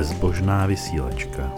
Bezbožná 0.00 0.66
vysílačka. 0.66 1.52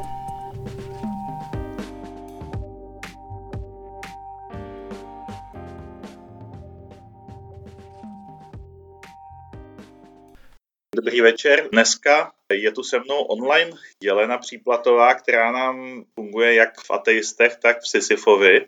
Dobrý 10.97 11.21
večer. 11.21 11.69
Dneska 11.73 12.33
je 12.53 12.73
tu 12.73 12.83
se 12.83 12.99
mnou 12.99 13.23
online 13.23 13.71
Jelena 14.03 14.39
Příplatová, 14.39 15.15
která 15.15 15.53
nám 15.53 16.05
funguje 16.15 16.55
jak 16.55 16.81
v 16.81 16.91
ateistech, 16.91 17.57
tak 17.57 17.81
v 17.81 17.89
Sisyfovi 17.89 18.67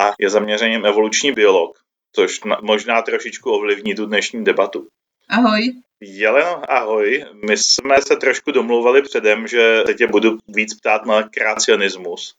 a 0.00 0.12
je 0.20 0.30
zaměřením 0.30 0.86
evoluční 0.86 1.32
biolog, 1.32 1.78
což 2.12 2.40
možná 2.62 3.02
trošičku 3.02 3.50
ovlivní 3.50 3.94
tu 3.94 4.06
dnešní 4.06 4.44
debatu. 4.44 4.88
Ahoj. 5.28 5.72
Jeleno, 6.00 6.72
ahoj. 6.72 7.24
My 7.48 7.56
jsme 7.56 7.96
se 8.06 8.16
trošku 8.16 8.50
domluvali 8.50 9.02
předem, 9.02 9.46
že 9.46 9.82
se 9.86 9.94
tě 9.94 10.06
budu 10.06 10.38
víc 10.48 10.74
ptát 10.74 11.06
na 11.06 11.28
kreacionismus. 11.28 12.34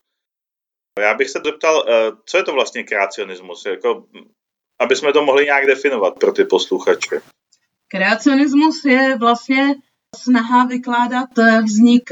Já 0.99 1.13
bych 1.13 1.30
se 1.30 1.39
zeptal, 1.45 1.85
eh, 1.89 2.11
co 2.25 2.38
je 2.38 2.44
to 2.44 2.53
vlastně 2.53 2.84
kreacionismus? 2.84 3.66
Jako, 3.66 4.05
aby 4.80 4.95
jsme 4.95 5.13
to 5.13 5.25
mohli 5.25 5.45
nějak 5.45 5.66
definovat 5.66 6.20
pro 6.20 6.31
ty 6.31 6.45
posluchače. 6.45 7.21
Kreacionismus 7.88 8.86
je 8.86 9.17
vlastně 9.17 9.75
snaha 10.16 10.66
vykládat 10.66 11.30
vznik 11.64 12.09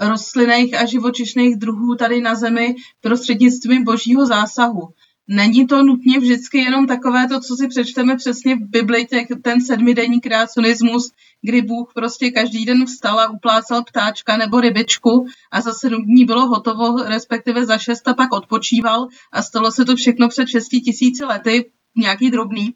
rostlinných 0.00 0.74
a 0.74 0.86
živočišných 0.86 1.56
druhů 1.56 1.96
tady 1.96 2.20
na 2.20 2.34
Zemi 2.34 2.74
prostřednictvím 3.00 3.84
božího 3.84 4.26
zásahu. 4.26 4.88
Není 5.28 5.66
to 5.66 5.82
nutně 5.82 6.18
vždycky 6.18 6.58
jenom 6.58 6.86
takové 6.86 7.28
to, 7.28 7.40
co 7.40 7.56
si 7.56 7.68
přečteme 7.68 8.16
přesně 8.16 8.56
v 8.56 8.70
Bibli, 8.70 9.06
ten 9.42 9.60
sedmidenní 9.60 10.20
kreacionismus, 10.20 11.12
kdy 11.42 11.62
Bůh 11.62 11.92
prostě 11.94 12.30
každý 12.30 12.64
den 12.64 12.86
vstal 12.86 13.20
a 13.20 13.30
uplácal 13.30 13.84
ptáčka 13.84 14.36
nebo 14.36 14.60
rybičku 14.60 15.26
a 15.52 15.60
za 15.60 15.72
sedm 15.72 16.04
dní 16.04 16.24
bylo 16.24 16.46
hotovo, 16.46 16.96
respektive 16.96 17.66
za 17.66 17.78
šest 17.78 18.08
a 18.08 18.14
pak 18.14 18.32
odpočíval 18.32 19.08
a 19.32 19.42
stalo 19.42 19.72
se 19.72 19.84
to 19.84 19.96
všechno 19.96 20.28
před 20.28 20.48
šesti 20.48 20.80
tisíci 20.80 21.24
lety, 21.24 21.70
nějaký 21.96 22.30
drobný. 22.30 22.74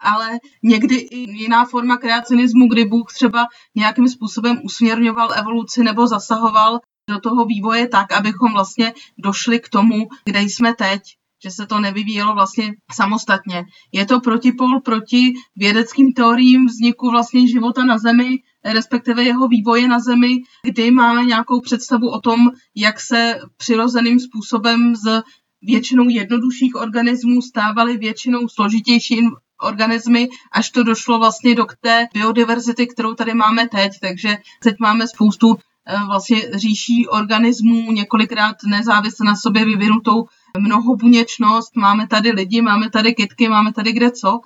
Ale 0.00 0.38
někdy 0.62 0.94
i 0.94 1.30
jiná 1.30 1.64
forma 1.64 1.96
kreacionismu, 1.96 2.68
kdy 2.68 2.84
Bůh 2.84 3.12
třeba 3.14 3.46
nějakým 3.74 4.08
způsobem 4.08 4.60
usměrňoval 4.64 5.34
evoluci 5.38 5.84
nebo 5.84 6.06
zasahoval 6.06 6.80
do 7.10 7.20
toho 7.20 7.44
vývoje 7.44 7.88
tak, 7.88 8.12
abychom 8.12 8.52
vlastně 8.52 8.94
došli 9.18 9.60
k 9.60 9.68
tomu, 9.68 10.08
kde 10.24 10.40
jsme 10.40 10.74
teď 10.74 11.02
že 11.42 11.50
se 11.50 11.66
to 11.66 11.80
nevyvíjelo 11.80 12.34
vlastně 12.34 12.74
samostatně. 12.92 13.64
Je 13.92 14.06
to 14.06 14.20
protipol 14.20 14.80
proti 14.80 15.32
vědeckým 15.56 16.12
teoriím 16.12 16.66
vzniku 16.66 17.10
vlastně 17.10 17.48
života 17.48 17.84
na 17.84 17.98
Zemi, 17.98 18.38
respektive 18.64 19.22
jeho 19.22 19.48
vývoje 19.48 19.88
na 19.88 19.98
Zemi, 20.00 20.36
kdy 20.64 20.90
máme 20.90 21.24
nějakou 21.24 21.60
představu 21.60 22.08
o 22.08 22.20
tom, 22.20 22.50
jak 22.74 23.00
se 23.00 23.40
přirozeným 23.56 24.20
způsobem 24.20 24.96
z 24.96 25.22
většinou 25.62 26.08
jednodušších 26.08 26.74
organismů 26.74 27.42
stávaly 27.42 27.96
většinou 27.96 28.48
složitější 28.48 29.20
organismy, 29.62 30.28
až 30.52 30.70
to 30.70 30.82
došlo 30.82 31.18
vlastně 31.18 31.54
do 31.54 31.66
té 31.80 32.06
biodiverzity, 32.14 32.86
kterou 32.86 33.14
tady 33.14 33.34
máme 33.34 33.68
teď. 33.68 33.92
Takže 34.00 34.36
teď 34.62 34.76
máme 34.80 35.08
spoustu 35.08 35.56
eh, 35.86 35.96
vlastně 36.06 36.50
říší 36.54 37.08
organismů, 37.08 37.92
několikrát 37.92 38.56
nezávisle 38.66 39.26
na 39.26 39.36
sobě 39.36 39.64
vyvinutou 39.64 40.24
mnohobuněčnost, 40.58 41.76
máme 41.76 42.06
tady 42.08 42.30
lidi, 42.30 42.62
máme 42.62 42.90
tady 42.90 43.14
kytky, 43.14 43.48
máme 43.48 43.72
tady 43.72 43.92
kde 43.92 44.10
co 44.10 44.40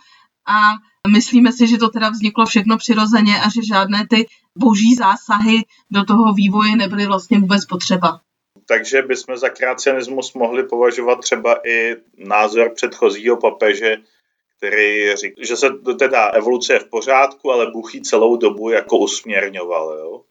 a 0.48 0.58
myslíme 1.08 1.52
si, 1.52 1.66
že 1.66 1.78
to 1.78 1.88
teda 1.88 2.10
vzniklo 2.10 2.46
všechno 2.46 2.76
přirozeně 2.76 3.40
a 3.40 3.48
že 3.48 3.60
žádné 3.68 4.06
ty 4.10 4.26
boží 4.58 4.94
zásahy 4.94 5.62
do 5.91 6.04
toho 6.04 6.32
vývoje 6.32 6.76
nebyly 6.76 7.06
vlastně 7.06 7.38
vůbec 7.38 7.66
potřeba. 7.66 8.20
Takže 8.66 9.02
bychom 9.02 9.36
za 9.36 9.48
kreacionismus 9.48 10.34
mohli 10.34 10.62
považovat 10.64 11.20
třeba 11.20 11.54
i 11.66 11.96
názor 12.18 12.72
předchozího 12.74 13.36
papeže, 13.36 13.96
který 14.56 15.16
říká, 15.16 15.34
že 15.38 15.56
se 15.56 15.70
teda 15.98 16.28
evoluce 16.28 16.72
je 16.72 16.78
v 16.78 16.91
pořádku, 16.91 17.52
ale 17.52 17.70
Bůh 17.70 17.91
celou 18.02 18.36
dobu 18.36 18.70
jako 18.70 18.98
usměrňoval. 18.98 19.98
Jo? 19.98 20.22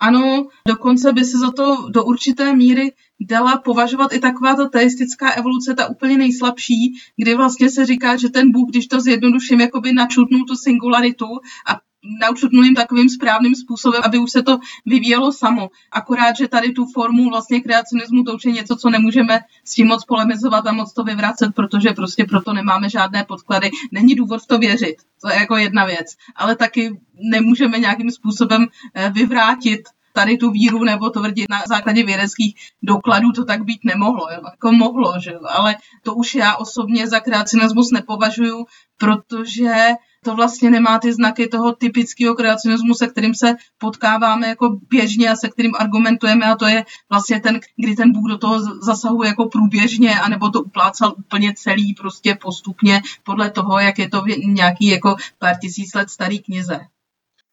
Ano, 0.00 0.46
dokonce 0.68 1.12
by 1.12 1.24
se 1.24 1.38
za 1.38 1.50
to 1.50 1.76
do 1.90 2.04
určité 2.04 2.54
míry 2.56 2.92
dala 3.20 3.58
považovat 3.58 4.12
i 4.12 4.18
takováto 4.18 4.68
teistická 4.68 5.30
evoluce, 5.30 5.74
ta 5.74 5.88
úplně 5.88 6.18
nejslabší, 6.18 6.92
kdy 7.16 7.34
vlastně 7.34 7.70
se 7.70 7.86
říká, 7.86 8.16
že 8.16 8.28
ten 8.28 8.52
Bůh, 8.52 8.70
když 8.70 8.86
to 8.86 9.00
zjednoduším, 9.00 9.60
jakoby 9.60 9.92
načutnul 9.92 10.44
tu 10.44 10.56
singularitu 10.56 11.26
a 11.66 11.80
naučutnul 12.20 12.64
jim 12.64 12.74
takovým 12.74 13.08
správným 13.08 13.54
způsobem, 13.54 14.02
aby 14.04 14.18
už 14.18 14.30
se 14.30 14.42
to 14.42 14.58
vyvíjelo 14.86 15.32
samo. 15.32 15.70
Akorát, 15.92 16.36
že 16.36 16.48
tady 16.48 16.72
tu 16.72 16.86
formu 16.94 17.30
vlastně 17.30 17.60
kreacionismu, 17.60 18.24
to 18.24 18.34
už 18.34 18.44
je 18.44 18.52
něco, 18.52 18.76
co 18.76 18.90
nemůžeme 18.90 19.40
s 19.64 19.74
tím 19.74 19.86
moc 19.86 20.04
polemizovat 20.04 20.66
a 20.66 20.72
moc 20.72 20.92
to 20.92 21.04
vyvracet, 21.04 21.54
protože 21.54 21.90
prostě 21.90 22.24
proto 22.24 22.52
nemáme 22.52 22.88
žádné 22.88 23.24
podklady. 23.24 23.70
Není 23.92 24.14
důvod 24.14 24.42
v 24.42 24.46
to 24.46 24.58
věřit. 24.58 24.96
To 25.22 25.28
je 25.28 25.36
jako 25.36 25.56
jedna 25.56 25.84
věc. 25.84 26.06
Ale 26.36 26.56
taky 26.56 27.00
nemůžeme 27.30 27.78
nějakým 27.78 28.10
způsobem 28.10 28.66
eh, 28.94 29.10
vyvrátit 29.10 29.80
tady 30.16 30.36
tu 30.36 30.50
víru 30.50 30.84
nebo 30.84 31.10
tvrdit 31.10 31.50
na 31.50 31.62
základě 31.68 32.04
vědeckých 32.04 32.54
dokladů, 32.82 33.32
to 33.32 33.44
tak 33.44 33.64
být 33.64 33.84
nemohlo. 33.84 34.26
Jo? 34.30 34.40
Jako 34.50 34.72
mohlo, 34.72 35.14
že 35.20 35.32
jo? 35.32 35.40
ale 35.48 35.76
to 36.02 36.14
už 36.14 36.34
já 36.34 36.56
osobně 36.56 37.06
za 37.06 37.20
kreacionismus 37.20 37.90
nepovažuju, 37.90 38.66
protože 38.98 39.74
to 40.24 40.34
vlastně 40.34 40.70
nemá 40.70 40.98
ty 40.98 41.12
znaky 41.12 41.48
toho 41.48 41.72
typického 41.72 42.34
kreacionismu, 42.34 42.94
se 42.94 43.06
kterým 43.06 43.34
se 43.34 43.54
potkáváme 43.78 44.48
jako 44.48 44.78
běžně 44.90 45.30
a 45.30 45.36
se 45.36 45.48
kterým 45.48 45.72
argumentujeme 45.78 46.46
a 46.46 46.56
to 46.56 46.66
je 46.66 46.84
vlastně 47.10 47.40
ten, 47.40 47.60
kdy 47.76 47.96
ten 47.96 48.12
Bůh 48.12 48.28
do 48.28 48.38
toho 48.38 48.60
zasahuje 48.82 49.28
jako 49.28 49.48
průběžně 49.48 50.20
anebo 50.20 50.50
to 50.50 50.62
uplácal 50.62 51.14
úplně 51.18 51.54
celý 51.56 51.94
prostě 51.94 52.34
postupně 52.34 53.02
podle 53.24 53.50
toho, 53.50 53.78
jak 53.78 53.98
je 53.98 54.08
to 54.08 54.24
nějaký 54.46 54.86
jako 54.86 55.16
pár 55.38 55.58
tisíc 55.60 55.94
let 55.94 56.10
starý 56.10 56.38
knize. 56.38 56.80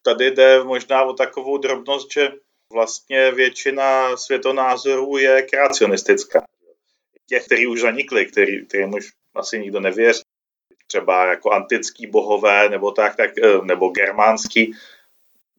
Tady 0.02 0.30
jde 0.30 0.64
možná 0.64 1.02
o 1.02 1.12
takovou 1.12 1.58
drobnost, 1.58 2.12
že 2.12 2.30
vlastně 2.72 3.30
většina 3.30 4.16
světonázorů 4.16 5.16
je 5.16 5.42
kreacionistická. 5.42 6.44
Těch, 7.26 7.46
který 7.46 7.66
už 7.66 7.80
zanikly, 7.80 8.26
který, 8.26 8.66
kterým 8.66 8.94
už 8.94 9.08
asi 9.34 9.58
nikdo 9.58 9.80
nevěří 9.80 10.22
třeba 10.86 11.26
jako 11.26 11.50
antický 11.50 12.06
bohové 12.06 12.68
nebo 12.68 12.90
tak, 12.90 13.16
tak 13.16 13.30
eh, 13.38 13.58
nebo 13.62 13.88
germánský, 13.88 14.74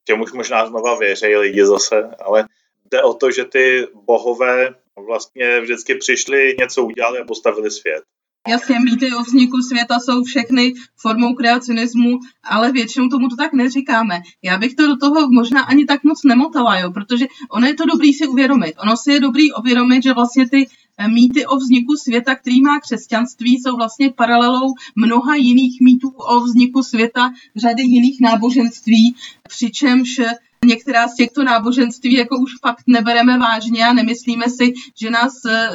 těm 0.03 0.21
už 0.21 0.31
možná 0.31 0.65
znova 0.65 0.97
věří 0.97 1.35
lidi 1.35 1.65
zase, 1.65 2.09
ale 2.19 2.45
jde 2.91 3.03
o 3.03 3.13
to, 3.13 3.31
že 3.31 3.45
ty 3.45 3.87
bohové 3.93 4.75
vlastně 4.95 5.61
vždycky 5.61 5.95
přišli, 5.95 6.55
něco 6.59 6.83
udělali 6.83 7.19
a 7.19 7.25
postavili 7.25 7.71
svět. 7.71 8.03
Jasně, 8.47 8.79
mýty 8.79 9.13
o 9.13 9.23
vzniku 9.23 9.61
světa 9.61 9.99
jsou 9.99 10.23
všechny 10.23 10.73
formou 10.97 11.33
kreacionismu, 11.33 12.19
ale 12.43 12.71
většinou 12.71 13.07
tomu 13.07 13.27
to 13.27 13.35
tak 13.35 13.53
neříkáme. 13.53 14.21
Já 14.41 14.57
bych 14.57 14.75
to 14.75 14.87
do 14.87 14.97
toho 14.97 15.29
možná 15.31 15.61
ani 15.61 15.85
tak 15.85 16.03
moc 16.03 16.23
nemotala, 16.23 16.79
jo, 16.79 16.91
protože 16.91 17.25
ono 17.51 17.67
je 17.67 17.73
to 17.73 17.85
dobrý 17.85 18.13
si 18.13 18.27
uvědomit. 18.27 18.73
Ono 18.83 18.97
si 18.97 19.11
je 19.11 19.19
dobrý 19.19 19.53
uvědomit, 19.53 20.03
že 20.03 20.13
vlastně 20.13 20.49
ty 20.49 20.67
Eh, 20.97 21.07
mýty 21.07 21.45
o 21.45 21.55
vzniku 21.55 21.95
světa, 21.95 22.35
který 22.35 22.61
má 22.61 22.79
křesťanství, 22.79 23.57
jsou 23.57 23.75
vlastně 23.75 24.09
paralelou 24.09 24.73
mnoha 24.95 25.35
jiných 25.35 25.81
mýtů 25.81 26.09
o 26.09 26.39
vzniku 26.39 26.83
světa, 26.83 27.31
řady 27.55 27.83
jiných 27.83 28.21
náboženství, 28.21 29.15
přičemž 29.49 30.21
některá 30.63 31.07
z 31.07 31.15
těchto 31.15 31.43
náboženství 31.43 32.13
jako 32.13 32.37
už 32.37 32.51
fakt 32.61 32.83
nebereme 32.87 33.37
vážně 33.37 33.85
a 33.85 33.93
nemyslíme 33.93 34.45
si, 34.49 34.73
že 35.01 35.09
nás 35.09 35.33
eh, 35.49 35.69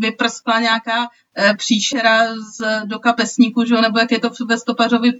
vyprskla 0.00 0.60
nějaká 0.60 1.08
eh, 1.36 1.54
příšera 1.54 2.34
z, 2.34 2.84
do 2.84 2.98
kapesníku, 2.98 3.64
že? 3.64 3.74
nebo 3.80 3.98
jak 3.98 4.12
je 4.12 4.20
to 4.20 4.30
ve 4.46 4.58
stopařovi, 4.58 5.12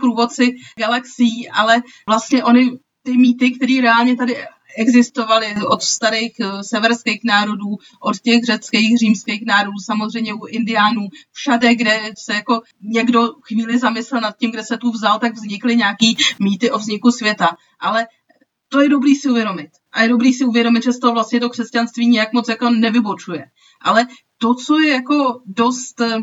průvodci 0.00 0.56
galaxií, 0.78 1.48
ale 1.48 1.82
vlastně 2.08 2.44
oni 2.44 2.78
ty 3.02 3.16
mýty, 3.16 3.50
které 3.50 3.80
reálně 3.82 4.16
tady 4.16 4.36
existovaly 4.76 5.54
od 5.66 5.82
starých 5.82 6.32
eh, 6.40 6.64
severských 6.64 7.20
národů, 7.24 7.76
od 8.00 8.20
těch 8.20 8.44
řeckých, 8.44 8.98
římských 8.98 9.46
národů, 9.46 9.78
samozřejmě 9.84 10.34
u 10.34 10.46
indiánů, 10.46 11.08
všade, 11.32 11.74
kde 11.74 12.00
se 12.18 12.34
jako 12.34 12.62
někdo 12.82 13.28
chvíli 13.42 13.78
zamyslel 13.78 14.20
nad 14.20 14.36
tím, 14.36 14.50
kde 14.50 14.64
se 14.64 14.78
tu 14.78 14.90
vzal, 14.90 15.18
tak 15.18 15.34
vznikly 15.34 15.76
nějaký 15.76 16.16
mýty 16.40 16.70
o 16.70 16.78
vzniku 16.78 17.10
světa. 17.10 17.56
Ale 17.80 18.06
to 18.72 18.80
je 18.80 18.88
dobrý 18.88 19.14
si 19.14 19.30
uvědomit. 19.30 19.70
A 19.92 20.02
je 20.02 20.08
dobrý 20.08 20.32
si 20.32 20.44
uvědomit, 20.44 20.82
že 20.82 20.92
z 20.92 20.98
toho 20.98 21.12
vlastně 21.12 21.40
to 21.40 21.50
křesťanství 21.50 22.06
nějak 22.06 22.32
moc 22.32 22.48
jako 22.48 22.70
nevybočuje. 22.70 23.44
Ale 23.80 24.06
to, 24.38 24.54
co 24.54 24.78
je 24.78 24.92
jako 24.92 25.40
dost, 25.46 26.00
eh, 26.00 26.18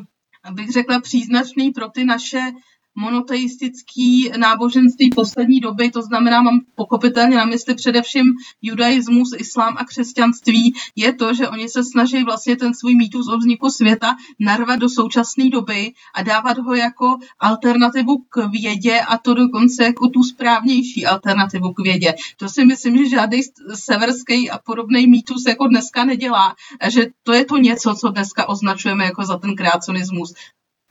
bych 0.51 0.69
řekla, 0.69 1.00
příznačný 1.00 1.72
pro 1.72 1.90
ty 1.90 2.06
naše 2.06 2.51
monoteistický 3.00 4.31
náboženství 4.38 5.10
poslední 5.10 5.60
doby, 5.60 5.92
to 5.92 6.01
znamená, 6.01 6.42
mám 6.42 6.60
pochopitelně 6.75 7.38
na 7.38 7.46
mysli 7.46 7.75
především 7.75 8.25
judaismus, 8.62 9.34
islám 9.38 9.75
a 9.78 9.86
křesťanství, 9.86 10.74
je 10.96 11.13
to, 11.13 11.34
že 11.34 11.50
oni 11.50 11.69
se 11.69 11.84
snaží 11.84 12.24
vlastně 12.24 12.56
ten 12.56 12.74
svůj 12.74 12.96
mýtus 12.96 13.28
o 13.28 13.38
vzniku 13.38 13.69
světa 13.69 14.16
narvat 14.40 14.80
do 14.80 14.90
současné 14.90 15.50
doby 15.50 15.92
a 16.16 16.24
dávat 16.24 16.57
ho 16.57 16.75
jako 16.75 17.18
alternativu 17.40 18.18
k 18.30 18.48
vědě 18.51 19.00
a 19.00 19.18
to 19.18 19.34
dokonce 19.34 19.84
jako 19.84 20.07
tu 20.07 20.24
správnější 20.24 21.06
alternativu 21.06 21.74
k 21.74 21.80
vědě. 21.80 22.13
To 22.38 22.50
si 22.50 22.66
myslím, 22.66 22.98
že 22.98 23.10
žádný 23.10 23.42
severský 23.74 24.50
a 24.50 24.57
podobný 24.57 25.07
mýtus 25.07 25.44
jako 25.48 25.68
dneska 25.68 26.06
nedělá 26.06 26.56
že 26.90 27.07
to 27.24 27.34
je 27.34 27.46
to 27.46 27.57
něco, 27.57 27.96
co 27.96 28.10
dneska 28.10 28.50
označujeme 28.50 29.06
jako 29.06 29.25
za 29.25 29.38
ten 29.38 29.56
kreacionismus. 29.56 30.34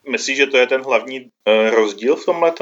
Myslíš, 0.08 0.36
že 0.36 0.46
to 0.46 0.56
je 0.56 0.66
ten 0.66 0.82
hlavní 0.82 1.20
uh, 1.20 1.70
rozdíl 1.70 2.16
v 2.16 2.24
tomhle? 2.24 2.52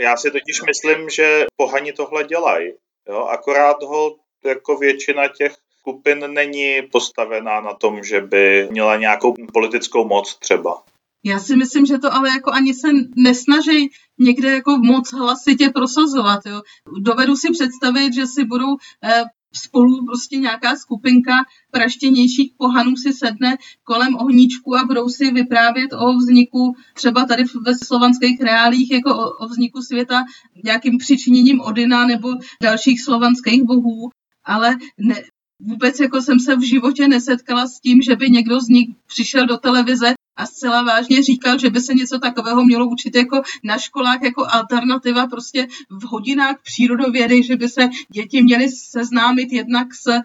Já 0.00 0.16
si 0.16 0.30
totiž 0.30 0.62
myslím, 0.66 1.10
že 1.10 1.44
pohani 1.56 1.92
tohle 1.92 2.24
dělají. 2.24 2.72
Jo? 3.08 3.24
Akorát 3.24 3.82
ho 3.82 4.16
jako 4.44 4.76
většina 4.76 5.28
těch 5.28 5.52
skupin 5.78 6.24
není 6.32 6.82
postavená 6.92 7.60
na 7.60 7.74
tom, 7.74 8.04
že 8.04 8.20
by 8.20 8.68
měla 8.70 8.96
nějakou 8.96 9.34
politickou 9.52 10.04
moc 10.04 10.34
třeba. 10.34 10.82
Já 11.24 11.38
si 11.38 11.56
myslím, 11.56 11.86
že 11.86 11.98
to 11.98 12.14
ale 12.14 12.28
jako 12.28 12.50
ani 12.50 12.74
se 12.74 12.88
nesnaží 13.16 13.90
někde 14.18 14.50
jako 14.50 14.78
moc 14.78 15.12
hlasitě 15.12 15.70
prosazovat. 15.74 16.40
Jo. 16.46 16.62
Dovedu 17.00 17.36
si 17.36 17.50
představit, 17.52 18.14
že 18.14 18.26
si 18.26 18.44
budou 18.44 18.76
eh, 19.04 19.22
spolu 19.56 20.06
prostě 20.06 20.36
nějaká 20.36 20.76
skupinka 20.76 21.32
praštěnějších 21.70 22.52
pohanů 22.56 22.96
si 22.96 23.12
sedne 23.12 23.56
kolem 23.84 24.16
ohníčku 24.16 24.76
a 24.76 24.84
budou 24.84 25.08
si 25.08 25.30
vyprávět 25.30 25.92
o 25.92 26.12
vzniku 26.12 26.74
třeba 26.94 27.24
tady 27.24 27.44
ve 27.66 27.74
slovanských 27.84 28.40
reálích 28.40 28.90
jako 28.90 29.10
o, 29.16 29.44
o 29.44 29.48
vzniku 29.48 29.82
světa 29.82 30.24
nějakým 30.64 30.98
přičiněním 30.98 31.60
Odina 31.60 32.06
nebo 32.06 32.28
dalších 32.62 33.02
slovanských 33.02 33.62
bohů, 33.62 34.10
ale 34.44 34.76
ne, 34.98 35.22
vůbec 35.60 36.00
jako 36.00 36.22
jsem 36.22 36.40
se 36.40 36.56
v 36.56 36.68
životě 36.68 37.08
nesetkala 37.08 37.66
s 37.66 37.80
tím, 37.80 38.02
že 38.02 38.16
by 38.16 38.30
někdo 38.30 38.60
z 38.60 38.68
nich 38.68 38.88
přišel 39.06 39.46
do 39.46 39.56
televize 39.56 40.14
a 40.36 40.46
zcela 40.46 40.82
vážně 40.82 41.22
říkal, 41.22 41.58
že 41.58 41.70
by 41.70 41.80
se 41.80 41.94
něco 41.94 42.18
takového 42.18 42.64
mělo 42.64 42.88
učit 42.88 43.16
jako 43.16 43.42
na 43.64 43.78
školách 43.78 44.22
jako 44.22 44.46
alternativa 44.50 45.26
prostě 45.26 45.66
v 45.90 46.04
hodinách 46.04 46.56
přírodovědy, 46.62 47.42
že 47.42 47.56
by 47.56 47.68
se 47.68 47.88
děti 48.12 48.42
měly 48.42 48.68
seznámit 48.68 49.52
jednak 49.52 49.94
s 49.94 50.06
eh, 50.06 50.22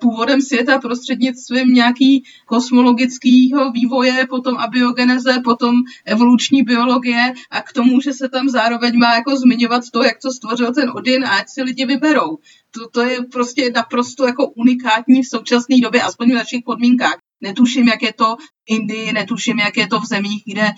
původem 0.00 0.40
světa 0.40 0.78
prostřednictvím 0.78 1.68
nějaký 1.68 2.24
kosmologického 2.46 3.72
vývoje, 3.72 4.26
potom 4.26 4.56
abiogeneze, 4.56 5.40
potom 5.44 5.74
evoluční 6.04 6.62
biologie 6.62 7.32
a 7.50 7.62
k 7.62 7.72
tomu, 7.72 8.00
že 8.00 8.12
se 8.12 8.28
tam 8.28 8.48
zároveň 8.48 8.98
má 8.98 9.14
jako 9.14 9.36
zmiňovat 9.36 9.82
to, 9.92 10.02
jak 10.02 10.18
to 10.22 10.30
stvořil 10.30 10.74
ten 10.74 10.90
Odin 10.94 11.24
a 11.24 11.30
ať 11.30 11.48
si 11.48 11.62
lidi 11.62 11.86
vyberou. 11.86 12.38
To, 12.70 12.88
to 12.88 13.00
je 13.00 13.22
prostě 13.32 13.70
naprosto 13.74 14.26
jako 14.26 14.46
unikátní 14.46 15.22
v 15.22 15.28
současné 15.28 15.76
době, 15.82 16.02
aspoň 16.02 16.30
v 16.30 16.34
našich 16.34 16.64
podmínkách. 16.64 17.29
Netuším, 17.40 17.88
jak 17.88 18.02
je 18.02 18.12
to 18.12 18.36
v 18.36 18.60
Indii, 18.66 19.12
netuším, 19.12 19.58
jak 19.58 19.76
je 19.76 19.86
to 19.86 20.00
v 20.00 20.06
zemích, 20.06 20.42
kde 20.46 20.62
e, 20.62 20.72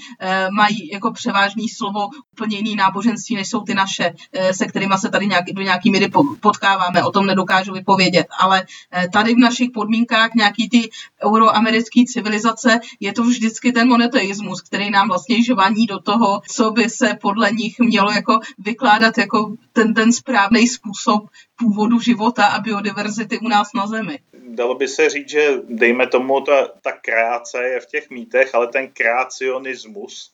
mají 0.51 0.89
jako 0.93 1.13
převážný 1.13 1.69
slovo 1.69 2.09
úplně 2.33 2.57
jiný 2.57 2.77
náboženství, 2.77 3.37
než 3.37 3.49
jsou 3.49 3.61
ty 3.61 3.75
naše, 3.75 4.15
e, 4.33 4.55
se 4.55 4.67
kterými 4.67 4.95
se 4.99 5.09
tady 5.09 5.27
nějak, 5.27 5.45
do 5.53 5.63
nějaký 5.63 5.91
míry 5.91 6.11
potkáváme. 6.41 7.05
O 7.05 7.11
tom 7.11 7.27
nedokážu 7.27 7.73
vypovědět. 7.73 8.27
Ale 8.41 8.67
e, 8.95 9.09
tady 9.09 9.35
v 9.35 9.39
našich 9.39 9.71
podmínkách 9.71 10.35
nějaký 10.35 10.69
ty 10.69 10.91
euroamerické 11.25 12.01
civilizace 12.07 12.81
je 13.01 13.13
to 13.13 13.23
vždycky 13.23 13.73
ten 13.73 13.89
monoteismus, 13.89 14.63
který 14.63 14.91
nám 14.91 15.09
vlastně 15.09 15.45
žvaní 15.45 15.87
do 15.87 15.99
toho, 15.99 16.41
co 16.49 16.71
by 16.71 16.91
se 16.91 17.19
podle 17.21 17.53
nich 17.53 17.79
mělo 17.79 18.11
jako 18.11 18.39
vykládat 18.59 19.19
jako 19.19 19.55
ten, 19.73 19.95
ten 19.95 20.13
správný 20.13 20.69
způsob 20.69 21.29
původu 21.57 22.01
života 22.01 22.47
a 22.47 22.61
biodiverzity 22.61 23.39
u 23.39 23.49
nás 23.49 23.69
na 23.75 23.87
Zemi. 23.87 24.19
Dalo 24.49 24.75
by 24.75 24.89
se 24.89 25.09
říct, 25.09 25.29
že 25.29 25.61
dejme 25.69 26.07
tomu, 26.07 26.41
ta, 26.41 26.69
ta 26.83 26.93
kreace 26.93 27.63
je 27.63 27.81
v 27.81 27.87
těch 27.87 28.11
mýtech, 28.11 28.55
ale 28.55 28.67
ten 28.67 28.89
kreacionismus 28.89 30.33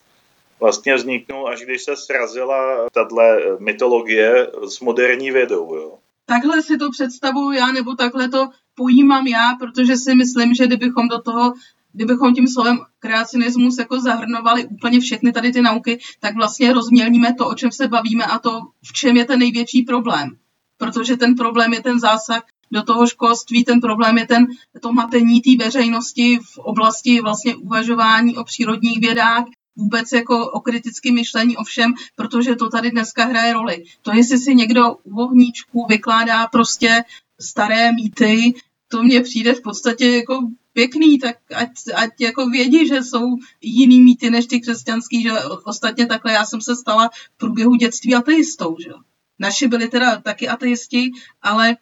vlastně 0.60 0.94
vzniknul, 0.94 1.48
až 1.48 1.60
když 1.60 1.82
se 1.82 1.96
srazila 1.96 2.88
tato 2.92 3.16
mytologie 3.58 4.46
s 4.68 4.80
moderní 4.80 5.30
vědou. 5.30 5.74
Jo. 5.74 5.98
Takhle 6.26 6.62
si 6.62 6.78
to 6.78 6.90
představuju 6.90 7.52
já, 7.52 7.72
nebo 7.72 7.94
takhle 7.94 8.28
to 8.28 8.48
pojímám 8.74 9.26
já, 9.26 9.54
protože 9.60 9.96
si 9.96 10.14
myslím, 10.14 10.54
že 10.54 10.66
kdybychom 10.66 11.08
do 11.08 11.22
toho 11.22 11.52
kdybychom 11.92 12.34
tím 12.34 12.48
slovem 12.48 12.78
kreacionismus 12.98 13.78
jako 13.78 14.00
zahrnovali 14.00 14.66
úplně 14.66 15.00
všechny 15.00 15.32
tady 15.32 15.52
ty 15.52 15.62
nauky, 15.62 15.98
tak 16.20 16.34
vlastně 16.34 16.72
rozmělníme 16.72 17.34
to, 17.34 17.48
o 17.48 17.54
čem 17.54 17.72
se 17.72 17.88
bavíme 17.88 18.24
a 18.24 18.38
to, 18.38 18.60
v 18.84 18.92
čem 18.92 19.16
je 19.16 19.24
ten 19.24 19.38
největší 19.38 19.82
problém 19.82 20.38
protože 20.78 21.16
ten 21.16 21.34
problém 21.34 21.72
je 21.72 21.82
ten 21.82 22.00
zásah 22.00 22.42
do 22.70 22.82
toho 22.82 23.06
školství, 23.06 23.64
ten 23.64 23.80
problém 23.80 24.18
je 24.18 24.26
ten, 24.26 24.46
to 24.80 24.92
matení 24.92 25.40
té 25.40 25.64
veřejnosti 25.64 26.38
v 26.38 26.58
oblasti 26.58 27.20
vlastně 27.20 27.56
uvažování 27.56 28.36
o 28.36 28.44
přírodních 28.44 29.00
vědách, 29.00 29.44
vůbec 29.76 30.12
jako 30.12 30.50
o 30.50 30.60
kritickém 30.60 31.14
myšlení 31.14 31.56
o 31.56 31.64
všem, 31.64 31.94
protože 32.16 32.56
to 32.56 32.68
tady 32.68 32.90
dneska 32.90 33.24
hraje 33.24 33.52
roli. 33.52 33.84
To, 34.02 34.12
jestli 34.12 34.38
si 34.38 34.54
někdo 34.54 34.96
u 35.04 35.20
ohníčku 35.20 35.86
vykládá 35.88 36.46
prostě 36.46 37.04
staré 37.40 37.92
mýty, 37.92 38.54
to 38.88 39.02
mně 39.02 39.20
přijde 39.20 39.54
v 39.54 39.62
podstatě 39.62 40.16
jako 40.16 40.48
pěkný, 40.72 41.18
tak 41.18 41.36
ať, 41.54 41.68
ať 41.94 42.10
jako 42.20 42.46
vědí, 42.46 42.88
že 42.88 43.02
jsou 43.02 43.36
jiný 43.60 44.00
mýty 44.00 44.30
než 44.30 44.46
ty 44.46 44.60
křesťanský, 44.60 45.22
že 45.22 45.32
ostatně 45.64 46.06
takhle 46.06 46.32
já 46.32 46.44
jsem 46.44 46.60
se 46.60 46.76
stala 46.76 47.08
v 47.08 47.36
průběhu 47.36 47.74
dětství 47.74 48.14
ateistou, 48.14 48.76
že 48.84 48.90
Naši 49.38 49.68
byli 49.68 49.88
teda 49.88 50.20
taky 50.20 50.48
ateisti, 50.48 51.10
ale 51.42 51.76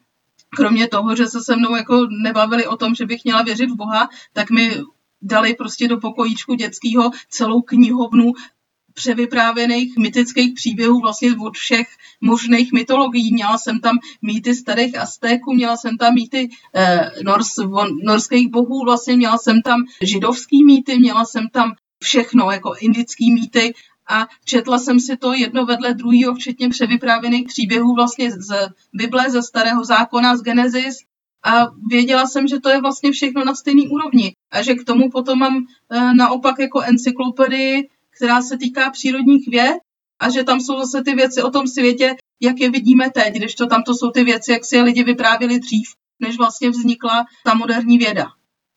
kromě 0.57 0.89
toho, 0.89 1.17
že 1.17 1.27
se 1.27 1.41
se 1.41 1.57
mnou 1.57 1.77
jako 1.77 2.07
nebavili 2.23 2.67
o 2.67 2.77
tom, 2.77 2.95
že 2.95 3.07
bych 3.07 3.25
měla 3.25 3.43
věřit 3.43 3.71
v 3.71 3.77
Boha, 3.77 4.09
tak 4.33 4.51
mi 4.51 4.81
dali 5.23 5.55
prostě 5.55 5.89
do 5.89 5.97
pokojíčku 6.01 6.55
dětského 6.55 7.11
celou 7.31 7.63
knihovnu 7.63 8.33
převyprávěných 8.97 9.97
mytických 9.97 10.55
příběhů 10.55 11.01
vlastně 11.01 11.37
od 11.47 11.57
všech 11.57 11.87
možných 12.21 12.73
mytologií. 12.73 13.33
Měla 13.33 13.59
jsem 13.59 13.81
tam 13.81 13.99
mýty 14.23 14.55
starých 14.55 14.99
Aztéků, 14.99 15.55
měla 15.55 15.77
jsem 15.77 15.97
tam 15.99 16.15
mýty 16.15 16.49
eh, 16.75 17.11
nors, 17.25 17.57
von, 17.57 17.89
norských 18.03 18.49
bohů, 18.49 18.85
vlastně 18.85 19.17
měla 19.17 19.39
jsem 19.39 19.63
tam 19.63 19.85
židovský 20.03 20.65
mýty, 20.65 20.99
měla 20.99 21.25
jsem 21.25 21.49
tam 21.49 21.75
všechno, 22.03 22.51
jako 22.51 22.75
indický 22.81 23.33
mýty 23.33 23.75
a 24.09 24.27
četla 24.45 24.79
jsem 24.79 25.01
si 25.01 25.17
to 25.17 25.33
jedno 25.33 25.67
vedle 25.67 25.95
druhého, 25.95 26.35
včetně 26.35 26.69
převyprávěných 26.69 27.47
příběhů 27.47 27.95
vlastně 27.95 28.31
z 28.31 28.69
Bible, 28.93 29.31
ze 29.31 29.43
Starého 29.43 29.85
zákona, 29.85 30.37
z 30.37 30.43
Genesis. 30.43 30.97
A 31.45 31.67
věděla 31.91 32.27
jsem, 32.27 32.49
že 32.49 32.61
to 32.61 32.69
je 32.69 32.81
vlastně 32.81 33.13
všechno 33.13 33.45
na 33.45 33.55
stejný 33.55 33.89
úrovni. 33.89 34.33
A 34.51 34.63
že 34.63 34.75
k 34.75 34.85
tomu 34.85 35.11
potom 35.11 35.39
mám 35.39 35.57
e, 35.57 36.15
naopak 36.15 36.59
jako 36.59 36.81
encyklopedii, 36.81 37.89
která 38.17 38.43
se 38.43 38.59
týká 38.59 38.91
přírodních 38.91 39.49
věd. 39.49 39.77
A 40.21 40.31
že 40.31 40.45
tam 40.45 40.61
jsou 40.61 40.79
zase 40.79 41.03
ty 41.05 41.15
věci 41.15 41.43
o 41.43 41.51
tom 41.51 41.67
světě, 41.67 42.17
jak 42.41 42.61
je 42.61 42.71
vidíme 42.71 43.11
teď, 43.11 43.35
když 43.35 43.55
to 43.55 43.67
tam 43.67 43.83
to 43.83 43.95
jsou 43.95 44.11
ty 44.11 44.25
věci, 44.25 44.53
jak 44.53 44.65
si 44.65 44.77
je 44.77 44.83
lidi 44.83 45.05
vyprávěli 45.05 45.59
dřív, 45.59 45.89
než 46.21 46.37
vlastně 46.37 46.71
vznikla 46.71 47.25
ta 47.45 47.55
moderní 47.55 47.99
věda. 47.99 48.27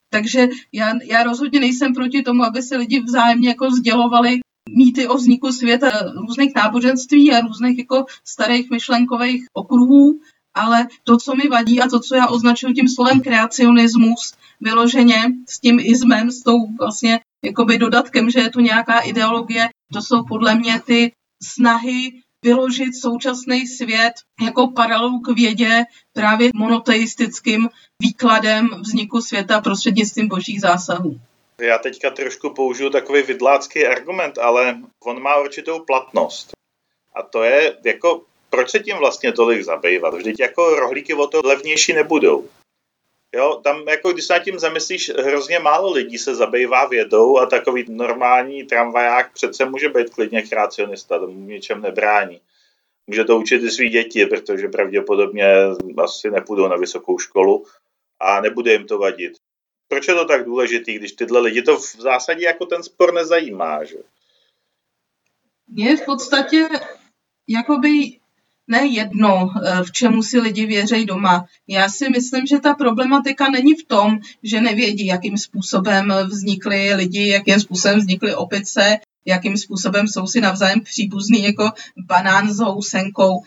Takže 0.10 0.48
já, 0.74 0.94
já 1.03 1.24
rozhodně 1.24 1.60
nejsem 1.60 1.94
proti 1.94 2.22
tomu, 2.24 2.44
aby 2.44 2.62
se 2.62 2.77
lidi 2.77 3.01
vzájemně 3.01 3.50
jako 3.50 3.72
sdělovali 3.72 4.39
mýty 4.76 5.08
o 5.08 5.18
vzniku 5.18 5.52
světa 5.52 5.90
různých 6.28 6.56
náboženství 6.56 7.32
a 7.32 7.42
různých 7.42 7.78
jako 7.78 8.06
starých 8.26 8.70
myšlenkových 8.70 9.46
okruhů, 9.54 10.20
ale 10.54 10.88
to, 11.04 11.18
co 11.18 11.36
mi 11.36 11.48
vadí 11.48 11.82
a 11.82 11.88
to, 11.88 12.00
co 12.00 12.16
já 12.16 12.28
označuji 12.28 12.74
tím 12.74 12.88
slovem 12.88 13.22
kreacionismus, 13.22 14.34
vyloženě 14.62 15.24
s 15.50 15.60
tím 15.60 15.80
izmem, 15.80 16.32
s 16.32 16.44
tou 16.44 16.58
vlastně 16.80 17.20
jakoby 17.46 17.78
dodatkem, 17.78 18.30
že 18.30 18.40
je 18.40 18.50
tu 18.50 18.60
nějaká 18.60 19.00
ideologie, 19.00 19.70
to 19.94 20.02
jsou 20.02 20.24
podle 20.24 20.56
mě 20.56 20.82
ty 20.86 21.12
snahy 21.44 22.22
vyložit 22.44 22.96
současný 22.96 23.68
svět 23.68 24.14
jako 24.42 24.68
paralelu 24.68 25.20
k 25.20 25.36
vědě 25.36 25.84
právě 26.14 26.50
monoteistickým 26.56 27.70
výkladem 28.02 28.70
vzniku 28.80 29.22
světa 29.22 29.62
prostřednictvím 29.62 30.28
božích 30.28 30.62
zásahů. 30.62 31.20
Já 31.60 31.78
teďka 31.78 32.10
trošku 32.10 32.50
použiju 32.50 32.89
takový 32.89 33.22
vidlácký 33.22 33.86
argument, 33.86 34.38
ale 34.38 34.78
on 35.04 35.22
má 35.22 35.38
určitou 35.38 35.80
platnost. 35.80 36.51
A 37.13 37.24
to 37.24 37.44
je 37.44 37.78
jako, 37.86 38.24
proč 38.50 38.70
se 38.70 38.80
tím 38.80 38.98
vlastně 38.98 39.32
tolik 39.32 39.63
zabývat? 39.63 40.13
Vždyť 40.13 40.39
jako 40.39 40.75
rohlíky 40.75 41.13
o 41.13 41.28
to 41.28 41.42
levnější 41.44 41.94
nebudou. 41.94 42.50
Jo, 43.36 43.62
tam 43.63 43.88
jako 43.88 44.12
když 44.12 44.25
se 44.25 44.34
nad 44.34 44.39
tím 44.39 44.60
zamyslíš, 44.60 45.10
hrozně 45.10 45.60
málo 45.60 45.92
lidí 45.92 46.18
se 46.18 46.36
zabývá 46.36 46.86
vědou 46.86 47.38
a 47.38 47.46
takový 47.46 47.86
normální 47.89 48.63
tramvaják 48.63 49.34
přece 49.34 49.66
může 49.66 49.89
být 49.89 50.10
klidně 50.10 50.42
kreacionista, 50.42 51.20
tomu 51.20 51.39
ničem 51.39 51.82
nebrání. 51.82 52.42
Může 53.08 53.24
to 53.24 53.38
učit 53.38 53.63
i 53.63 53.72
svý 53.72 53.89
děti, 53.89 54.25
protože 54.25 54.68
pravděpodobně 54.68 55.46
asi 55.98 56.32
nepůjdou 56.32 56.68
na 56.68 56.75
vysokou 56.75 57.20
školu 57.20 57.66
a 58.20 58.42
nebude 58.42 58.72
jim 58.72 58.88
to 58.88 58.98
vadit 58.98 59.34
proč 59.89 60.08
je 60.08 60.13
to 60.13 60.25
tak 60.25 60.46
důležitý, 60.46 60.93
když 60.93 61.12
tyhle 61.12 61.39
lidi 61.39 61.62
to 61.62 61.77
v 61.77 61.96
zásadě 62.00 62.46
jako 62.46 62.65
ten 62.65 62.84
spor 62.84 63.13
nezajímá, 63.13 63.84
že? 63.84 63.98
Je 65.75 65.98
v 65.98 66.05
podstatě 66.05 66.69
jakoby 67.48 68.19
ne 68.67 68.86
jedno, 68.86 69.50
eh, 69.50 69.84
v 69.84 69.91
čemu 69.91 70.24
si 70.24 70.39
lidi 70.39 70.65
věří 70.65 71.05
doma. 71.05 71.46
Já 71.67 71.89
si 71.89 72.10
myslím, 72.10 72.46
že 72.46 72.60
ta 72.60 72.74
problematika 72.74 73.50
není 73.50 73.75
v 73.75 73.84
tom, 73.84 74.19
že 74.43 74.62
nevědí, 74.62 75.05
jakým 75.05 75.38
způsobem 75.38 76.13
vznikly 76.25 76.93
lidi, 76.93 77.27
jakým 77.27 77.60
způsobem 77.60 78.00
vznikly 78.00 78.36
opice, 78.36 79.00
jakým 79.25 79.58
způsobem 79.58 80.08
jsou 80.08 80.27
si 80.27 80.41
navzájem 80.41 80.81
příbuzný 80.81 81.43
jako 81.43 81.72
banán 81.98 82.53
s 82.53 82.60
housenkou. 82.60 83.43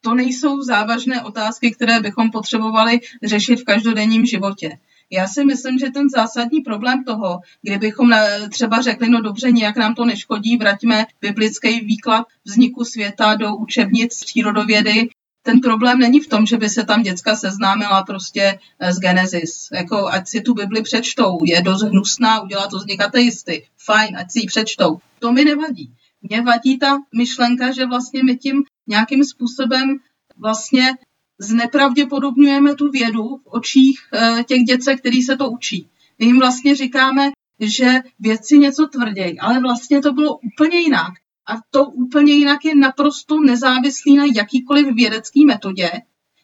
To 0.00 0.14
nejsou 0.14 0.62
závažné 0.62 1.22
otázky, 1.22 1.70
které 1.70 2.00
bychom 2.00 2.30
potřebovali 2.30 3.00
řešit 3.22 3.60
v 3.60 3.64
každodenním 3.64 4.26
životě. 4.26 4.78
Já 5.10 5.26
si 5.26 5.44
myslím, 5.44 5.78
že 5.78 5.90
ten 5.90 6.08
zásadní 6.08 6.60
problém 6.60 7.04
toho, 7.04 7.40
kdybychom 7.62 8.10
třeba 8.50 8.82
řekli, 8.82 9.08
no 9.08 9.20
dobře, 9.20 9.52
nějak 9.52 9.76
nám 9.76 9.94
to 9.94 10.04
neškodí, 10.04 10.56
vraťme 10.56 11.06
biblický 11.20 11.80
výklad 11.80 12.26
vzniku 12.44 12.84
světa 12.84 13.34
do 13.34 13.56
učebnic 13.56 14.24
přírodovědy, 14.24 15.08
ten 15.48 15.60
problém 15.60 15.98
není 15.98 16.20
v 16.20 16.28
tom, 16.28 16.46
že 16.46 16.56
by 16.56 16.68
se 16.68 16.84
tam 16.84 17.02
děcka 17.02 17.36
seznámila 17.36 18.02
prostě 18.02 18.58
eh, 18.80 18.92
z 18.92 18.98
Genesis. 18.98 19.68
Jako, 19.72 20.08
ať 20.08 20.28
si 20.28 20.40
tu 20.40 20.54
Bibli 20.54 20.82
přečtou. 20.82 21.38
Je 21.44 21.62
dost 21.62 21.82
hnusná, 21.82 22.40
udělá 22.40 22.66
to 22.66 22.78
z 22.78 22.86
nich 22.86 23.00
ateisty. 23.00 23.66
Fajn, 23.84 24.16
ať 24.16 24.30
si 24.30 24.38
ji 24.40 24.46
přečtou. 24.46 24.98
To 25.18 25.32
mi 25.32 25.44
nevadí. 25.44 25.94
Mně 26.22 26.42
vadí 26.42 26.78
ta 26.78 26.98
myšlenka, 27.14 27.72
že 27.72 27.86
vlastně 27.86 28.24
my 28.24 28.36
tím 28.36 28.64
nějakým 28.86 29.24
způsobem 29.24 29.98
vlastně 30.38 30.92
znepravděpodobňujeme 31.38 32.74
tu 32.74 32.90
vědu 32.90 33.36
v 33.36 33.46
očích 33.46 34.00
eh, 34.12 34.44
těch 34.44 34.58
dětek, 34.58 34.98
který 34.98 35.22
se 35.22 35.36
to 35.36 35.50
učí. 35.50 35.88
My 36.18 36.26
jim 36.26 36.38
vlastně 36.38 36.76
říkáme, 36.76 37.30
že 37.60 38.00
vědci 38.18 38.58
něco 38.58 38.86
tvrdějí, 38.86 39.38
ale 39.38 39.60
vlastně 39.60 40.00
to 40.00 40.12
bylo 40.12 40.38
úplně 40.38 40.78
jinak. 40.78 41.12
A 41.48 41.54
to 41.70 41.84
úplně 41.84 42.32
jinak 42.32 42.64
je 42.64 42.74
naprosto 42.74 43.40
nezávislý 43.40 44.16
na 44.16 44.24
jakýkoliv 44.34 44.86
vědecké 44.94 45.40
metodě. 45.46 45.90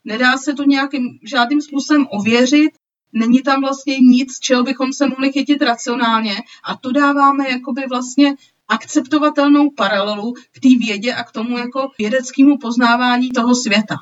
Nedá 0.05 0.37
se 0.39 0.55
to 0.55 0.63
nějakým 0.63 1.19
žádným 1.23 1.61
způsobem 1.61 2.07
ověřit, 2.11 2.71
není 3.13 3.43
tam 3.43 3.61
vlastně 3.61 3.99
nic, 3.99 4.39
čeho 4.39 4.63
bychom 4.63 4.93
se 4.93 5.07
mohli 5.07 5.33
chytit 5.33 5.63
racionálně 5.63 6.37
a 6.65 6.77
to 6.77 6.93
dáváme 6.93 7.51
jakoby 7.51 7.83
vlastně 7.89 8.35
akceptovatelnou 8.69 9.71
paralelu 9.71 10.33
k 10.33 10.61
té 10.61 10.69
vědě 10.79 11.15
a 11.15 11.25
k 11.25 11.33
tomu 11.33 11.59
jako 11.59 11.91
vědeckému 11.99 12.59
poznávání 12.59 13.31
toho 13.31 13.55
světa. 13.55 13.97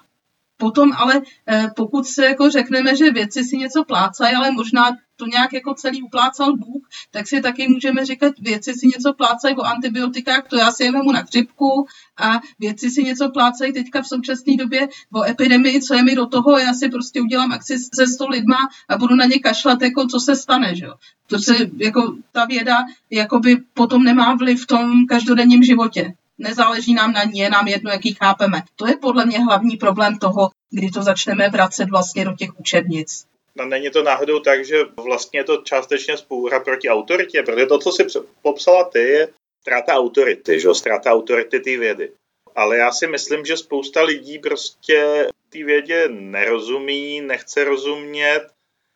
Potom 0.63 0.93
ale 0.97 1.23
eh, 1.47 1.71
pokud 1.77 2.07
se 2.07 2.25
jako 2.25 2.51
řekneme, 2.51 2.97
že 2.97 3.11
věci 3.11 3.45
si 3.45 3.57
něco 3.57 3.85
plácají, 3.85 4.35
ale 4.35 4.51
možná 4.51 4.91
to 5.17 5.27
nějak 5.27 5.53
jako 5.53 5.75
celý 5.75 6.03
uplácal 6.03 6.57
Bůh, 6.57 6.83
tak 7.11 7.29
si 7.29 7.41
taky 7.41 7.69
můžeme 7.69 8.07
říkat, 8.07 8.35
věci 8.39 8.75
si 8.75 8.87
něco 8.87 9.13
plácají 9.13 9.57
o 9.57 9.63
antibiotikách, 9.63 10.49
to 10.49 10.57
já 10.57 10.73
si 10.73 10.85
je 10.85 10.93
vemu 10.93 11.13
na 11.13 11.23
chřipku 11.23 11.87
a 12.17 12.41
věci 12.59 12.91
si 12.91 13.05
něco 13.05 13.31
plácají 13.31 13.73
teďka 13.73 14.03
v 14.03 14.09
současné 14.09 14.57
době 14.57 14.89
o 15.15 15.25
epidemii, 15.25 15.83
co 15.83 15.95
je 15.95 16.03
mi 16.03 16.15
do 16.15 16.27
toho, 16.27 16.59
já 16.59 16.73
si 16.75 16.89
prostě 16.89 17.21
udělám 17.21 17.53
akci 17.53 17.79
se 17.95 18.07
100 18.07 18.29
lidma 18.29 18.59
a 18.89 18.99
budu 18.99 19.15
na 19.15 19.25
ně 19.25 19.39
kašlat, 19.39 19.83
jako 19.83 20.07
co 20.07 20.21
se 20.21 20.37
stane, 20.37 20.77
že 20.77 20.85
jo. 20.85 20.95
To 21.27 21.39
se, 21.39 21.55
jako 21.77 22.17
ta 22.33 22.45
věda, 22.45 22.77
jakoby 23.11 23.57
potom 23.75 24.05
nemá 24.05 24.35
vliv 24.35 24.63
v 24.63 24.67
tom 24.67 25.07
každodenním 25.07 25.63
životě 25.63 26.15
nezáleží 26.39 26.95
nám 26.95 27.13
na 27.13 27.25
ní, 27.25 27.39
je 27.39 27.51
nám 27.51 27.69
jedno, 27.69 27.91
jaký 27.91 28.15
chápeme. 28.15 28.63
To 28.77 28.87
je 28.87 28.97
podle 28.97 29.27
mě 29.27 29.39
hlavní 29.39 29.77
problém 29.77 30.19
toho, 30.19 30.51
kdy 30.71 30.91
to 30.91 31.03
začneme 31.03 31.49
vracet 31.49 31.91
vlastně 31.91 32.25
do 32.25 32.33
těch 32.33 32.61
učebnic. 32.61 33.27
No, 33.55 33.65
není 33.65 33.91
to 33.91 34.03
náhodou 34.03 34.41
tak, 34.41 34.65
že 34.65 34.85
vlastně 34.97 35.41
je 35.41 35.45
to 35.45 35.57
částečně 35.57 36.17
spůra 36.17 36.61
proti 36.61 36.89
autoritě, 36.89 37.43
protože 37.43 37.67
to, 37.67 37.79
co 37.79 37.93
si 37.93 38.05
popsala 38.43 38.85
ty, 38.85 38.99
je 38.99 39.29
ztráta 39.61 39.95
autority, 39.95 40.61
že? 40.61 40.75
ztráta 40.75 41.13
autority 41.13 41.61
té 41.61 41.79
vědy. 41.79 42.13
Ale 42.57 42.77
já 42.77 42.93
si 42.93 43.07
myslím, 43.07 43.45
že 43.45 43.57
spousta 43.57 44.03
lidí 44.03 44.39
prostě 44.39 45.29
té 45.49 45.65
vědě 45.65 46.09
nerozumí, 46.09 47.21
nechce 47.21 47.65
rozumět 47.65 48.47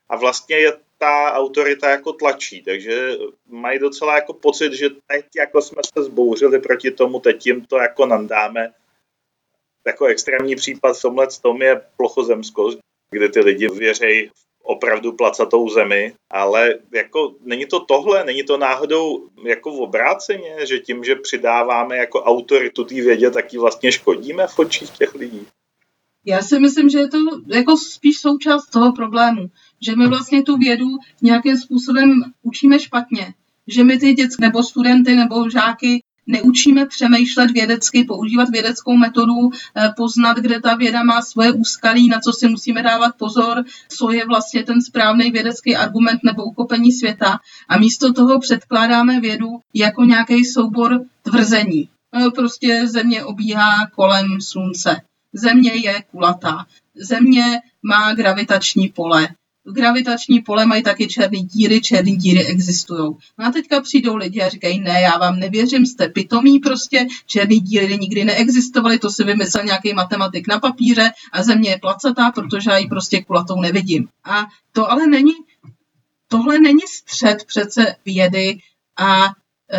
a 0.08 0.16
vlastně 0.16 0.56
je 0.56 0.72
ta 0.98 1.32
autorita 1.32 1.90
jako 1.90 2.12
tlačí, 2.12 2.62
takže 2.62 3.12
mají 3.48 3.78
docela 3.78 4.14
jako 4.14 4.32
pocit, 4.32 4.72
že 4.72 4.90
teď 4.90 5.26
jako 5.36 5.62
jsme 5.62 5.82
se 5.94 6.04
zbouřili 6.04 6.60
proti 6.60 6.90
tomu, 6.90 7.20
teď 7.20 7.46
jim 7.46 7.64
to 7.64 7.76
jako 7.76 8.06
nandáme. 8.06 8.72
Jako 9.86 10.06
extrémní 10.06 10.56
případ 10.56 10.98
v 10.98 11.02
tomhle 11.02 11.26
tom 11.42 11.62
je 11.62 11.82
plochozemskost, 11.96 12.78
kde 13.10 13.28
ty 13.28 13.40
lidi 13.40 13.68
věřejí 13.68 14.30
opravdu 14.62 15.12
placatou 15.12 15.68
zemi, 15.68 16.14
ale 16.30 16.74
jako 16.92 17.34
není 17.40 17.66
to 17.66 17.80
tohle, 17.80 18.24
není 18.24 18.42
to 18.42 18.56
náhodou 18.56 19.28
jako 19.44 19.70
v 19.70 19.80
obráceně, 19.80 20.66
že 20.66 20.78
tím, 20.78 21.04
že 21.04 21.14
přidáváme 21.14 21.96
jako 21.96 22.22
autoritu 22.22 22.84
té 22.84 22.94
vědě, 22.94 23.30
tak 23.30 23.52
ji 23.52 23.58
vlastně 23.58 23.92
škodíme 23.92 24.46
v 24.46 24.58
očích 24.58 24.90
těch 24.90 25.14
lidí. 25.14 25.46
Já 26.24 26.42
si 26.42 26.58
myslím, 26.58 26.88
že 26.88 26.98
je 26.98 27.08
to 27.08 27.18
jako 27.46 27.76
spíš 27.76 28.18
součást 28.20 28.66
toho 28.66 28.92
problému, 28.92 29.46
že 29.80 29.97
my 29.97 30.09
vlastně 30.09 30.42
tu 30.42 30.56
vědu 30.56 30.88
nějakým 31.23 31.56
způsobem 31.56 32.23
učíme 32.42 32.78
špatně. 32.78 33.35
Že 33.66 33.85
my 33.85 33.99
ty 33.99 34.14
dětské 34.14 34.47
nebo 34.47 34.62
studenty 34.62 35.16
nebo 35.16 35.50
žáky 35.50 36.02
neučíme 36.26 36.87
přemýšlet 36.87 37.50
vědecky, 37.50 38.04
používat 38.04 38.49
vědeckou 38.49 38.97
metodu, 38.97 39.50
eh, 39.76 39.92
poznat, 39.97 40.37
kde 40.37 40.61
ta 40.61 40.75
věda 40.75 41.02
má 41.02 41.23
svoje 41.23 41.52
úskalí, 41.52 42.09
na 42.09 42.21
co 42.21 42.33
si 42.33 42.49
musíme 42.49 42.83
dávat 42.83 43.16
pozor, 43.18 43.64
co 43.88 44.11
je 44.11 44.26
vlastně 44.26 44.62
ten 44.62 44.83
správný 44.83 45.30
vědecký 45.30 45.76
argument 45.76 46.21
nebo 46.25 46.45
uchopení 46.45 46.92
světa. 46.92 47.38
A 47.68 47.78
místo 47.78 48.12
toho 48.12 48.40
předkládáme 48.40 49.21
vědu 49.21 49.49
jako 49.75 50.04
nějaký 50.04 50.45
soubor 50.45 51.00
tvrzení. 51.23 51.88
No, 52.14 52.30
prostě 52.30 52.87
země 52.87 53.25
obíhá 53.25 53.87
kolem 53.95 54.40
slunce. 54.40 55.00
Země 55.33 55.73
je 55.75 56.02
kulatá. 56.11 56.66
Země 56.95 57.61
má 57.83 58.14
gravitační 58.14 58.88
pole 58.88 59.28
gravitační 59.73 60.40
pole 60.40 60.66
mají 60.66 60.82
taky 60.82 61.08
černé 61.08 61.38
díry, 61.38 61.80
černé 61.80 62.11
díry 62.11 62.46
existují. 62.46 63.16
No 63.38 63.46
a 63.46 63.50
teďka 63.50 63.80
přijdou 63.80 64.16
lidi 64.16 64.42
a 64.42 64.49
říkají, 64.49 64.80
ne, 64.80 65.00
já 65.00 65.18
vám 65.18 65.38
nevěřím, 65.38 65.87
jste 65.87 66.08
pitomí 66.08 66.58
prostě, 66.58 67.06
černé 67.26 67.56
díry 67.56 67.99
nikdy 67.99 68.25
neexistovaly, 68.25 68.99
to 68.99 69.11
si 69.11 69.25
vymyslel 69.25 69.64
nějaký 69.64 69.94
matematik 69.94 70.49
na 70.49 70.61
papíře 70.61 71.11
a 71.32 71.42
země 71.42 71.70
je 71.70 71.78
placatá, 71.78 72.30
protože 72.30 72.70
já 72.70 72.76
ji 72.76 72.88
prostě 72.88 73.23
kulatou 73.23 73.61
nevidím. 73.61 74.08
A 74.25 74.46
to 74.73 74.90
ale 74.90 75.06
není, 75.06 75.32
tohle 76.28 76.58
není 76.58 76.82
střed 76.88 77.44
přece 77.46 77.96
vědy 78.04 78.58
a 78.99 79.25
e, 79.25 79.30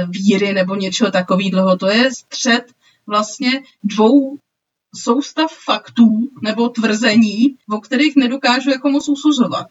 víry 0.05 0.53
nebo 0.53 0.75
něčeho 0.75 1.11
takového. 1.11 1.77
To 1.77 1.87
je 1.87 2.11
střed 2.11 2.63
vlastně 3.07 3.63
dvou 3.83 4.37
soustav 4.95 5.51
faktů 5.65 6.29
nebo 6.41 6.69
tvrzení, 6.69 7.57
o 7.69 7.79
kterých 7.79 8.15
nedokážu 8.15 8.69
jako 8.69 8.89
moc 8.89 9.09
usuzovat. 9.09 9.67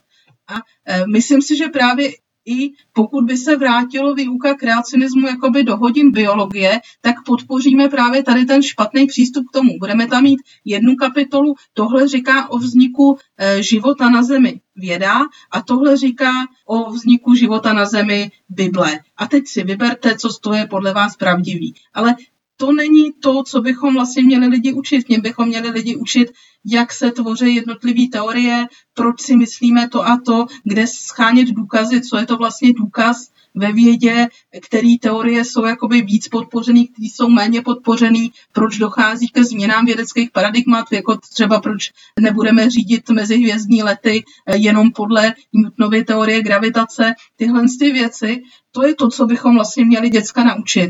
A 0.47 0.55
e, 0.85 1.07
myslím 1.07 1.41
si, 1.41 1.57
že 1.57 1.67
právě 1.67 2.11
i 2.47 2.71
pokud 2.93 3.25
by 3.25 3.37
se 3.37 3.55
vrátilo 3.55 4.15
výuka 4.15 4.53
kreacionismu 4.53 5.27
jakoby 5.27 5.63
do 5.63 5.77
hodin 5.77 6.11
biologie, 6.11 6.79
tak 7.01 7.15
podpoříme 7.25 7.89
právě 7.89 8.23
tady 8.23 8.45
ten 8.45 8.63
špatný 8.63 9.07
přístup 9.07 9.45
k 9.49 9.53
tomu. 9.53 9.79
Budeme 9.79 10.07
tam 10.07 10.23
mít 10.23 10.39
jednu 10.65 10.95
kapitolu, 10.95 11.55
tohle 11.73 12.07
říká 12.07 12.49
o 12.49 12.57
vzniku 12.57 13.17
e, 13.37 13.63
života 13.63 14.09
na 14.09 14.23
Zemi 14.23 14.61
věda 14.75 15.19
a 15.51 15.61
tohle 15.61 15.97
říká 15.97 16.31
o 16.65 16.91
vzniku 16.91 17.35
života 17.35 17.73
na 17.73 17.85
Zemi 17.85 18.31
Bible. 18.49 18.99
A 19.17 19.27
teď 19.27 19.47
si 19.47 19.63
vyberte, 19.63 20.17
co 20.17 20.29
z 20.29 20.39
toho 20.39 20.55
je 20.55 20.67
podle 20.67 20.93
vás 20.93 21.15
pravdivý. 21.15 21.73
Ale 21.93 22.15
to 22.57 22.71
není 22.71 23.13
to, 23.13 23.43
co 23.43 23.61
bychom 23.61 23.93
vlastně 23.93 24.23
měli 24.23 24.47
lidi 24.47 24.73
učit. 24.73 25.09
Mě 25.09 25.19
bychom 25.19 25.47
měli 25.47 25.69
lidi 25.69 25.95
učit, 25.95 26.31
jak 26.65 26.93
se 26.93 27.11
tvoří 27.11 27.55
jednotlivé 27.55 28.07
teorie, 28.11 28.65
proč 28.93 29.21
si 29.21 29.35
myslíme 29.35 29.89
to 29.89 30.07
a 30.07 30.17
to, 30.25 30.45
kde 30.63 30.87
schánět 30.87 31.47
důkazy, 31.47 32.01
co 32.01 32.17
je 32.17 32.25
to 32.25 32.37
vlastně 32.37 32.73
důkaz 32.73 33.29
ve 33.55 33.71
vědě, 33.71 34.27
které 34.61 34.95
teorie 35.01 35.45
jsou 35.45 35.65
jakoby 35.65 36.01
víc 36.01 36.27
podpořený, 36.27 36.87
které 36.87 37.05
jsou 37.05 37.29
méně 37.29 37.61
podpořený, 37.61 38.31
proč 38.53 38.77
dochází 38.77 39.27
ke 39.27 39.43
změnám 39.43 39.85
vědeckých 39.85 40.31
paradigmat, 40.31 40.85
jako 40.91 41.17
třeba 41.17 41.61
proč 41.61 41.91
nebudeme 42.19 42.69
řídit 42.69 43.09
mezihvězdní 43.09 43.83
lety 43.83 44.23
eh, 44.45 44.57
jenom 44.57 44.91
podle 44.91 45.33
Newtonovy 45.53 46.03
teorie 46.03 46.41
gravitace, 46.41 47.13
tyhle 47.35 47.63
ty 47.79 47.91
věci, 47.91 48.41
to 48.71 48.87
je 48.87 48.95
to, 48.95 49.09
co 49.09 49.25
bychom 49.25 49.55
vlastně 49.55 49.85
měli 49.85 50.09
děcka 50.09 50.43
naučit. 50.43 50.89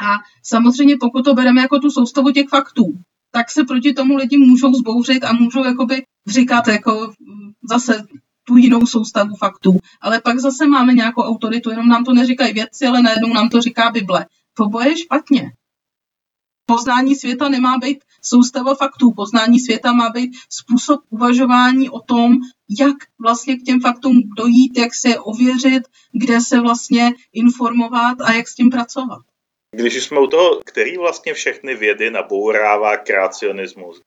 A 0.00 0.14
samozřejmě 0.42 0.96
pokud 1.00 1.24
to 1.24 1.34
bereme 1.34 1.60
jako 1.60 1.78
tu 1.78 1.90
soustavu 1.90 2.30
těch 2.30 2.48
faktů, 2.48 2.84
tak 3.32 3.50
se 3.50 3.64
proti 3.64 3.92
tomu 3.92 4.16
lidi 4.16 4.38
můžou 4.38 4.74
zbouřit 4.74 5.24
a 5.24 5.32
můžou 5.32 5.64
jakoby 5.64 6.02
říkat 6.26 6.68
jako 6.68 7.12
zase 7.70 8.06
tu 8.44 8.56
jinou 8.56 8.86
soustavu 8.86 9.36
faktů. 9.36 9.78
Ale 10.00 10.20
pak 10.20 10.38
zase 10.38 10.66
máme 10.66 10.94
nějakou 10.94 11.22
autoritu, 11.22 11.70
jenom 11.70 11.88
nám 11.88 12.04
to 12.04 12.12
neříkají 12.12 12.52
vědci, 12.52 12.86
ale 12.86 13.02
najednou 13.02 13.34
nám 13.34 13.48
to 13.48 13.60
říká 13.60 13.90
Bible. 13.90 14.26
To 14.54 14.80
je 14.80 14.96
špatně. 14.96 15.52
Poznání 16.66 17.14
světa 17.14 17.48
nemá 17.48 17.78
být 17.78 17.98
soustava 18.22 18.74
faktů. 18.74 19.12
Poznání 19.12 19.60
světa 19.60 19.92
má 19.92 20.10
být 20.10 20.30
způsob 20.50 21.00
uvažování 21.10 21.90
o 21.90 22.00
tom, 22.00 22.32
jak 22.78 22.96
vlastně 23.20 23.56
k 23.56 23.62
těm 23.62 23.80
faktům 23.80 24.22
dojít, 24.36 24.78
jak 24.78 24.94
se 24.94 25.08
je 25.08 25.20
ověřit, 25.20 25.82
kde 26.12 26.40
se 26.40 26.60
vlastně 26.60 27.12
informovat 27.32 28.20
a 28.20 28.32
jak 28.32 28.48
s 28.48 28.54
tím 28.54 28.70
pracovat. 28.70 29.27
Když 29.74 30.04
jsme 30.04 30.20
u 30.20 30.26
toho, 30.26 30.60
který 30.64 30.96
vlastně 30.96 31.34
všechny 31.34 31.74
vědy 31.74 32.10
nabourává 32.10 32.96
kreacionismus, 32.96 34.00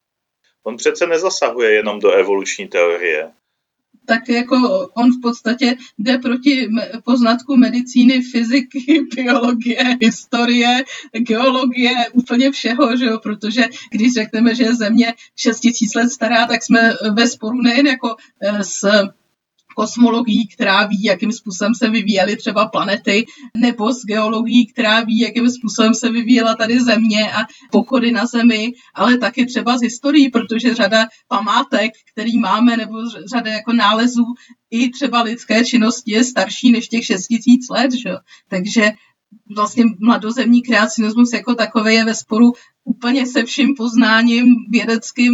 on 0.64 0.78
přece 0.78 1.08
nezasahuje 1.08 1.74
jenom 1.74 2.00
do 2.00 2.12
evoluční 2.12 2.68
teorie 2.68 3.32
tak 4.06 4.30
jako 4.30 4.56
on 4.94 5.12
v 5.12 5.22
podstatě 5.22 5.76
jde 5.98 6.18
proti 6.18 6.70
poznatku 7.06 7.58
medicíny, 7.58 8.22
fyziky, 8.22 9.02
biologie, 9.16 9.98
historie, 10.02 10.84
geologie, 11.14 11.96
úplně 12.14 12.52
všeho, 12.52 12.98
že 12.98 13.06
jo? 13.06 13.20
protože 13.20 13.62
když 13.92 14.14
řekneme, 14.14 14.56
že 14.56 14.64
je 14.64 14.76
země 14.76 15.14
6 15.36 15.60
tisíc 15.60 15.96
let 15.96 16.10
stará, 16.10 16.46
tak 16.46 16.64
jsme 16.64 16.94
ve 17.14 17.28
sporu 17.28 17.62
nejen 17.62 17.88
jako 17.88 18.16
eh, 18.42 18.64
s 18.64 18.88
kosmologií, 19.82 20.48
která 20.48 20.86
ví, 20.86 21.04
jakým 21.04 21.32
způsobem 21.32 21.76
se 21.76 21.90
vyvíjely 21.90 22.38
třeba 22.38 22.68
planety, 22.68 23.26
nebo 23.58 23.94
s 23.94 24.06
geologií, 24.06 24.66
která 24.66 25.02
ví, 25.02 25.20
jakým 25.20 25.50
způsobem 25.50 25.94
se 25.94 26.10
vyvíjela 26.10 26.56
tady 26.56 26.80
Země 26.80 27.32
a 27.32 27.40
pochody 27.72 28.12
na 28.12 28.26
Zemi, 28.26 28.72
ale 28.94 29.18
taky 29.18 29.46
třeba 29.46 29.78
z 29.78 29.82
historií, 29.82 30.30
protože 30.30 30.76
řada 30.76 31.08
památek, 31.28 31.92
který 32.14 32.40
máme, 32.40 32.78
nebo 32.78 32.94
řada 33.26 33.52
jako 33.52 33.74
nálezů 33.74 34.26
i 34.72 34.90
třeba 34.90 35.22
lidské 35.22 35.66
činnosti 35.66 36.12
je 36.12 36.24
starší 36.24 36.72
než 36.72 36.88
těch 36.88 37.06
6 37.06 37.28
tisíc 37.28 37.70
let, 37.70 37.92
že? 37.94 38.12
takže 38.50 38.92
vlastně 39.56 39.84
mladozemní 40.00 40.62
kreacionismus 40.62 41.34
jako 41.34 41.56
takový 41.56 41.94
je 41.94 42.06
ve 42.06 42.16
sporu 42.16 42.54
úplně 42.84 43.26
se 43.26 43.44
vším 43.44 43.76
poznáním 43.78 44.46
vědeckým, 44.70 45.34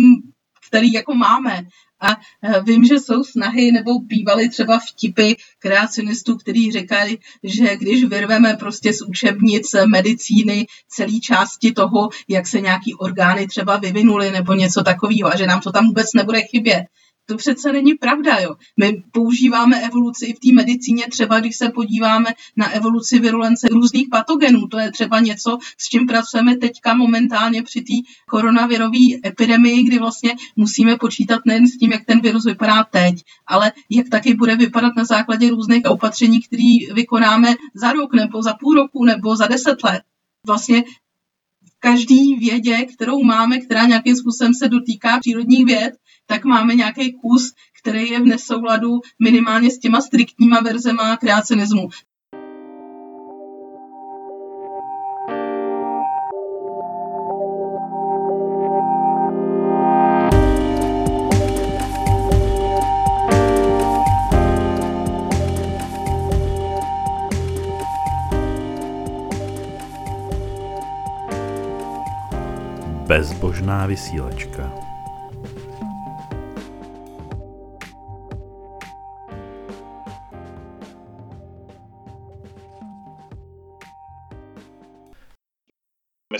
který 0.67 0.93
jako 0.93 1.15
máme. 1.15 1.67
A 1.99 2.11
e, 2.11 2.61
vím, 2.61 2.85
že 2.85 2.99
jsou 2.99 3.23
snahy 3.23 3.71
nebo 3.71 3.99
bývaly 3.99 4.49
třeba 4.49 4.79
vtipy 4.79 5.33
kreacionistů, 5.59 6.37
kteří 6.37 6.71
říkají, 6.71 7.17
že 7.43 7.77
když 7.77 8.03
vyrveme 8.03 8.53
prostě 8.53 8.93
z 8.93 9.01
učebnic 9.01 9.75
medicíny 9.85 10.65
celé 10.87 11.19
části 11.19 11.71
toho, 11.71 12.09
jak 12.27 12.47
se 12.47 12.61
nějaký 12.61 12.93
orgány 12.93 13.47
třeba 13.47 13.77
vyvinuly 13.77 14.31
nebo 14.31 14.53
něco 14.53 14.83
takového 14.83 15.29
a 15.29 15.37
že 15.37 15.47
nám 15.47 15.61
to 15.61 15.71
tam 15.71 15.87
vůbec 15.87 16.07
nebude 16.15 16.41
chybět, 16.41 16.83
to 17.27 17.37
přece 17.37 17.73
není 17.73 17.93
pravda, 17.93 18.37
jo. 18.39 18.55
My 18.77 19.03
používáme 19.11 19.81
evoluci 19.81 20.25
i 20.25 20.33
v 20.33 20.39
té 20.39 20.53
medicíně, 20.53 21.05
třeba 21.11 21.39
když 21.39 21.55
se 21.55 21.69
podíváme 21.69 22.33
na 22.55 22.69
evoluci 22.69 23.19
virulence 23.19 23.67
různých 23.67 24.07
patogenů. 24.11 24.67
To 24.67 24.79
je 24.79 24.91
třeba 24.91 25.19
něco, 25.19 25.57
s 25.77 25.89
čím 25.89 26.07
pracujeme 26.07 26.55
teďka 26.55 26.93
momentálně 26.93 27.63
při 27.63 27.81
té 27.81 27.93
koronavirové 28.29 28.97
epidemii, 29.25 29.83
kdy 29.83 29.99
vlastně 29.99 30.35
musíme 30.55 30.97
počítat 30.97 31.41
nejen 31.45 31.67
s 31.67 31.77
tím, 31.77 31.91
jak 31.91 32.05
ten 32.05 32.21
virus 32.21 32.45
vypadá 32.45 32.83
teď, 32.83 33.15
ale 33.47 33.71
jak 33.89 34.09
taky 34.09 34.33
bude 34.33 34.55
vypadat 34.55 34.93
na 34.97 35.05
základě 35.05 35.49
různých 35.49 35.85
opatření, 35.85 36.41
které 36.41 36.93
vykonáme 36.93 37.55
za 37.75 37.91
rok 37.91 38.13
nebo 38.13 38.41
za 38.41 38.53
půl 38.53 38.75
roku 38.75 39.05
nebo 39.05 39.35
za 39.35 39.47
deset 39.47 39.83
let. 39.83 40.01
Vlastně 40.45 40.83
každý 41.79 42.35
vědě, 42.35 42.85
kterou 42.95 43.23
máme, 43.23 43.59
která 43.59 43.85
nějakým 43.85 44.15
způsobem 44.15 44.53
se 44.53 44.67
dotýká 44.69 45.19
přírodních 45.19 45.65
věd, 45.65 45.93
tak 46.27 46.45
máme 46.45 46.75
nějaký 46.75 47.13
kus, 47.13 47.53
který 47.81 48.09
je 48.09 48.19
v 48.19 48.25
nesouladu 48.25 49.01
minimálně 49.23 49.71
s 49.71 49.79
těma 49.79 50.01
striktníma 50.01 50.61
verzema 50.61 51.17
kreacionismu. 51.17 51.89
Bezbožná 73.07 73.85
vysílačka. 73.85 74.56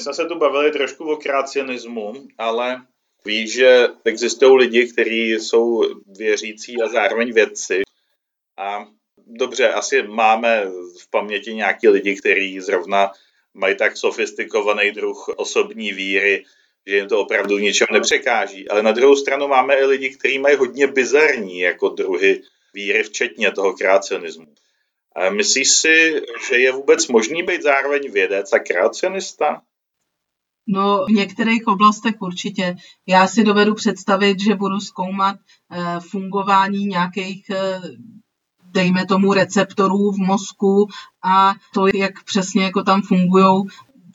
Jsme 0.08 0.14
se 0.14 0.26
tu 0.26 0.36
bavili 0.36 0.72
trošku 0.72 1.12
o 1.12 1.18
kreacionismu, 1.18 2.14
ale 2.38 2.82
víš, 3.26 3.54
že 3.54 3.88
existují 4.06 4.58
lidi, 4.58 4.88
kteří 4.88 5.32
jsou 5.32 5.84
věřící 6.18 6.82
a 6.82 6.88
zároveň 6.88 7.34
vědci. 7.34 7.82
A 8.58 8.86
dobře, 9.18 9.70
asi 9.70 10.04
máme 10.04 10.66
v 11.02 11.10
paměti 11.10 11.54
nějaký 11.54 11.88
lidi, 11.88 12.16
kteří 12.16 12.60
zrovna 12.60 13.12
mají 13.54 13.76
tak 13.76 13.98
sofistikovaný 13.98 14.92
druh 14.92 15.28
osobní 15.36 15.92
víry, 15.92 16.44
že 16.86 16.96
jim 16.96 17.08
to 17.08 17.20
opravdu 17.20 17.58
ničem 17.58 17.88
nepřekáží. 17.92 18.70
Ale 18.70 18.84
na 18.84 18.92
druhou 18.92 19.16
stranu 19.16 19.48
máme 19.48 19.76
i 19.76 19.86
lidi, 19.86 20.10
kteří 20.10 20.40
mají 20.40 20.56
hodně 20.56 20.88
bizarní 20.88 21.60
jako 21.60 21.90
druhy 21.90 22.42
víry, 22.74 23.04
včetně 23.04 23.52
toho 23.52 23.74
kreacionismu. 23.74 24.48
A 25.16 25.30
myslíš 25.30 25.72
si, 25.72 26.22
že 26.50 26.60
je 26.60 26.72
vůbec 26.72 27.08
možný 27.08 27.44
být 27.44 27.62
zároveň 27.62 28.12
vědec 28.12 28.54
a 28.54 28.60
kreacionista? 28.60 29.62
No, 30.68 31.06
v 31.06 31.12
některých 31.12 31.68
oblastech 31.68 32.16
určitě. 32.20 32.76
Já 33.08 33.28
si 33.28 33.44
dovedu 33.44 33.74
představit, 33.74 34.40
že 34.40 34.56
budu 34.56 34.80
zkoumat 34.80 35.36
eh, 35.72 36.00
fungování 36.00 36.86
nějakých 36.86 37.50
eh, 37.50 37.82
dejme 38.72 39.06
tomu 39.06 39.34
receptorů 39.34 40.12
v 40.12 40.18
mozku 40.18 40.88
a 41.24 41.54
to, 41.74 41.88
jak 41.94 42.24
přesně 42.24 42.64
jako 42.64 42.84
tam 42.84 43.02
fungují 43.02 43.64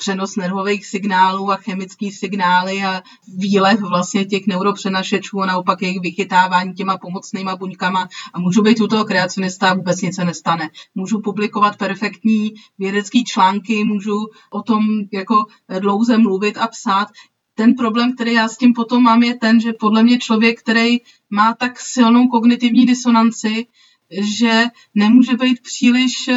přenos 0.03 0.37
nervových 0.37 0.87
signálů 0.87 1.51
a 1.51 1.57
chemický 1.57 2.11
signály 2.11 2.85
a 2.85 3.03
výlev 3.38 3.81
vlastně 3.81 4.25
těch 4.25 4.47
neuropřenašečů 4.47 5.41
a 5.41 5.47
naopak 5.47 5.83
jejich 5.83 6.01
vychytávání 6.01 6.75
těma 6.75 6.97
pomocnýma 6.97 7.57
buňkama 7.57 8.09
a 8.35 8.41
můžu 8.41 8.62
být 8.62 8.81
u 8.81 8.87
toho 8.87 9.05
kreacionista 9.05 9.71
a 9.71 9.75
vůbec 9.75 10.03
nic 10.03 10.17
se 10.17 10.25
nestane. 10.25 10.71
Můžu 10.95 11.21
publikovat 11.21 11.77
perfektní 11.77 12.55
vědecké 12.79 13.23
články, 13.27 13.85
můžu 13.85 14.27
o 14.51 14.62
tom 14.62 14.85
jako 15.12 15.47
dlouze 15.79 16.19
mluvit 16.19 16.59
a 16.59 16.67
psát, 16.67 17.09
ten 17.55 17.75
problém, 17.75 18.15
který 18.15 18.33
já 18.33 18.49
s 18.49 18.57
tím 18.57 18.75
potom 18.75 19.03
mám, 19.03 19.23
je 19.23 19.35
ten, 19.35 19.61
že 19.61 19.73
podle 19.73 20.03
mě 20.03 20.19
člověk, 20.19 20.61
který 20.61 20.99
má 21.31 21.55
tak 21.55 21.81
silnou 21.81 22.27
kognitivní 22.29 22.87
disonanci, 22.87 23.67
že 24.11 24.65
nemůže 24.95 25.37
být 25.37 25.62
příliš 25.62 26.31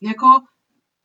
jako 0.00 0.26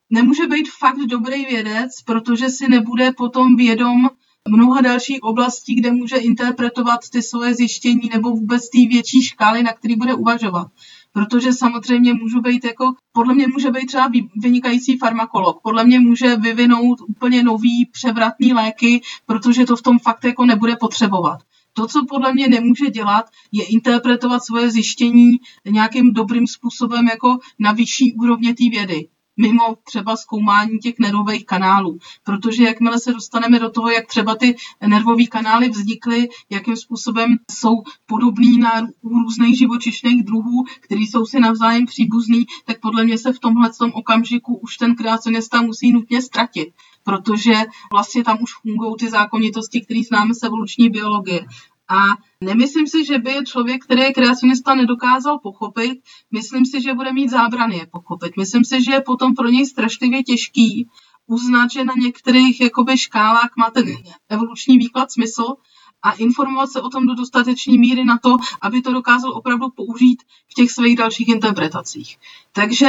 nemůže 0.10 0.48
být 0.48 0.70
fakt 0.80 1.00
dobrý 1.08 1.46
vědec, 1.46 2.02
protože 2.06 2.50
si 2.50 2.68
nebude 2.68 3.12
potom 3.12 3.56
vědom 3.56 4.10
mnoha 4.50 4.82
dalších 4.82 5.24
oblastí, 5.24 5.76
kde 5.76 5.92
může 5.92 6.18
interpretovat 6.18 7.00
ty 7.12 7.22
svoje 7.22 7.54
zjištění 7.54 8.10
nebo 8.14 8.30
vůbec 8.30 8.70
ty 8.70 8.88
větší 8.88 9.24
škály, 9.24 9.64
na 9.64 9.74
který 9.74 9.96
bude 9.96 10.14
uvažovat. 10.14 10.68
Protože 11.14 11.54
samozřejmě 11.54 12.14
můžu 12.14 12.42
být 12.42 12.66
jako, 12.66 12.94
podle 13.12 13.34
mě 13.34 13.48
může 13.48 13.72
být 13.72 13.86
třeba 13.86 14.12
vynikající 14.42 14.98
farmakolog, 14.98 15.60
podle 15.64 15.86
mě 15.86 16.00
může 16.00 16.36
vyvinout 16.36 17.00
úplně 17.08 17.44
nový 17.44 17.86
převratný 17.92 18.54
léky, 18.54 19.02
protože 19.26 19.66
to 19.66 19.76
v 19.76 19.82
tom 19.82 20.00
fakt 20.00 20.24
jako 20.24 20.46
nebude 20.46 20.76
potřebovat. 20.76 21.40
To, 21.74 21.88
co 21.88 22.06
podle 22.10 22.34
mě 22.34 22.48
nemůže 22.48 22.90
dělat, 22.90 23.26
je 23.52 23.66
interpretovat 23.66 24.46
svoje 24.46 24.72
zjištění 24.72 25.38
nějakým 25.70 26.14
dobrým 26.14 26.48
způsobem 26.48 27.08
jako 27.08 27.38
na 27.60 27.72
vyšší 27.72 28.14
úrovně 28.14 28.54
té 28.54 28.64
vědy 28.72 29.08
mimo 29.38 29.76
třeba 29.84 30.18
zkoumání 30.18 30.80
těch 30.80 31.00
nervových 31.00 31.46
kanálů. 31.46 32.00
Protože 32.24 32.64
jakmile 32.64 33.00
se 33.00 33.14
dostaneme 33.14 33.60
do 33.60 33.70
toho, 33.70 33.90
jak 33.90 34.08
třeba 34.08 34.36
ty 34.36 34.56
nervové 34.88 35.26
kanály 35.26 35.70
vznikly, 35.70 36.30
jakým 36.50 36.76
způsobem 36.76 37.38
jsou 37.52 37.84
podobný 38.06 38.58
na 38.58 38.72
různých 39.04 39.58
živočišných 39.58 40.24
druhů, 40.24 40.66
který 40.80 41.08
jsou 41.08 41.26
si 41.26 41.40
navzájem 41.40 41.86
příbuzný, 41.86 42.46
tak 42.66 42.80
podle 42.80 43.04
mě 43.04 43.18
se 43.18 43.34
v 43.34 43.40
tomhle 43.40 43.70
tom 43.80 43.92
okamžiku 43.94 44.56
už 44.56 44.78
ten 44.78 44.96
kreacionista 44.96 45.62
musí 45.62 45.92
nutně 45.92 46.22
ztratit 46.22 46.70
protože 47.08 47.54
vlastně 47.92 48.24
tam 48.24 48.38
už 48.42 48.54
fungují 48.62 48.96
ty 49.00 49.10
zákonitosti, 49.10 49.82
které 49.82 50.02
známe 50.08 50.34
z 50.34 50.44
evoluční 50.44 50.90
biologie. 50.90 51.46
A 51.90 52.04
nemyslím 52.44 52.88
si, 52.88 53.06
že 53.06 53.18
by 53.18 53.34
člověk, 53.46 53.84
který 53.84 54.02
je 54.02 54.14
kreacionista, 54.14 54.76
nedokázal 54.76 55.40
pochopit. 55.40 56.00
Myslím 56.32 56.66
si, 56.66 56.82
že 56.82 56.94
bude 56.94 57.14
mít 57.14 57.30
zábrany 57.30 57.78
je 57.78 57.88
pochopit. 57.88 58.38
Myslím 58.38 58.66
si, 58.66 58.84
že 58.84 58.92
je 58.92 59.02
potom 59.02 59.36
pro 59.36 59.48
něj 59.48 59.66
strašlivě 59.66 60.24
těžký 60.24 60.88
uznat, 61.28 61.72
že 61.72 61.84
na 61.84 61.94
některých 61.98 62.62
jakoby, 62.62 62.98
škálách 62.98 63.50
má 63.58 63.70
ten 63.72 63.86
evoluční 64.30 64.78
výklad 64.78 65.12
smysl 65.12 65.56
a 66.02 66.12
informovat 66.12 66.72
se 66.72 66.82
o 66.82 66.90
tom 66.90 67.08
do 67.08 67.16
dostatečné 67.16 67.78
míry 67.78 68.06
na 68.06 68.18
to, 68.18 68.38
aby 68.62 68.82
to 68.82 68.94
dokázal 68.94 69.32
opravdu 69.32 69.70
použít 69.70 70.24
v 70.52 70.54
těch 70.54 70.72
svých 70.72 70.98
dalších 70.98 71.28
interpretacích. 71.28 72.18
Takže 72.52 72.88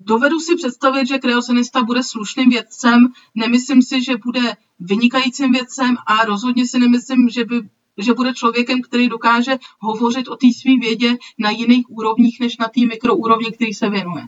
Dovedu 0.00 0.40
si 0.40 0.56
představit, 0.56 1.08
že 1.08 1.18
kreacionista 1.18 1.82
bude 1.82 2.02
slušným 2.02 2.50
vědcem, 2.50 3.06
nemyslím 3.34 3.82
si, 3.82 4.02
že 4.02 4.16
bude 4.16 4.56
vynikajícím 4.80 5.52
vědcem 5.52 5.96
a 6.06 6.24
rozhodně 6.24 6.66
si 6.66 6.78
nemyslím, 6.78 7.28
že 7.28 7.44
by 7.44 7.68
že 7.98 8.14
bude 8.14 8.34
člověkem, 8.34 8.82
který 8.82 9.08
dokáže 9.08 9.56
hovořit 9.80 10.28
o 10.28 10.36
té 10.36 10.46
své 10.60 10.72
vědě 10.80 11.16
na 11.38 11.50
jiných 11.50 11.90
úrovních, 11.90 12.40
než 12.40 12.58
na 12.58 12.68
té 12.68 12.80
mikroúrovni, 12.80 13.52
který 13.52 13.74
se 13.74 13.90
věnuje. 13.90 14.22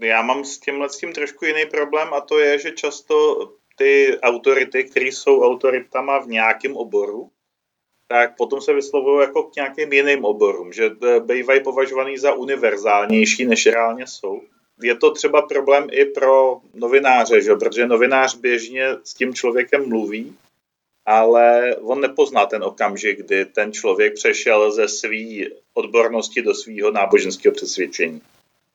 Já 0.00 0.22
mám 0.22 0.44
s 0.44 0.58
tímhle 0.58 0.88
s 0.88 0.98
tím 0.98 1.12
trošku 1.12 1.44
jiný 1.44 1.66
problém 1.70 2.08
a 2.14 2.20
to 2.20 2.38
je, 2.38 2.58
že 2.58 2.70
často 2.70 3.48
ty 3.76 4.18
autority, 4.22 4.84
které 4.84 5.06
jsou 5.06 5.42
autoritama 5.42 6.18
v 6.18 6.26
nějakém 6.26 6.76
oboru, 6.76 7.30
tak 8.08 8.36
potom 8.36 8.60
se 8.60 8.72
vyslovují 8.72 9.20
jako 9.20 9.42
k 9.42 9.56
nějakým 9.56 9.92
jiným 9.92 10.24
oborům, 10.24 10.72
že 10.72 10.84
e, 10.84 11.20
bývají 11.20 11.62
považovaný 11.62 12.18
za 12.18 12.32
univerzálnější, 12.32 13.44
než 13.44 13.66
reálně 13.66 14.06
jsou. 14.06 14.40
Je 14.82 14.94
to 14.96 15.10
třeba 15.10 15.42
problém 15.42 15.86
i 15.92 16.04
pro 16.04 16.60
novináře, 16.74 17.40
že? 17.40 17.54
protože 17.54 17.86
novinář 17.86 18.36
běžně 18.36 18.86
s 19.04 19.14
tím 19.14 19.34
člověkem 19.34 19.88
mluví, 19.88 20.36
ale 21.06 21.76
on 21.76 22.00
nepozná 22.00 22.46
ten 22.46 22.62
okamžik, 22.62 23.18
kdy 23.18 23.44
ten 23.44 23.72
člověk 23.72 24.14
přešel 24.14 24.72
ze 24.72 24.88
své 24.88 25.46
odbornosti 25.74 26.42
do 26.42 26.54
svého 26.54 26.90
náboženského 26.90 27.54
přesvědčení. 27.54 28.20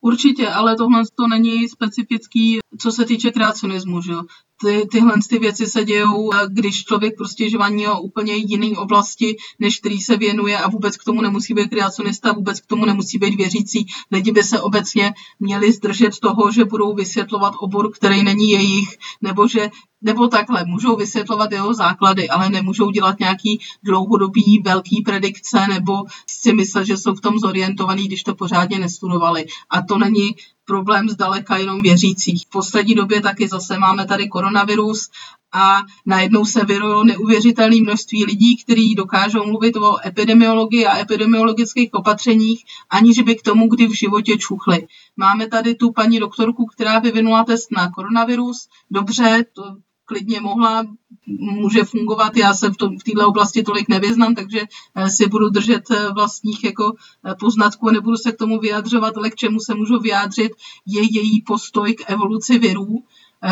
Určitě, 0.02 0.48
ale 0.48 0.76
tohle 0.76 1.04
to 1.16 1.28
není 1.28 1.70
specifický, 1.70 2.60
co 2.80 2.92
se 2.92 3.06
týče 3.06 3.32
kreacionismu, 3.32 4.02
že 4.02 4.12
jo 4.12 4.24
ty, 4.62 4.88
tyhle 4.92 5.14
ty 5.30 5.40
věci 5.40 5.66
se 5.66 5.86
dějou, 5.86 6.30
když 6.48 6.84
člověk 6.84 7.18
prostě 7.18 7.50
žvaní 7.50 7.88
o 7.88 8.02
úplně 8.02 8.34
jiný 8.36 8.78
oblasti, 8.78 9.36
než 9.60 9.80
který 9.80 10.00
se 10.00 10.18
věnuje 10.18 10.58
a 10.58 10.70
vůbec 10.70 10.98
k 10.98 11.04
tomu 11.04 11.22
nemusí 11.22 11.54
být 11.54 11.70
kreacionista, 11.70 12.32
vůbec 12.32 12.62
k 12.62 12.66
tomu 12.66 12.86
nemusí 12.86 13.18
být 13.18 13.36
věřící. 13.36 13.86
Lidi 14.12 14.32
by 14.32 14.44
se 14.44 14.62
obecně 14.62 15.14
měli 15.40 15.72
zdržet 15.72 16.20
toho, 16.20 16.52
že 16.52 16.66
budou 16.66 16.96
vysvětlovat 16.96 17.54
obor, 17.60 17.92
který 17.92 18.24
není 18.24 18.50
jejich, 18.50 18.98
nebo 19.22 19.48
že 19.48 19.70
nebo 20.02 20.28
takhle, 20.28 20.66
můžou 20.66 20.96
vysvětlovat 20.96 21.52
jeho 21.52 21.74
základy, 21.74 22.30
ale 22.30 22.50
nemůžou 22.50 22.92
dělat 22.92 23.20
nějaký 23.20 23.60
dlouhodobý 23.84 24.62
velký 24.66 25.02
predikce 25.02 25.68
nebo 25.68 25.94
si 26.30 26.54
myslet, 26.54 26.86
že 26.86 26.98
jsou 26.98 27.16
v 27.16 27.22
tom 27.22 27.40
zorientovaní, 27.40 28.08
když 28.08 28.24
to 28.24 28.36
pořádně 28.36 28.80
nestudovali. 28.80 29.46
A 29.70 29.82
to 29.82 29.98
není 29.98 30.36
problém 30.68 31.10
zdaleka 31.10 31.58
jenom 31.58 31.82
věřících. 31.82 32.46
V 32.46 32.50
poslední 32.50 32.96
době 32.96 33.22
taky 33.22 33.48
zase 33.48 33.78
máme 33.78 34.06
tady 34.06 34.28
koronavirus 34.28 35.10
a 35.54 35.82
najednou 36.06 36.46
se 36.46 36.66
vyrojilo 36.66 37.04
neuvěřitelné 37.04 37.76
množství 37.82 38.26
lidí, 38.26 38.58
kteří 38.58 38.96
dokážou 38.96 39.46
mluvit 39.46 39.76
o 39.76 40.08
epidemiologii 40.08 40.86
a 40.86 40.98
epidemiologických 41.00 41.90
opatřeních, 41.94 42.64
aniž 42.90 43.20
by 43.20 43.36
k 43.36 43.42
tomu 43.42 43.68
kdy 43.68 43.88
v 43.88 43.98
životě 43.98 44.38
čuchli. 44.38 44.88
Máme 45.18 45.48
tady 45.48 45.76
tu 45.76 45.92
paní 45.92 46.20
doktorku, 46.20 46.66
která 46.66 47.00
vyvinula 47.00 47.44
test 47.44 47.72
na 47.72 47.92
koronavirus. 47.92 48.68
Dobře, 48.92 49.46
to 49.54 49.64
klidně 50.08 50.42
mohla, 50.42 50.84
může 51.28 51.84
fungovat. 51.84 52.38
Já 52.38 52.54
se 52.54 52.70
v, 52.70 52.74
v 52.74 53.04
této 53.04 53.28
oblasti 53.28 53.64
tolik 53.64 53.90
nevyznám, 53.90 54.36
takže 54.36 54.62
eh, 54.96 55.10
si 55.10 55.28
budu 55.28 55.50
držet 55.50 55.92
eh, 55.92 56.12
vlastních 56.14 56.64
jako 56.64 56.94
eh, 57.26 57.36
poznatků 57.40 57.90
a 57.90 57.92
nebudu 57.92 58.18
se 58.18 58.32
k 58.32 58.38
tomu 58.38 58.60
vyjadřovat, 58.60 59.18
ale 59.18 59.30
k 59.30 59.36
čemu 59.36 59.60
se 59.60 59.76
můžu 59.76 60.00
vyjádřit, 60.00 60.52
je 60.86 61.02
její 61.02 61.42
postoj 61.42 61.94
k 61.94 62.10
evoluci 62.10 62.60
virů, 62.60 63.04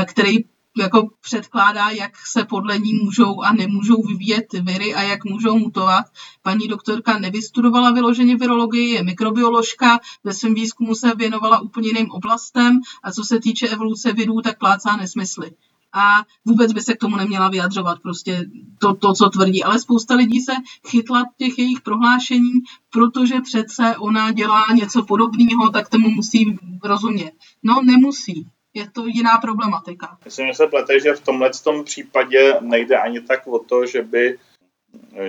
který 0.06 0.38
jako 0.78 1.10
předkládá, 1.22 1.90
jak 1.90 2.12
se 2.28 2.46
podle 2.46 2.80
ní 2.80 2.94
můžou 2.94 3.42
a 3.42 3.54
nemůžou 3.54 4.02
vyvíjet 4.02 4.46
viry 4.54 4.96
a 4.96 5.02
jak 5.02 5.26
můžou 5.26 5.60
mutovat. 5.60 6.06
Paní 6.42 6.68
doktorka 6.68 7.20
nevystudovala 7.20 7.92
vyloženě 7.92 8.36
virologii, 8.36 8.90
je 8.90 9.04
mikrobioložka, 9.04 10.00
ve 10.24 10.34
svém 10.34 10.54
výzkumu 10.54 10.96
se 10.96 11.16
věnovala 11.16 11.60
úplně 11.60 11.88
jiným 11.88 12.12
oblastem 12.12 12.80
a 13.04 13.12
co 13.12 13.24
se 13.24 13.40
týče 13.40 13.68
evoluce 13.68 14.14
virů, 14.14 14.42
tak 14.42 14.60
plácá 14.60 14.96
nesmysly 14.98 15.52
a 15.96 16.24
vůbec 16.46 16.74
by 16.74 16.82
se 16.82 16.94
k 16.94 17.00
tomu 17.00 17.16
neměla 17.16 17.50
vyjadřovat, 17.50 18.00
prostě 18.02 18.46
to, 18.82 18.96
to, 18.96 19.14
co 19.14 19.30
tvrdí. 19.30 19.64
Ale 19.64 19.80
spousta 19.80 20.16
lidí 20.16 20.42
se 20.42 20.52
chytla 20.88 21.24
těch 21.38 21.60
jejich 21.60 21.82
prohlášení, 21.82 22.52
protože 22.90 23.36
přece 23.42 23.96
ona 23.98 24.32
dělá 24.32 24.66
něco 24.76 25.06
podobného, 25.06 25.70
tak 25.74 25.90
tomu 25.90 26.10
musí 26.10 26.58
rozumět. 26.84 27.32
No, 27.64 27.82
nemusí. 27.82 28.48
Je 28.74 28.90
to 28.92 29.06
jiná 29.06 29.38
problematika. 29.38 30.18
Myslím, 30.26 30.48
že 30.48 30.54
se 30.54 30.68
plete, 30.68 31.00
že 31.00 31.14
v 31.14 31.22
tomhle 31.22 31.52
tom 31.64 31.84
případě 31.84 32.54
nejde 32.62 32.98
ani 32.98 33.22
tak 33.22 33.48
o 33.48 33.60
to, 33.60 33.86
že 33.86 34.02
by, 34.02 34.38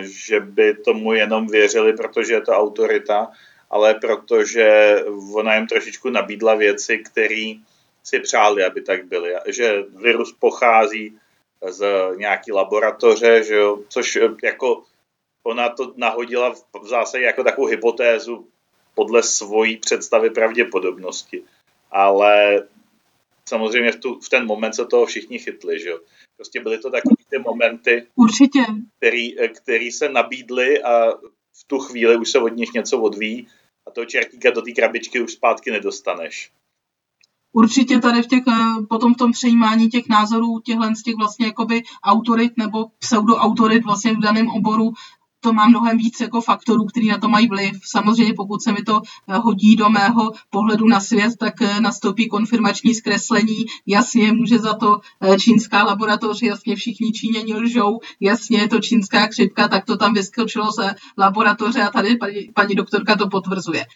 že 0.03 0.41
by 0.41 0.75
tomu 0.75 1.13
jenom 1.13 1.47
věřili, 1.47 1.93
protože 1.93 2.35
je 2.35 2.41
to 2.41 2.53
autorita, 2.53 3.29
ale 3.71 3.95
protože 3.95 4.97
ona 5.35 5.55
jim 5.55 5.67
trošičku 5.67 6.11
nabídla 6.11 6.55
věci, 6.55 6.99
které 6.99 7.55
si 8.07 8.21
přáli, 8.21 8.65
aby 8.65 8.83
tak 8.83 9.07
byly. 9.07 9.35
Že 9.47 9.83
virus 9.83 10.33
pochází 10.39 11.19
z 11.69 11.87
nějaký 12.17 12.53
laboratoře, 12.53 13.43
že 13.43 13.55
jo, 13.55 13.83
což 13.89 14.17
eh, 14.17 14.29
jako 14.43 14.83
ona 15.47 15.69
to 15.69 15.95
nahodila 15.97 16.55
v 16.83 16.87
zásadě 16.87 17.25
jako 17.25 17.45
takovou 17.45 17.67
hypotézu 17.67 18.49
podle 18.95 19.23
svojí 19.23 19.77
představy 19.77 20.31
pravděpodobnosti. 20.31 21.43
Ale 21.91 22.63
samozřejmě 23.49 23.93
v, 23.93 23.97
tu, 23.97 24.21
v 24.21 24.29
ten 24.29 24.47
moment 24.47 24.73
se 24.73 24.87
toho 24.87 25.07
všichni 25.07 25.39
chytli, 25.39 25.81
že 25.81 25.89
jo. 25.89 26.01
Prostě 26.37 26.61
byly 26.61 26.79
to 26.79 26.91
takové 26.91 27.17
ty 27.29 27.39
momenty, 27.39 28.07
Určitě. 28.15 28.61
Který, 28.97 29.41
eh, 29.41 29.49
který 29.49 29.93
se 29.93 30.09
nabídly 30.09 30.83
a 30.83 31.13
v 31.61 31.65
tu 31.67 31.79
chvíli 31.79 32.17
už 32.17 32.31
se 32.31 32.39
od 32.39 32.57
nich 32.57 32.73
něco 32.73 33.01
odvíjí 33.01 33.49
a 33.87 33.91
toho 33.91 34.05
čertíka 34.05 34.51
do 34.51 34.63
té 34.63 34.73
krabičky 34.73 35.21
už 35.21 35.33
zpátky 35.33 35.71
nedostaneš 35.71 36.53
určitě 37.57 37.99
tady 37.99 38.23
v 38.23 38.27
těch, 38.27 38.43
eh, 38.49 38.83
potom 38.89 39.15
v 39.15 39.17
tom 39.17 39.33
přejímání 39.33 39.89
těch 39.89 40.09
názorů 40.09 40.61
těchhle 40.65 40.97
z 40.97 41.03
těch 41.03 41.17
vlastně 41.17 41.47
jakoby 41.47 41.83
autorit 42.05 42.53
nebo 42.57 42.87
pseudoautorit 42.99 43.85
vlastně 43.85 44.13
v 44.15 44.21
daném 44.21 44.49
oboru 44.49 44.93
to 45.41 45.53
má 45.53 45.67
mnohem 45.67 45.99
víc 45.99 46.21
jako 46.21 46.41
faktorů, 46.41 46.85
který 46.85 47.09
na 47.09 47.19
to 47.19 47.29
mají 47.29 47.49
vliv. 47.49 47.73
Samozřejmě 47.85 48.35
pokud 48.35 48.63
se 48.63 48.73
mi 48.73 48.83
to 48.83 49.01
eh, 49.03 49.37
hodí 49.37 49.77
do 49.77 49.89
mého 49.89 50.33
pohledu 50.51 50.89
na 50.89 51.01
svět, 51.01 51.33
tak 51.39 51.63
eh, 51.63 51.81
nastoupí 51.81 52.29
konfirmační 52.29 52.95
zkreslení. 52.95 53.65
Jasně, 53.87 54.33
může 54.33 54.59
za 54.59 54.75
to 54.75 55.01
čínská 55.41 55.85
laboratoř, 55.85 56.43
jasně 56.43 56.77
všichni 56.77 57.13
Číňani 57.13 57.55
lžou, 57.55 58.01
jasně 58.21 58.59
je 58.59 58.69
to 58.69 58.81
čínská 58.81 59.29
křipka, 59.29 59.69
tak 59.69 59.85
to 59.85 59.97
tam 59.97 60.15
vyskočilo 60.15 60.73
z 60.73 60.95
laboratoře 61.19 61.83
a 61.83 61.91
tady 61.91 62.17
paní, 62.17 62.51
paní 62.55 62.75
doktorka 62.75 63.17
to 63.17 63.29
potvrzuje 63.29 63.87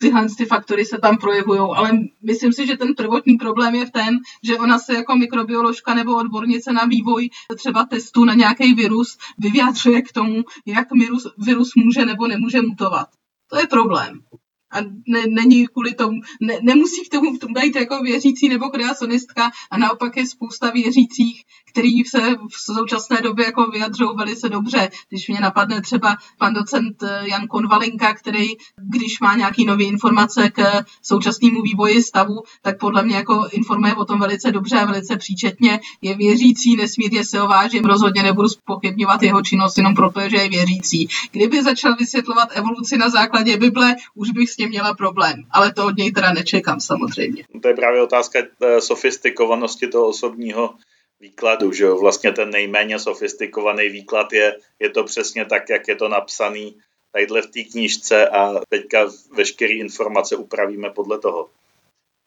tyhle 0.00 0.26
ty 0.36 0.44
faktory 0.44 0.84
se 0.84 0.98
tam 0.98 1.16
projevují, 1.16 1.60
ale 1.76 1.90
myslím 2.22 2.52
si, 2.52 2.66
že 2.66 2.76
ten 2.76 2.94
prvotní 2.94 3.36
problém 3.36 3.74
je 3.74 3.86
v 3.86 3.90
tom, 3.90 4.18
že 4.42 4.58
ona 4.58 4.78
se 4.78 4.94
jako 4.94 5.16
mikrobioložka 5.16 5.94
nebo 5.94 6.16
odbornice 6.16 6.72
na 6.72 6.84
vývoj 6.84 7.30
třeba 7.56 7.84
testu 7.84 8.24
na 8.24 8.34
nějaký 8.34 8.74
virus 8.74 9.18
vyjádřuje 9.38 10.02
k 10.02 10.12
tomu, 10.12 10.44
jak 10.66 10.92
virus, 10.92 11.26
virus 11.38 11.74
může 11.76 12.04
nebo 12.06 12.26
nemůže 12.26 12.62
mutovat. 12.62 13.08
To 13.50 13.58
je 13.58 13.66
problém 13.66 14.20
a 14.70 14.80
ne, 15.08 15.22
není 15.28 15.66
kvůli 15.66 15.94
tomu, 15.94 16.20
ne, 16.40 16.58
nemusí 16.62 17.04
k 17.04 17.10
tomu, 17.10 17.30
být 17.48 17.76
jako 17.76 18.02
věřící 18.02 18.48
nebo 18.48 18.68
kreacionistka 18.68 19.50
a 19.70 19.78
naopak 19.78 20.16
je 20.16 20.26
spousta 20.26 20.70
věřících, 20.70 21.44
který 21.70 22.04
se 22.04 22.20
v 22.50 22.74
současné 22.74 23.20
době 23.22 23.44
jako 23.44 23.66
vyjadřují 23.66 24.10
velice 24.16 24.48
dobře. 24.48 24.90
Když 25.08 25.28
mě 25.28 25.40
napadne 25.40 25.80
třeba 25.80 26.16
pan 26.38 26.54
docent 26.54 27.02
eh, 27.02 27.28
Jan 27.28 27.46
Konvalinka, 27.46 28.14
který, 28.14 28.48
když 28.76 29.20
má 29.20 29.36
nějaký 29.36 29.64
nové 29.64 29.84
informace 29.84 30.50
k 30.50 30.84
současnému 31.02 31.62
vývoji 31.62 32.02
stavu, 32.02 32.42
tak 32.62 32.78
podle 32.78 33.02
mě 33.02 33.16
jako 33.16 33.48
informuje 33.52 33.94
o 33.94 34.04
tom 34.04 34.20
velice 34.20 34.52
dobře 34.52 34.78
a 34.78 34.84
velice 34.84 35.16
příčetně. 35.16 35.80
Je 36.02 36.16
věřící, 36.16 36.76
nesmírně 36.76 37.24
se 37.24 37.40
ho 37.40 37.48
vážím, 37.48 37.84
rozhodně 37.84 38.22
nebudu 38.22 38.48
spochybňovat 38.48 39.22
jeho 39.22 39.42
činnost 39.42 39.78
jenom 39.78 39.94
proto, 39.94 40.20
že 40.28 40.36
je 40.36 40.48
věřící. 40.48 41.08
Kdyby 41.32 41.62
začal 41.62 41.96
vysvětlovat 41.96 42.48
evoluci 42.52 42.98
na 42.98 43.08
základě 43.10 43.56
Bible, 43.56 43.96
už 44.14 44.30
bych 44.30 44.50
s 44.50 44.56
tím 44.60 44.68
měla 44.68 44.94
problém. 44.94 45.44
Ale 45.50 45.72
to 45.72 45.86
od 45.86 45.96
něj 45.96 46.12
teda 46.12 46.32
nečekám 46.32 46.80
samozřejmě. 46.80 47.44
To 47.62 47.68
je 47.68 47.74
právě 47.74 48.02
otázka 48.02 48.38
eh, 48.38 48.80
sofistikovanosti 48.80 49.88
toho 49.88 50.08
osobního 50.08 50.74
výkladu, 51.20 51.72
že 51.72 51.84
jo? 51.84 51.98
Vlastně 51.98 52.32
ten 52.32 52.50
nejméně 52.50 52.98
sofistikovaný 52.98 53.88
výklad 53.88 54.32
je, 54.32 54.56
je 54.78 54.90
to 54.90 55.04
přesně 55.04 55.44
tak, 55.44 55.68
jak 55.68 55.88
je 55.88 55.96
to 55.96 56.08
napsaný 56.08 56.76
tadyhle 57.12 57.42
v 57.42 57.50
té 57.50 57.62
knížce 57.62 58.28
a 58.28 58.60
teďka 58.68 59.08
veškeré 59.32 59.74
informace 59.74 60.36
upravíme 60.36 60.90
podle 60.90 61.18
toho. 61.18 61.48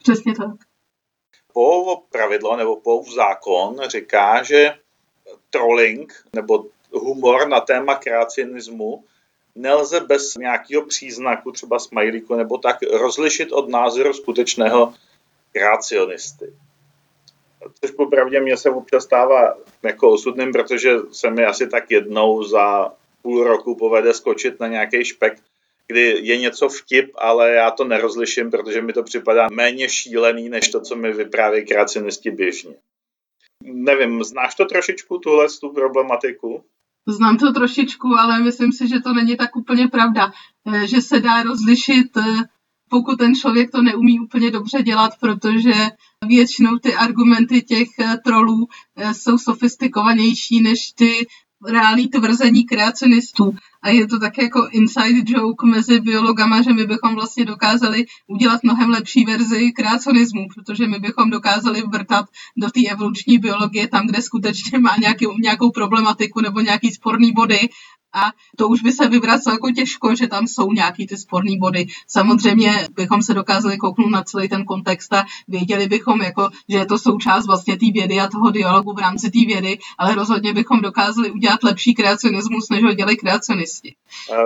Přesně 0.04 0.34
tak. 0.36 0.56
Po 1.54 1.96
pravidlo 2.12 2.58
nebo 2.58 2.76
po 2.76 3.04
zákon 3.16 3.78
říká, 3.88 4.44
že 4.44 4.74
trolling 5.50 6.14
nebo 6.36 6.66
humor 6.92 7.48
na 7.48 7.60
téma 7.60 7.96
kreacionismu 7.96 9.04
nelze 9.56 10.00
bez 10.00 10.36
nějakého 10.36 10.86
příznaku, 10.86 11.52
třeba 11.52 11.80
smajlíku 11.80 12.36
nebo 12.36 12.58
tak, 12.58 12.78
rozlišit 12.84 13.52
od 13.52 13.70
názoru 13.70 14.14
skutečného 14.14 14.94
kreacionisty. 15.52 16.54
Což 17.82 17.92
popravdě 17.92 18.40
mě 18.40 18.58
se 18.58 18.70
občas 18.70 19.04
stává 19.04 19.58
jako 19.84 20.12
osudným, 20.12 20.52
protože 20.52 20.96
se 21.12 21.30
mi 21.30 21.46
asi 21.46 21.68
tak 21.68 21.92
jednou 21.92 22.44
za 22.44 22.94
půl 23.22 23.44
roku 23.44 23.76
povede 23.76 24.14
skočit 24.14 24.60
na 24.60 24.68
nějaký 24.68 25.06
špek, 25.06 25.40
kdy 25.88 26.20
je 26.22 26.38
něco 26.38 26.70
vtip, 26.70 27.12
ale 27.16 27.52
já 27.52 27.72
to 27.72 27.84
nerozliším, 27.84 28.52
protože 28.52 28.82
mi 28.82 28.94
to 28.94 29.04
připadá 29.04 29.48
méně 29.52 29.90
šílený, 29.90 30.50
než 30.50 30.70
to, 30.70 30.82
co 30.82 30.96
mi 30.96 31.14
vyprávějí 31.14 31.66
kreacionisti 31.66 32.32
běžně. 32.32 32.76
Nevím, 33.64 34.24
znáš 34.24 34.56
to 34.56 34.66
trošičku, 34.66 35.18
tuhle 35.18 35.48
tu 35.62 35.70
problematiku? 35.70 36.64
Znám 37.08 37.38
to 37.38 37.54
trošičku, 37.54 38.08
ale 38.20 38.40
myslím 38.40 38.72
si, 38.72 38.88
že 38.88 39.00
to 39.00 39.14
není 39.14 39.38
tak 39.38 39.56
úplně 39.56 39.88
pravda, 39.88 40.32
eh, 40.74 40.88
že 40.88 41.02
se 41.02 41.20
dá 41.20 41.44
rozlišit 41.44 42.18
eh, 42.18 42.44
pokud 42.90 43.16
ten 43.16 43.36
člověk 43.36 43.72
to 43.72 43.82
neumí 43.82 44.20
úplně 44.20 44.52
dobře 44.52 44.84
dělat, 44.84 45.12
protože 45.20 45.74
většinou 46.28 46.78
ty 46.78 46.96
argumenty 46.96 47.62
těch 47.62 47.88
eh, 48.00 48.18
trolů 48.24 48.68
jsou 49.12 49.38
sofistikovanější 49.38 50.62
než 50.62 50.92
ty 50.92 51.28
reální 51.68 52.08
tvrzení 52.08 52.64
kreacionistů. 52.64 53.56
A 53.84 53.90
je 53.90 54.08
to 54.08 54.20
také 54.20 54.44
jako 54.44 54.68
inside 54.72 55.22
joke 55.26 55.68
mezi 55.68 56.00
biologama, 56.00 56.62
že 56.62 56.74
my 56.74 56.86
bychom 56.86 57.16
vlastně 57.16 57.46
dokázali 57.46 58.06
udělat 58.28 58.64
mnohem 58.64 58.90
lepší 58.90 59.26
verzi 59.26 59.72
kreacionismu, 59.72 60.48
protože 60.56 60.88
my 60.88 61.00
bychom 61.00 61.30
dokázali 61.30 61.84
vrtat 61.92 62.26
do 62.58 62.70
té 62.70 62.80
evoluční 62.90 63.38
biologie 63.38 63.88
tam, 63.88 64.08
kde 64.08 64.22
skutečně 64.22 64.80
má 64.80 64.96
nějaký, 65.00 65.26
nějakou 65.42 65.72
problematiku 65.72 66.42
nebo 66.42 66.60
nějaký 66.60 66.92
sporný 66.92 67.32
body 67.32 67.70
a 68.14 68.32
to 68.58 68.68
už 68.68 68.82
by 68.82 68.92
se 68.92 69.08
vyvracelo 69.08 69.54
jako 69.54 69.72
těžko, 69.72 70.16
že 70.16 70.28
tam 70.28 70.48
jsou 70.48 70.72
nějaký 70.72 71.08
ty 71.08 71.18
sporné 71.18 71.52
body. 71.60 71.86
Samozřejmě 72.08 72.88
bychom 72.96 73.24
se 73.24 73.34
dokázali 73.34 73.78
kouknout 73.78 74.12
na 74.12 74.24
celý 74.24 74.50
ten 74.50 74.66
kontext 74.66 75.14
a 75.14 75.26
věděli 75.48 75.88
bychom, 75.88 76.22
jako, 76.22 76.50
že 76.70 76.78
je 76.78 76.86
to 76.86 76.98
součást 76.98 77.46
vlastně 77.46 77.78
té 77.78 77.86
vědy 77.94 78.20
a 78.20 78.28
toho 78.28 78.52
dialogu 78.52 78.94
v 78.94 79.00
rámci 79.00 79.32
té 79.32 79.40
vědy, 79.46 79.80
ale 79.98 80.16
rozhodně 80.16 80.54
bychom 80.54 80.82
dokázali 80.82 81.32
udělat 81.32 81.64
lepší 81.64 81.94
kreacionismus, 81.94 82.70
než 82.70 82.84
ho 82.84 82.94
dělají 82.94 83.18
kreacionisti. 83.82 83.96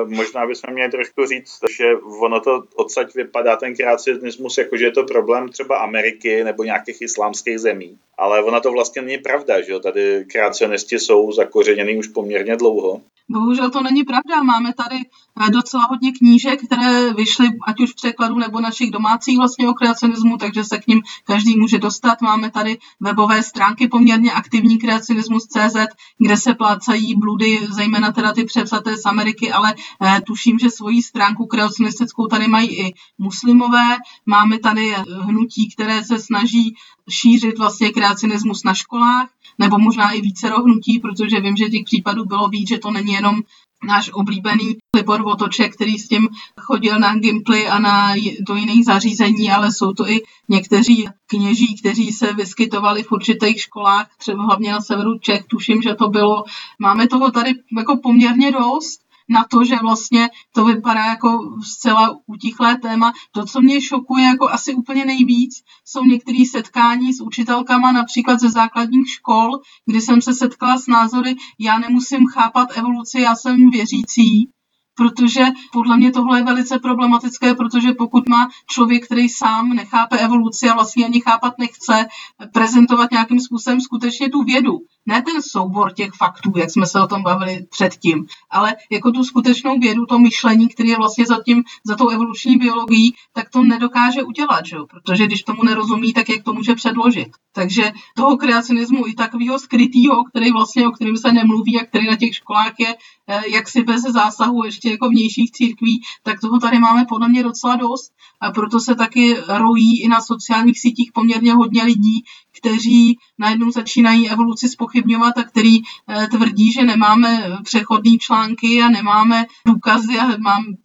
Možná 0.06 0.48
bychom 0.48 0.74
měli 0.74 0.92
trošku 0.92 1.26
říct, 1.26 1.60
že 1.78 1.96
ono 2.20 2.40
to 2.40 2.64
odsaď 2.76 3.16
vypadá 3.16 3.56
ten 3.56 3.76
kreacionismus, 3.76 4.58
jako 4.58 4.78
že 4.78 4.86
je 4.86 4.92
to 4.92 5.04
problém 5.04 5.50
třeba 5.50 5.78
Ameriky 5.78 6.44
nebo 6.44 6.64
nějakých 6.64 7.02
islámských 7.02 7.60
zemí. 7.60 8.00
Ale 8.18 8.44
ona 8.44 8.60
to 8.60 8.72
vlastně 8.72 9.02
není 9.02 9.18
pravda, 9.18 9.62
že 9.62 9.72
jo? 9.72 9.80
Tady 9.80 10.26
kreacionisti 10.32 11.00
jsou 11.00 11.32
zakořeněný 11.32 11.98
už 11.98 12.08
poměrně 12.08 12.56
dlouho. 12.56 13.02
Bohužel 13.30 13.70
to 13.70 13.84
není 13.84 14.04
pravda. 14.04 14.44
Máme 14.44 14.74
tady 14.74 14.96
eh, 14.96 15.52
docela 15.52 15.88
hodně 15.90 16.12
knížek, 16.12 16.66
které 16.66 17.14
vyšly 17.14 17.50
ať 17.68 17.80
už 17.80 17.92
v 17.92 17.96
překladu 17.96 18.36
nebo 18.36 18.60
našich 18.60 18.92
domácích 18.92 19.38
vlastně 19.38 19.70
o 19.70 19.74
kreacionismu, 19.74 20.38
takže 20.38 20.64
se 20.64 20.78
k 20.78 20.88
ním 20.88 21.02
každý 21.24 21.60
může 21.60 21.80
dostat. 21.80 22.22
Máme 22.22 22.52
tady 22.52 22.78
webové 23.00 23.44
stránky 23.44 23.88
poměrně 23.88 24.32
aktivní 24.32 24.78
kreacionismus.cz, 24.78 25.76
kde 26.18 26.38
se 26.38 26.54
plácají 26.54 27.16
bludy, 27.16 27.60
zejména 27.72 28.12
teda 28.12 28.34
ty 28.34 28.44
převzaté 28.44 28.98
z 28.98 29.06
Ameriky, 29.06 29.52
ale 29.52 29.76
eh, 30.02 30.22
tuším, 30.22 30.60
že 30.60 30.70
svoji 30.70 31.04
stránku 31.04 31.46
kreacionistickou 31.46 32.28
tady 32.28 32.48
mají 32.48 32.80
i 32.80 32.94
muslimové. 33.18 33.98
Máme 34.26 34.60
tady 34.60 34.96
eh, 34.96 35.04
hnutí, 35.08 35.70
které 35.74 36.04
se 36.04 36.20
snaží 36.20 36.76
šířit 37.10 37.58
vlastně 37.58 37.92
kreacionismus 37.92 38.64
na 38.64 38.74
školách, 38.74 39.30
nebo 39.60 39.78
možná 39.80 40.12
i 40.12 40.22
více 40.22 40.50
rohnutí, 40.50 41.00
protože 41.00 41.40
vím, 41.40 41.58
že 41.58 41.70
těch 41.70 41.84
případů 41.84 42.26
bylo 42.26 42.48
víc, 42.48 42.70
že 42.70 42.78
to 42.78 42.92
není 42.92 43.14
jenom 43.14 43.42
náš 43.84 44.10
oblíbený 44.14 44.78
Libor 44.96 45.24
Votoček, 45.24 45.74
který 45.74 46.00
s 46.00 46.08
tím 46.08 46.28
chodil 46.60 47.00
na 47.00 47.16
Gimply 47.16 47.68
a 47.68 47.80
na, 47.80 48.16
do 48.40 48.56
jiných 48.56 48.86
zařízení, 48.86 49.52
ale 49.52 49.72
jsou 49.72 49.94
to 49.94 50.10
i 50.10 50.22
někteří 50.50 51.08
kněží, 51.28 51.76
kteří 51.76 52.12
se 52.12 52.34
vyskytovali 52.34 53.04
v 53.04 53.12
určitých 53.12 53.62
školách, 53.62 54.08
třeba 54.18 54.44
hlavně 54.44 54.72
na 54.72 54.82
severu 54.82 55.20
Čech, 55.20 55.44
tuším, 55.44 55.82
že 55.82 55.96
to 55.96 56.10
bylo. 56.10 56.44
Máme 56.80 57.08
toho 57.08 57.32
tady 57.32 57.54
jako 57.78 57.98
poměrně 57.98 58.52
dost 58.52 59.07
na 59.30 59.46
to, 59.50 59.66
že 59.66 59.76
vlastně 59.82 60.30
to 60.56 60.66
vypadá 60.66 61.06
jako 61.06 61.40
zcela 61.64 62.20
utichlé 62.28 62.78
téma. 62.78 63.14
To, 63.32 63.46
co 63.46 63.62
mě 63.62 63.82
šokuje 63.82 64.26
jako 64.26 64.50
asi 64.50 64.74
úplně 64.74 65.06
nejvíc, 65.06 65.56
jsou 65.86 66.04
některé 66.04 66.40
setkání 66.52 67.14
s 67.14 67.22
učitelkama 67.22 67.92
například 67.92 68.40
ze 68.40 68.50
základních 68.50 69.10
škol, 69.10 69.60
kdy 69.86 70.02
jsem 70.02 70.22
se 70.22 70.34
setkala 70.34 70.78
s 70.78 70.88
názory, 70.88 71.36
já 71.60 71.80
nemusím 71.80 72.28
chápat 72.34 72.78
evoluci, 72.78 73.22
já 73.22 73.36
jsem 73.36 73.70
věřící, 73.70 74.50
protože 74.98 75.46
podle 75.74 75.98
mě 75.98 76.12
tohle 76.12 76.40
je 76.40 76.44
velice 76.44 76.80
problematické, 76.80 77.56
protože 77.56 77.94
pokud 77.94 78.30
má 78.30 78.48
člověk, 78.70 79.06
který 79.06 79.30
sám 79.30 79.70
nechápe 79.70 80.18
evoluci 80.18 80.70
a 80.70 80.74
vlastně 80.74 81.06
ani 81.06 81.22
chápat 81.22 81.54
nechce, 81.60 82.08
prezentovat 82.54 83.12
nějakým 83.12 83.40
způsobem 83.40 83.82
skutečně 83.82 84.30
tu 84.30 84.44
vědu, 84.44 84.78
ne 85.08 85.22
ten 85.22 85.42
soubor 85.42 85.94
těch 85.94 86.12
faktů, 86.18 86.52
jak 86.56 86.72
jsme 86.72 86.86
se 86.86 87.02
o 87.02 87.08
tom 87.08 87.24
bavili 87.24 87.66
předtím, 87.70 88.26
ale 88.50 88.76
jako 88.92 89.12
tu 89.12 89.24
skutečnou 89.24 89.80
vědu, 89.80 90.06
to 90.06 90.20
myšlení, 90.20 90.68
které 90.68 90.90
je 90.90 90.98
vlastně 90.98 91.26
za, 91.26 91.38
tím, 91.46 91.64
za 91.86 91.96
tou 91.96 92.10
evoluční 92.10 92.58
biologií, 92.58 93.14
tak 93.34 93.50
to 93.50 93.64
nedokáže 93.64 94.24
udělat, 94.24 94.66
že? 94.66 94.78
protože 94.90 95.26
když 95.26 95.44
tomu 95.44 95.64
nerozumí, 95.64 96.14
tak 96.14 96.30
jak 96.30 96.44
to 96.44 96.54
může 96.54 96.76
předložit. 96.76 97.28
Takže 97.54 97.92
toho 98.16 98.38
kreacionismu 98.38 99.08
i 99.08 99.14
takového 99.14 99.60
skrytého, 99.60 100.24
který 100.24 100.52
vlastně, 100.52 100.88
o 100.88 100.92
kterém 100.92 101.18
se 101.18 101.32
nemluví 101.32 101.80
a 101.80 101.86
který 101.86 102.08
na 102.08 102.16
těch 102.16 102.36
školách 102.36 102.74
je 102.80 102.96
eh, 103.28 103.42
jaksi 103.50 103.84
bez 103.84 104.02
zásahu 104.02 104.64
ještě 104.66 104.90
jako 104.90 105.10
vnějších 105.10 105.52
církví, 105.52 106.02
tak 106.24 106.40
toho 106.40 106.60
tady 106.60 106.80
máme 106.80 107.06
podle 107.10 107.30
mě 107.30 107.44
docela 107.44 107.76
dost 107.76 108.12
a 108.42 108.52
proto 108.52 108.80
se 108.80 108.96
taky 108.96 109.36
rojí 109.48 110.02
i 110.02 110.08
na 110.08 110.22
sociálních 110.22 110.80
sítích 110.80 111.12
poměrně 111.14 111.54
hodně 111.54 111.84
lidí, 111.84 112.24
kteří 112.58 113.18
najednou 113.38 113.72
začínají 113.72 114.30
evoluci 114.30 114.70
spochybňovat 114.70 114.97
a 115.38 115.44
který 115.44 115.78
eh, 115.80 116.28
tvrdí, 116.28 116.72
že 116.72 116.84
nemáme 116.84 117.58
přechodné 117.64 118.12
články 118.20 118.82
a 118.82 118.90
nemáme 118.90 119.46
důkazy 119.66 120.20
a 120.20 120.38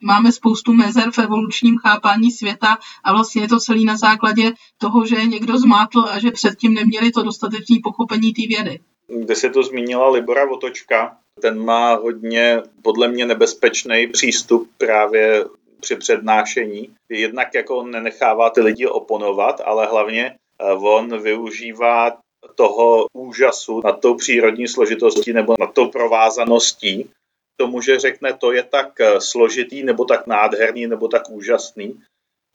máme 0.03 0.33
spoustu 0.33 0.73
mezer 0.73 1.11
v 1.11 1.19
evolučním 1.19 1.79
chápání 1.79 2.31
světa 2.31 2.79
a 3.05 3.13
vlastně 3.13 3.43
je 3.43 3.49
to 3.49 3.61
celý 3.61 3.85
na 3.85 3.97
základě 3.97 4.53
toho, 4.79 5.07
že 5.07 5.25
někdo 5.25 5.59
zmátl 5.59 6.01
a 6.11 6.19
že 6.19 6.31
předtím 6.31 6.75
neměli 6.75 7.11
to 7.11 7.23
dostatečné 7.23 7.77
pochopení 7.83 8.33
té 8.33 8.43
vědy. 8.49 8.81
Kde 9.19 9.35
se 9.35 9.51
to 9.51 9.63
zmínila 9.63 10.11
Libora 10.11 10.45
Votočka, 10.45 11.17
ten 11.41 11.65
má 11.65 11.95
hodně 11.95 12.63
podle 12.83 13.09
mě 13.09 13.27
nebezpečný 13.27 14.07
přístup 14.07 14.71
právě 14.79 15.45
při 15.81 15.97
přednášení. 15.97 16.91
Jednak 17.09 17.55
jako 17.55 17.77
on 17.77 17.91
nenechává 17.91 18.51
ty 18.51 18.61
lidi 18.61 18.87
oponovat, 18.87 19.61
ale 19.65 19.87
hlavně 19.87 20.27
eh, 20.61 20.73
on 20.73 21.23
využívá 21.23 22.19
toho 22.55 23.07
úžasu 23.13 23.81
nad 23.85 24.01
tou 24.01 24.15
přírodní 24.15 24.69
složitostí 24.69 25.33
nebo 25.33 25.55
nad 25.61 25.75
tou 25.75 25.89
provázaností 25.89 27.11
tomu, 27.57 27.81
že 27.81 27.99
řekne, 27.99 28.33
to 28.33 28.53
je 28.53 28.63
tak 28.63 29.01
eh, 29.01 29.21
složitý, 29.21 29.83
nebo 29.83 30.05
tak 30.05 30.27
nádherný, 30.27 30.87
nebo 30.87 31.09
tak 31.09 31.31
úžasný, 31.31 32.01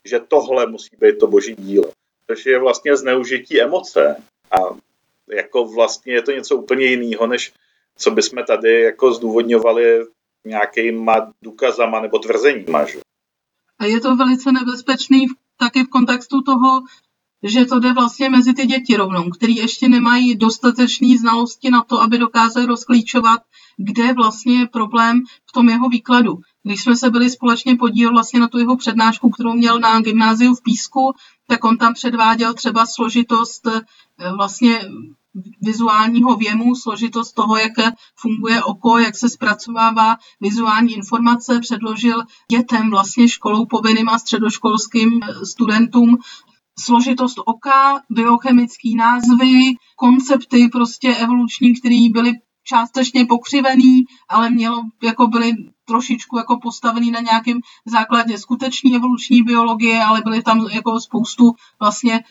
že 0.05 0.19
tohle 0.19 0.67
musí 0.67 0.95
být 0.99 1.17
to 1.19 1.27
boží 1.27 1.55
dílo. 1.55 1.91
Což 2.27 2.45
je 2.45 2.59
vlastně 2.59 2.97
zneužití 2.97 3.61
emoce. 3.61 4.23
A 4.51 4.57
jako 5.29 5.65
vlastně 5.65 6.13
je 6.13 6.21
to 6.21 6.31
něco 6.31 6.55
úplně 6.55 6.85
jiného, 6.85 7.27
než 7.27 7.53
co 7.97 8.11
bychom 8.11 8.43
tady 8.43 8.81
jako 8.81 9.13
zdůvodňovali 9.13 10.05
nějakýma 10.45 11.33
důkazama 11.41 12.01
nebo 12.01 12.19
tvrzeníma. 12.19 12.85
Že? 12.85 12.99
A 13.79 13.85
je 13.85 13.99
to 13.99 14.15
velice 14.15 14.51
nebezpečný 14.51 15.25
taky 15.57 15.83
v 15.83 15.89
kontextu 15.89 16.41
toho, 16.41 16.81
že 17.43 17.65
to 17.65 17.79
jde 17.79 17.93
vlastně 17.93 18.29
mezi 18.29 18.53
ty 18.53 18.65
děti 18.65 18.95
rovnou, 18.95 19.29
který 19.29 19.55
ještě 19.55 19.89
nemají 19.89 20.35
dostatečné 20.35 21.17
znalosti 21.17 21.69
na 21.69 21.83
to, 21.83 22.01
aby 22.01 22.17
dokázali 22.17 22.65
rozklíčovat, 22.65 23.41
kde 23.77 24.13
vlastně 24.13 24.59
je 24.59 24.67
problém 24.67 25.21
v 25.45 25.51
tom 25.51 25.69
jeho 25.69 25.89
výkladu. 25.89 26.39
Když 26.63 26.83
jsme 26.83 26.95
se 26.95 27.09
byli 27.09 27.29
společně 27.29 27.75
podílet 27.75 28.11
vlastně 28.11 28.39
na 28.39 28.47
tu 28.47 28.57
jeho 28.57 28.77
přednášku, 28.77 29.29
kterou 29.29 29.53
měl 29.53 29.79
na 29.79 30.01
gymnáziu 30.01 30.55
v 30.55 30.63
Písku, 30.63 31.13
tak 31.47 31.63
on 31.63 31.77
tam 31.77 31.93
předváděl 31.93 32.53
třeba 32.53 32.85
složitost 32.85 33.67
eh, 33.67 33.81
vlastně 34.35 34.81
vizuálního 35.61 36.35
věmu, 36.35 36.75
složitost 36.75 37.31
toho, 37.33 37.57
jak 37.57 37.71
funguje 38.15 38.63
oko, 38.63 38.97
jak 38.97 39.17
se 39.17 39.29
zpracovává 39.29 40.17
vizuální 40.41 40.93
informace, 40.93 41.59
předložil 41.59 42.23
dětem 42.51 42.89
vlastně 42.89 43.29
školou 43.29 43.65
povinným 43.65 44.09
a 44.09 44.19
středoškolským 44.19 45.19
studentům 45.43 46.17
složitost 46.79 47.37
oka, 47.45 48.01
biochemické 48.09 48.89
názvy, 48.97 49.75
koncepty 49.95 50.67
prostě 50.71 51.15
evoluční, 51.15 51.73
které 51.73 52.07
byly 52.11 52.33
částečně 52.63 53.25
pokřivený, 53.25 54.05
ale 54.29 54.49
mělo, 54.49 54.83
jako 55.03 55.27
byly 55.27 55.53
trošičku 55.85 56.37
jako 56.37 56.59
postavený 56.59 57.11
na 57.11 57.19
nějakém 57.19 57.59
základě 57.85 58.37
skutečné 58.37 58.95
evoluční 58.95 59.43
biologie, 59.43 60.03
ale 60.03 60.21
byly 60.21 60.43
tam 60.43 60.67
jako 60.71 60.99
spoustu 60.99 61.51
vlastně 61.79 62.23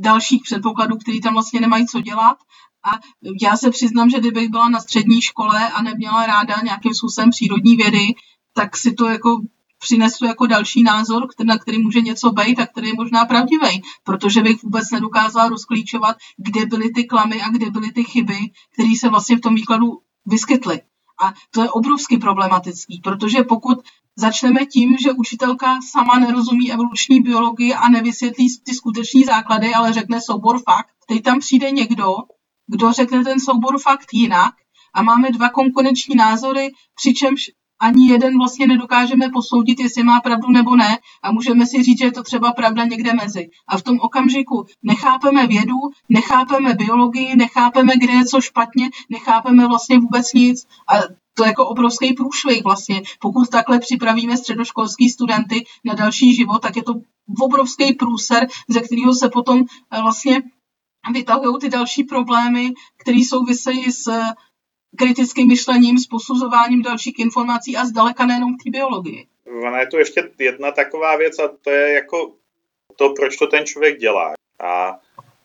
dalších 0.00 0.42
předpokladů, 0.42 0.96
které 0.96 1.20
tam 1.20 1.32
vlastně 1.32 1.60
nemají 1.60 1.86
co 1.86 2.00
dělat. 2.00 2.36
A 2.84 2.98
já 3.42 3.56
se 3.56 3.70
přiznám, 3.70 4.10
že 4.10 4.20
kdybych 4.20 4.48
byla 4.48 4.68
na 4.68 4.80
střední 4.80 5.22
škole 5.22 5.70
a 5.70 5.82
neměla 5.82 6.26
ráda 6.26 6.60
nějakým 6.64 6.94
způsobem 6.94 7.30
přírodní 7.30 7.76
vědy, 7.76 8.06
tak 8.54 8.76
si 8.76 8.92
to 8.92 9.06
jako 9.06 9.40
přinesu 9.78 10.24
jako 10.24 10.46
další 10.46 10.82
názor, 10.82 11.26
na 11.44 11.58
který 11.58 11.82
může 11.82 12.00
něco 12.00 12.30
být 12.30 12.60
a 12.60 12.66
který 12.66 12.88
je 12.88 12.94
možná 12.94 13.24
pravdivý, 13.24 13.82
protože 14.04 14.42
bych 14.42 14.62
vůbec 14.62 14.90
nedokázala 14.90 15.48
rozklíčovat, 15.48 16.16
kde 16.36 16.66
byly 16.66 16.90
ty 16.90 17.04
klamy 17.04 17.42
a 17.42 17.48
kde 17.48 17.70
byly 17.70 17.92
ty 17.92 18.04
chyby, 18.04 18.38
které 18.72 18.88
se 19.00 19.08
vlastně 19.08 19.36
v 19.36 19.40
tom 19.40 19.54
výkladu 19.54 19.98
vyskytly. 20.26 20.80
A 21.22 21.34
to 21.50 21.62
je 21.62 21.70
obrovsky 21.70 22.18
problematický, 22.18 23.00
protože 23.04 23.42
pokud 23.42 23.78
začneme 24.16 24.66
tím, 24.66 24.96
že 25.02 25.12
učitelka 25.12 25.78
sama 25.92 26.18
nerozumí 26.18 26.72
evoluční 26.72 27.20
biologii 27.20 27.74
a 27.74 27.88
nevysvětlí 27.88 28.48
ty 28.64 28.74
skutečné 28.74 29.20
základy, 29.26 29.74
ale 29.74 29.92
řekne 29.92 30.20
soubor 30.20 30.62
fakt, 30.62 30.90
teď 31.08 31.22
tam 31.22 31.40
přijde 31.40 31.70
někdo, 31.70 32.06
kdo 32.66 32.92
řekne 32.92 33.24
ten 33.24 33.40
soubor 33.40 33.80
fakt 33.80 34.06
jinak 34.12 34.54
a 34.94 35.02
máme 35.02 35.30
dva 35.30 35.48
konkurenční 35.48 36.16
názory, 36.16 36.70
přičemž 36.94 37.50
ani 37.80 38.10
jeden 38.10 38.38
vlastně 38.38 38.66
nedokážeme 38.66 39.28
posoudit, 39.32 39.80
jestli 39.80 40.02
má 40.02 40.20
pravdu 40.20 40.50
nebo 40.50 40.76
ne 40.76 40.98
a 41.22 41.32
můžeme 41.32 41.66
si 41.66 41.82
říct, 41.82 41.98
že 41.98 42.04
je 42.04 42.12
to 42.12 42.22
třeba 42.22 42.52
pravda 42.52 42.84
někde 42.84 43.12
mezi. 43.14 43.50
A 43.68 43.78
v 43.78 43.82
tom 43.82 43.98
okamžiku 44.00 44.66
nechápeme 44.82 45.46
vědu, 45.46 45.76
nechápeme 46.08 46.74
biologii, 46.74 47.36
nechápeme, 47.36 47.92
kde 47.96 48.12
je 48.12 48.24
co 48.24 48.40
špatně, 48.40 48.90
nechápeme 49.10 49.66
vlastně 49.66 49.98
vůbec 49.98 50.32
nic 50.32 50.66
a 50.88 50.94
to 51.34 51.44
je 51.44 51.48
jako 51.48 51.66
obrovský 51.66 52.12
průšvih 52.12 52.64
vlastně. 52.64 53.02
Pokud 53.20 53.48
takhle 53.48 53.78
připravíme 53.78 54.36
středoškolský 54.36 55.08
studenty 55.08 55.64
na 55.84 55.94
další 55.94 56.34
život, 56.34 56.62
tak 56.62 56.76
je 56.76 56.82
to 56.82 56.94
obrovský 57.40 57.94
průser, 57.94 58.46
ze 58.68 58.80
kterého 58.80 59.14
se 59.14 59.28
potom 59.28 59.58
eh, 59.90 60.02
vlastně 60.02 60.42
vytahují 61.12 61.58
ty 61.60 61.68
další 61.68 62.04
problémy, 62.04 62.72
které 62.96 63.18
souvisejí 63.28 63.92
s 63.92 64.10
kritickým 64.96 65.48
myšlením, 65.48 65.98
s 65.98 66.06
posuzováním 66.06 66.82
dalších 66.82 67.18
informací 67.18 67.76
a 67.76 67.84
zdaleka 67.84 68.26
nejenom 68.26 68.54
v 68.54 68.64
té 68.64 68.70
biologii. 68.70 69.26
Ona 69.66 69.80
je 69.80 69.86
tu 69.86 69.98
ještě 69.98 70.30
jedna 70.38 70.70
taková 70.70 71.16
věc 71.16 71.38
a 71.38 71.48
to 71.62 71.70
je 71.70 71.92
jako 71.92 72.32
to, 72.96 73.10
proč 73.10 73.36
to 73.36 73.46
ten 73.46 73.66
člověk 73.66 73.98
dělá. 73.98 74.34
A 74.60 74.98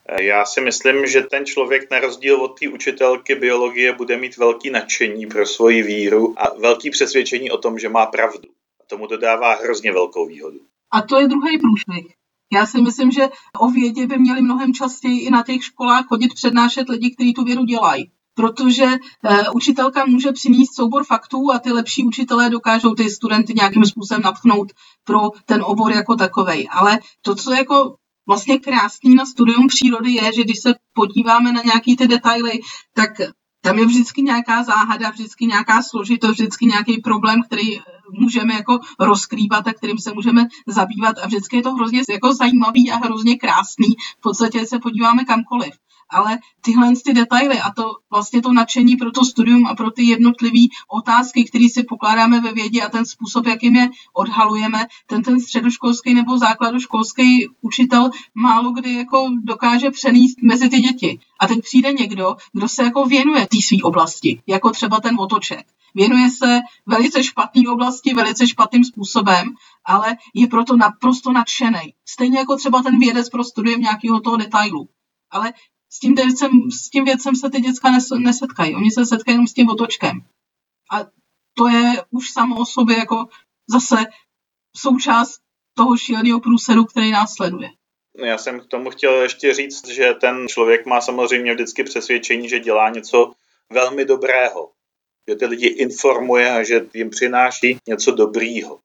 e, 0.08 0.23
já 0.23 0.45
si 0.45 0.62
myslím, 0.62 1.08
že 1.08 1.21
ten 1.21 1.45
člověk 1.45 1.91
na 1.91 1.99
rozdíl 1.99 2.36
od 2.36 2.60
té 2.60 2.67
učitelky 2.67 3.36
biologie 3.36 3.93
bude 3.93 4.17
mít 4.17 4.38
velký 4.38 4.69
nadšení 4.69 5.25
pro 5.25 5.45
svoji 5.45 5.84
víru 5.84 6.34
a 6.38 6.60
velký 6.60 6.89
přesvědčení 6.89 7.51
o 7.51 7.58
tom, 7.58 7.79
že 7.79 7.89
má 7.89 8.06
pravdu. 8.06 8.49
A 8.82 8.84
tomu 8.88 9.08
to 9.08 9.17
dává 9.17 9.56
hrozně 9.56 9.91
velkou 9.91 10.27
výhodu. 10.27 10.60
A 10.91 11.01
to 11.01 11.19
je 11.19 11.27
druhý 11.27 11.58
průšvih. 11.60 12.13
Já 12.53 12.65
si 12.65 12.82
myslím, 12.82 13.12
že 13.12 13.29
o 13.60 13.67
vědě 13.67 14.08
by 14.08 14.17
měli 14.17 14.41
mnohem 14.41 14.73
častěji 14.73 15.19
i 15.27 15.29
na 15.29 15.43
těch 15.43 15.63
školách 15.63 16.06
chodit 16.06 16.34
přednášet 16.34 16.89
lidi, 16.89 17.12
kteří 17.15 17.34
tu 17.34 17.43
vědu 17.43 17.63
dělají 17.63 18.12
protože 18.33 18.85
uh, 18.85 19.39
učitelka 19.53 20.05
může 20.05 20.31
přinést 20.31 20.75
soubor 20.75 21.03
faktů 21.03 21.51
a 21.53 21.59
ty 21.59 21.71
lepší 21.71 22.03
učitelé 22.03 22.49
dokážou 22.49 22.93
ty 22.93 23.09
studenty 23.09 23.53
nějakým 23.53 23.85
způsobem 23.85 24.21
napchnout 24.21 24.71
pro 25.03 25.19
ten 25.45 25.63
obor 25.65 25.91
jako 25.91 26.15
takovej. 26.15 26.67
Ale 26.71 26.99
to, 27.21 27.35
co 27.35 27.51
je 27.51 27.57
jako 27.57 27.95
vlastně 28.27 28.59
krásný 28.59 29.15
na 29.15 29.25
studium 29.25 29.67
přírody 29.67 30.11
je, 30.11 30.33
že 30.33 30.43
když 30.43 30.59
se 30.59 30.73
podíváme 30.93 31.51
na 31.51 31.61
nějaký 31.61 31.95
ty 31.95 32.07
detaily, 32.07 32.59
tak 32.93 33.09
tam 33.61 33.79
je 33.79 33.85
vždycky 33.85 34.21
nějaká 34.21 34.63
záhada, 34.63 35.09
vždycky 35.09 35.45
nějaká 35.45 35.81
složitost, 35.81 36.31
vždycky 36.31 36.65
nějaký 36.65 37.01
problém, 37.01 37.43
který 37.43 37.79
můžeme 38.19 38.53
jako 38.53 38.79
rozkrývat 38.99 39.67
a 39.67 39.73
kterým 39.73 39.97
se 39.97 40.13
můžeme 40.13 40.47
zabývat 40.67 41.15
a 41.23 41.27
vždycky 41.27 41.55
je 41.55 41.63
to 41.63 41.73
hrozně 41.73 42.01
jako 42.09 42.33
zajímavý 42.33 42.91
a 42.91 42.95
hrozně 42.95 43.35
krásný. 43.35 43.87
V 44.19 44.21
podstatě 44.21 44.65
se 44.65 44.79
podíváme 44.79 45.23
kamkoliv 45.23 45.73
ale 46.09 46.39
tyhle 46.61 46.93
ty 47.05 47.13
detaily 47.13 47.59
a 47.59 47.71
to 47.71 47.91
vlastně 48.11 48.41
to 48.41 48.53
nadšení 48.53 48.95
pro 48.95 49.11
to 49.11 49.25
studium 49.25 49.67
a 49.67 49.75
pro 49.75 49.91
ty 49.91 50.03
jednotlivé 50.03 50.65
otázky, 50.91 51.43
které 51.43 51.65
si 51.73 51.83
pokládáme 51.83 52.41
ve 52.41 52.53
vědě 52.53 52.81
a 52.81 52.89
ten 52.89 53.05
způsob, 53.05 53.47
jakým 53.47 53.75
je 53.75 53.89
odhalujeme, 54.13 54.85
ten 55.07 55.23
ten 55.23 55.39
středoškolský 55.39 56.13
nebo 56.13 56.37
základoškolský 56.37 57.47
učitel 57.61 58.09
málo 58.35 58.71
kdy 58.71 58.93
jako 58.93 59.29
dokáže 59.43 59.91
přenést 59.91 60.41
mezi 60.41 60.69
ty 60.69 60.79
děti. 60.79 61.19
A 61.39 61.47
teď 61.47 61.59
přijde 61.61 61.93
někdo, 61.93 62.35
kdo 62.53 62.67
se 62.67 62.83
jako 62.83 63.05
věnuje 63.05 63.47
té 63.47 63.57
své 63.61 63.77
oblasti, 63.83 64.41
jako 64.47 64.71
třeba 64.71 64.99
ten 64.99 65.15
otoček. 65.19 65.65
Věnuje 65.95 66.29
se 66.29 66.59
velice 66.85 67.23
špatné 67.23 67.61
oblasti, 67.69 68.13
velice 68.13 68.47
špatným 68.47 68.83
způsobem, 68.83 69.53
ale 69.85 70.17
je 70.33 70.47
proto 70.47 70.75
naprosto 70.75 71.31
nadšený. 71.31 71.93
Stejně 72.05 72.37
jako 72.37 72.55
třeba 72.55 72.83
ten 72.83 72.99
vědec 72.99 73.29
pro 73.29 73.43
studium 73.43 73.81
nějakého 73.81 74.19
toho 74.19 74.37
detailu. 74.37 74.89
Ale 75.31 75.53
s 75.93 75.99
tím, 75.99 76.15
věcem, 76.15 76.51
s 76.71 76.89
tím 76.89 77.06
věcem 77.06 77.36
se 77.36 77.49
ty 77.49 77.62
děcka 77.62 77.89
nesetkají. 78.19 78.75
Oni 78.75 78.91
se 78.91 79.06
setkají 79.06 79.34
jenom 79.34 79.47
s 79.47 79.53
tím 79.53 79.69
otočkem. 79.69 80.21
A 80.91 81.06
to 81.58 81.67
je 81.67 82.03
už 82.10 82.32
samo 82.32 82.56
o 82.56 82.65
sobě 82.65 82.97
jako 82.97 83.27
zase 83.69 83.95
součást 84.75 85.39
toho 85.73 85.97
šíleného 85.97 86.39
průseru, 86.39 86.86
který 86.86 87.12
nás 87.12 87.34
sleduje. 87.34 87.69
Já 88.25 88.38
jsem 88.38 88.60
k 88.60 88.65
tomu 88.65 88.89
chtěl 88.89 89.21
ještě 89.21 89.53
říct, 89.53 89.88
že 89.88 90.13
ten 90.13 90.47
člověk 90.47 90.86
má 90.86 91.01
samozřejmě 91.01 91.53
vždycky 91.53 91.84
přesvědčení, 91.84 92.49
že 92.49 92.60
dělá 92.60 92.89
něco 92.89 93.32
velmi 93.71 94.06
dobrého. 94.06 94.71
Že 95.29 95.36
ty 95.36 95.45
lidi 95.45 95.67
informuje 95.67 96.51
a 96.51 96.63
že 96.63 96.88
jim 96.93 97.10
přináší 97.10 97.77
něco 97.88 98.12
dobrýho. 98.12 98.79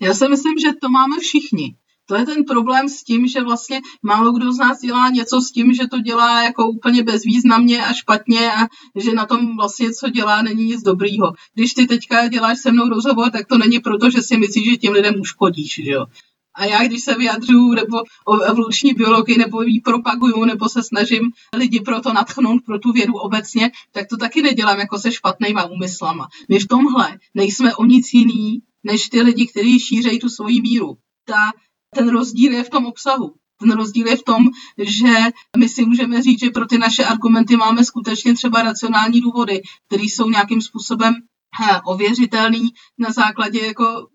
Já 0.00 0.14
si 0.14 0.28
myslím, 0.28 0.58
že 0.58 0.72
to 0.80 0.88
máme 0.88 1.16
všichni. 1.20 1.76
To 2.06 2.14
je 2.14 2.26
ten 2.26 2.44
problém 2.44 2.88
s 2.88 3.02
tím, 3.02 3.26
že 3.26 3.42
vlastně 3.42 3.80
málo 4.02 4.32
kdo 4.32 4.52
z 4.52 4.58
nás 4.58 4.80
dělá 4.80 5.08
něco 5.08 5.40
s 5.40 5.50
tím, 5.50 5.74
že 5.74 5.86
to 5.86 5.98
dělá 5.98 6.42
jako 6.42 6.68
úplně 6.68 7.02
bezvýznamně 7.02 7.84
a 7.84 7.92
špatně 7.92 8.52
a 8.52 8.66
že 8.96 9.12
na 9.12 9.26
tom 9.26 9.56
vlastně, 9.56 9.92
co 9.92 10.08
dělá, 10.08 10.42
není 10.42 10.64
nic 10.64 10.82
dobrýho. 10.82 11.32
Když 11.54 11.74
ty 11.74 11.86
teďka 11.86 12.28
děláš 12.28 12.58
se 12.58 12.72
mnou 12.72 12.88
rozhovor, 12.88 13.30
tak 13.30 13.46
to 13.46 13.58
není 13.58 13.78
proto, 13.80 14.10
že 14.10 14.22
si 14.22 14.36
myslíš, 14.36 14.70
že 14.70 14.76
těm 14.76 14.92
lidem 14.92 15.20
uškodíš, 15.20 15.74
že 15.74 15.90
jo. 15.90 16.06
A 16.54 16.64
já, 16.64 16.84
když 16.84 17.02
se 17.02 17.14
vyjadřuju 17.14 17.74
nebo 17.74 17.98
o 18.26 18.40
evoluční 18.40 18.94
biologii, 18.94 19.38
nebo 19.38 19.62
ji 19.62 19.80
propaguju, 19.80 20.44
nebo 20.44 20.68
se 20.68 20.82
snažím 20.82 21.30
lidi 21.56 21.80
pro 21.80 22.00
to 22.00 22.12
natchnout, 22.12 22.62
pro 22.66 22.78
tu 22.78 22.92
vědu 22.92 23.14
obecně, 23.14 23.70
tak 23.92 24.08
to 24.08 24.16
taky 24.16 24.42
nedělám 24.42 24.78
jako 24.78 24.98
se 24.98 25.12
špatnýma 25.12 25.64
úmyslama. 25.64 26.28
My 26.48 26.58
v 26.58 26.68
tomhle 26.68 27.18
nejsme 27.34 27.74
o 27.74 27.84
nic 27.84 28.14
jiný, 28.14 28.62
než 28.84 29.08
ty 29.08 29.22
lidi, 29.22 29.46
kteří 29.46 29.80
šířejí 29.80 30.18
tu 30.18 30.28
svoji 30.28 30.60
víru. 30.60 30.96
Ta 31.24 31.52
ten 31.94 32.08
rozdíl 32.08 32.52
je 32.52 32.64
v 32.64 32.70
tom 32.70 32.86
obsahu. 32.86 33.34
Ten 33.60 33.70
rozdíl 33.70 34.06
je 34.06 34.16
v 34.16 34.22
tom, 34.22 34.48
že 34.78 35.14
my 35.56 35.68
si 35.68 35.84
můžeme 35.84 36.22
říct, 36.22 36.40
že 36.40 36.50
pro 36.50 36.66
ty 36.66 36.78
naše 36.78 37.04
argumenty 37.04 37.56
máme 37.56 37.84
skutečně 37.84 38.34
třeba 38.34 38.62
racionální 38.62 39.20
důvody, 39.20 39.62
které 39.86 40.02
jsou 40.02 40.30
nějakým 40.30 40.62
způsobem 40.62 41.14
he, 41.60 41.80
ověřitelný 41.84 42.68
na 42.98 43.10
základě 43.10 43.66
jako 43.66 44.08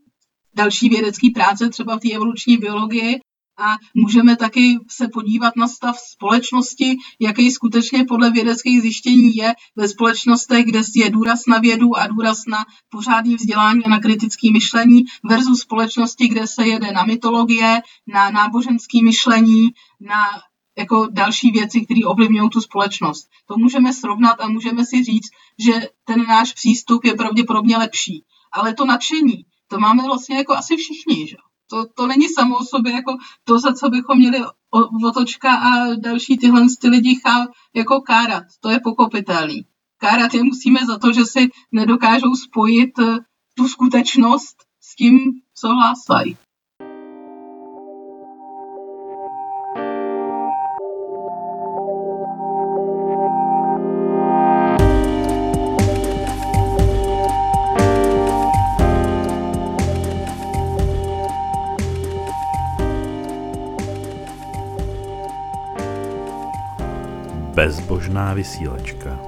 další 0.55 0.89
vědecké 0.89 1.27
práce, 1.33 1.69
třeba 1.69 1.97
v 1.97 1.99
té 1.99 2.11
evoluční 2.11 2.57
biologii, 2.57 3.19
a 3.57 3.75
můžeme 3.93 4.35
taky 4.35 4.79
se 4.89 5.07
podívat 5.07 5.55
na 5.55 5.67
stav 5.67 5.97
společnosti, 5.99 6.97
jaký 7.19 7.51
skutečně 7.51 8.05
podle 8.05 8.31
vědeckých 8.31 8.81
zjištění 8.81 9.35
je 9.35 9.53
ve 9.75 9.87
společnostech, 9.87 10.65
kde 10.65 10.81
je 10.95 11.09
důraz 11.09 11.45
na 11.47 11.59
vědu 11.59 11.97
a 11.97 12.07
důraz 12.07 12.45
na 12.47 12.57
pořádný 12.89 13.35
vzdělání 13.35 13.85
a 13.85 13.89
na 13.89 13.99
kritické 13.99 14.51
myšlení 14.51 15.03
versus 15.29 15.59
společnosti, 15.59 16.27
kde 16.27 16.47
se 16.47 16.67
jede 16.67 16.91
na 16.91 17.03
mytologie, 17.03 17.81
na 18.07 18.29
náboženské 18.29 19.03
myšlení, 19.03 19.67
na 19.99 20.25
jako 20.77 21.07
další 21.11 21.51
věci, 21.51 21.81
které 21.81 22.01
ovlivňují 22.05 22.49
tu 22.49 22.61
společnost. 22.61 23.29
To 23.47 23.57
můžeme 23.57 23.93
srovnat 23.93 24.35
a 24.39 24.49
můžeme 24.49 24.85
si 24.85 25.03
říct, 25.03 25.29
že 25.59 25.89
ten 26.05 26.25
náš 26.27 26.53
přístup 26.53 27.05
je 27.05 27.13
pravděpodobně 27.13 27.77
lepší. 27.77 28.23
Ale 28.51 28.73
to 28.73 28.85
nadšení, 28.85 29.45
to 29.67 29.79
máme 29.79 30.03
vlastně 30.03 30.37
jako 30.37 30.53
asi 30.53 30.75
všichni, 30.77 31.27
že? 31.27 31.35
To, 31.69 31.85
to 31.95 32.07
není 32.07 32.29
samo 32.29 32.57
o 32.57 32.63
sobě 32.63 32.93
jako 32.93 33.17
to, 33.43 33.59
za 33.59 33.73
co 33.73 33.89
bychom 33.89 34.17
měli 34.17 34.39
otočka 35.07 35.55
a 35.55 35.95
další 35.95 36.37
tyhle 36.37 36.61
ty 36.81 36.87
lidi 36.87 37.15
chá, 37.15 37.47
jako 37.75 38.01
kárat. 38.01 38.43
To 38.59 38.69
je 38.69 38.79
pokopitelný. 38.79 39.65
Kárat 39.97 40.33
je 40.33 40.43
musíme 40.43 40.79
za 40.85 40.97
to, 40.97 41.13
že 41.13 41.25
si 41.25 41.49
nedokážou 41.71 42.35
spojit 42.35 42.99
eh, 42.99 43.17
tu 43.57 43.67
skutečnost 43.67 44.55
s 44.81 44.95
tím, 44.95 45.19
co 45.53 45.67
hlásají. 45.67 46.37
Vysílačka. 68.37 69.19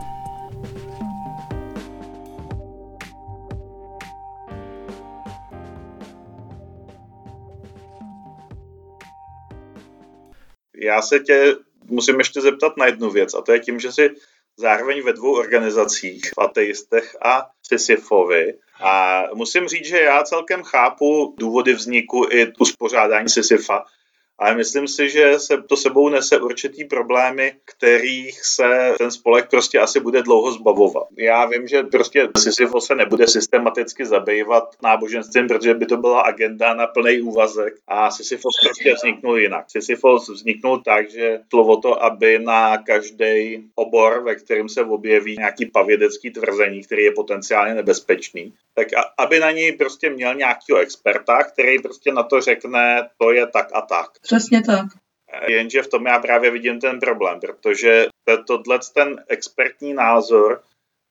Já 10.82 11.02
se 11.02 11.20
tě 11.20 11.56
musím 11.86 12.18
ještě 12.18 12.42
zeptat 12.42 12.78
na 12.78 12.86
jednu 12.86 13.10
věc, 13.10 13.34
a 13.34 13.42
to 13.42 13.52
je 13.52 13.60
tím, 13.60 13.80
že 13.80 13.92
jsi 13.92 14.10
zároveň 14.58 15.04
ve 15.04 15.14
dvou 15.14 15.34
organizacích, 15.34 16.22
v 16.36 16.42
ateistech 16.42 17.16
a 17.26 17.50
Sisyfovi. 17.64 18.54
A 18.82 19.24
musím 19.34 19.68
říct, 19.68 19.86
že 19.86 20.00
já 20.00 20.24
celkem 20.24 20.64
chápu 20.64 21.36
důvody 21.40 21.74
vzniku 21.74 22.28
i 22.32 22.54
uspořádání 22.60 23.30
Sisyfa, 23.30 23.86
ale 24.40 24.56
myslím 24.56 24.88
si, 24.88 25.10
že 25.10 25.40
se 25.40 25.62
to 25.62 25.78
sebou 25.78 26.10
nese 26.10 26.40
určitý 26.40 26.86
problémy, 26.86 27.54
kterých 27.66 28.46
se 28.46 28.94
ten 28.98 29.12
spolek 29.12 29.50
prostě 29.50 29.80
asi 29.80 30.00
bude 30.00 30.22
dlouho 30.22 30.52
zbavovat. 30.52 31.08
Já 31.18 31.46
vím, 31.46 31.68
že 31.68 31.84
prostě 31.84 32.28
Sisyfos 32.38 32.86
se 32.86 32.96
nebude 32.96 33.28
systematicky 33.28 34.06
zabývat 34.06 34.76
náboženstvím, 34.84 35.48
protože 35.48 35.74
by 35.74 35.86
to 35.86 35.98
byla 35.98 36.22
agenda 36.22 36.74
na 36.74 36.88
plný 36.88 37.22
úvazek 37.22 37.74
a 37.88 38.12
Sisyfos 38.12 38.54
prostě 38.64 38.94
vzniknul 38.94 39.40
jinak. 39.40 39.66
Sisyfos 39.72 40.30
vzniknul 40.30 40.82
tak, 40.86 41.12
že 41.12 41.40
slovo 41.50 41.78
to, 41.78 42.04
aby 42.04 42.40
na 42.40 42.78
každý 42.78 43.64
obor, 43.76 44.24
ve 44.24 44.36
kterém 44.36 44.70
se 44.70 44.84
objeví 44.84 45.36
nějaký 45.38 45.66
pavědecký 45.66 46.32
tvrzení, 46.32 46.84
který 46.84 47.04
je 47.04 47.12
potenciálně 47.12 47.74
nebezpečný, 47.74 48.54
tak 48.80 48.94
a, 48.94 49.24
aby 49.24 49.40
na 49.40 49.52
něj 49.52 49.72
prostě 49.72 50.10
měl 50.10 50.36
nějakého 50.36 50.80
experta, 50.80 51.44
který 51.44 51.80
prostě 51.80 52.12
na 52.12 52.24
to 52.24 52.42
řekne, 52.42 53.10
to 53.18 53.32
je 53.32 53.48
tak 53.48 53.68
a 53.74 53.82
tak. 53.82 54.20
Přesně 54.22 54.64
tak. 54.64 54.86
Jenže 55.48 55.82
v 55.82 55.88
tom 55.88 56.06
já 56.06 56.20
právě 56.20 56.52
vidím 56.52 56.80
ten 56.80 57.00
problém, 57.00 57.40
protože 57.40 58.08
tohle 58.48 58.80
ten 58.94 59.24
expertní 59.28 59.94
názor 59.94 60.62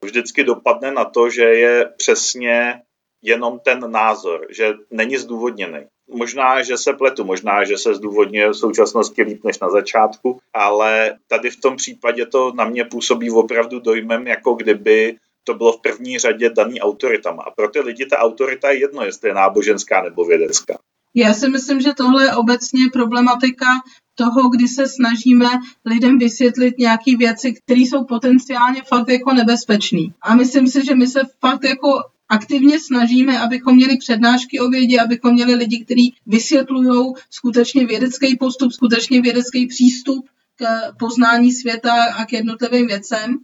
vždycky 0.05 0.45
dopadne 0.45 0.93
na 0.93 1.05
to, 1.05 1.31
že 1.31 1.45
je 1.45 1.91
přesně 1.97 2.83
jenom 3.23 3.59
ten 3.59 3.91
názor, 3.91 4.47
že 4.51 4.75
není 4.91 5.17
zdůvodněný. 5.17 5.87
Možná, 6.11 6.63
že 6.63 6.79
se 6.79 6.93
pletu, 6.93 7.25
možná, 7.25 7.65
že 7.65 7.79
se 7.79 7.95
zdůvodňuje 7.95 8.49
v 8.49 8.55
současnosti 8.55 9.23
líp 9.23 9.45
než 9.45 9.59
na 9.59 9.71
začátku, 9.71 10.41
ale 10.55 11.19
tady 11.29 11.51
v 11.51 11.61
tom 11.61 11.77
případě 11.77 12.27
to 12.27 12.53
na 12.53 12.65
mě 12.65 12.85
působí 12.85 13.31
opravdu 13.31 13.81
dojmem, 13.81 14.27
jako 14.27 14.55
kdyby 14.55 15.17
to 15.49 15.55
bylo 15.55 15.73
v 15.73 15.81
první 15.81 16.19
řadě 16.19 16.51
daný 16.51 16.81
autoritama. 16.81 17.43
A 17.43 17.51
pro 17.51 17.69
ty 17.69 17.81
lidi 17.81 18.07
ta 18.07 18.19
autorita 18.19 18.71
je 18.71 18.81
jedno, 18.81 19.05
jestli 19.05 19.29
je 19.29 19.35
náboženská 19.35 20.03
nebo 20.03 20.25
vědecká. 20.25 20.79
Já 21.15 21.35
si 21.35 21.49
myslím, 21.49 21.81
že 21.81 21.95
tohle 21.97 22.25
je 22.25 22.35
obecně 22.35 22.81
problematika 22.93 23.67
toho, 24.15 24.49
kdy 24.49 24.69
se 24.69 24.89
snažíme 24.89 25.49
lidem 25.85 26.19
vysvětlit 26.19 26.79
nějaké 26.79 27.17
věci, 27.17 27.53
které 27.53 27.81
jsou 27.81 28.05
potenciálně 28.05 28.83
fakt 28.83 29.09
jako 29.09 29.33
nebezpečné. 29.33 30.05
A 30.23 30.35
myslím 30.35 30.69
si, 30.69 30.85
že 30.85 30.95
my 30.95 31.07
se 31.07 31.21
fakt 31.41 31.65
jako 31.65 31.89
aktivně 32.29 32.81
snažíme, 32.81 33.41
abychom 33.41 33.77
měli 33.77 33.97
přednášky 33.97 34.61
o 34.61 34.69
vědě, 34.69 35.01
abychom 35.01 35.33
měli 35.33 35.55
lidi, 35.55 35.85
kteří 35.85 36.15
vysvětlují 36.27 37.13
skutečně 37.31 37.87
vědecký 37.87 38.37
postup, 38.37 38.73
skutečně 38.73 39.21
vědecký 39.21 39.67
přístup 39.67 40.27
k 40.57 40.65
poznání 40.99 41.53
světa 41.53 42.05
a 42.05 42.25
k 42.25 42.33
jednotlivým 42.33 42.87
věcem 42.87 43.39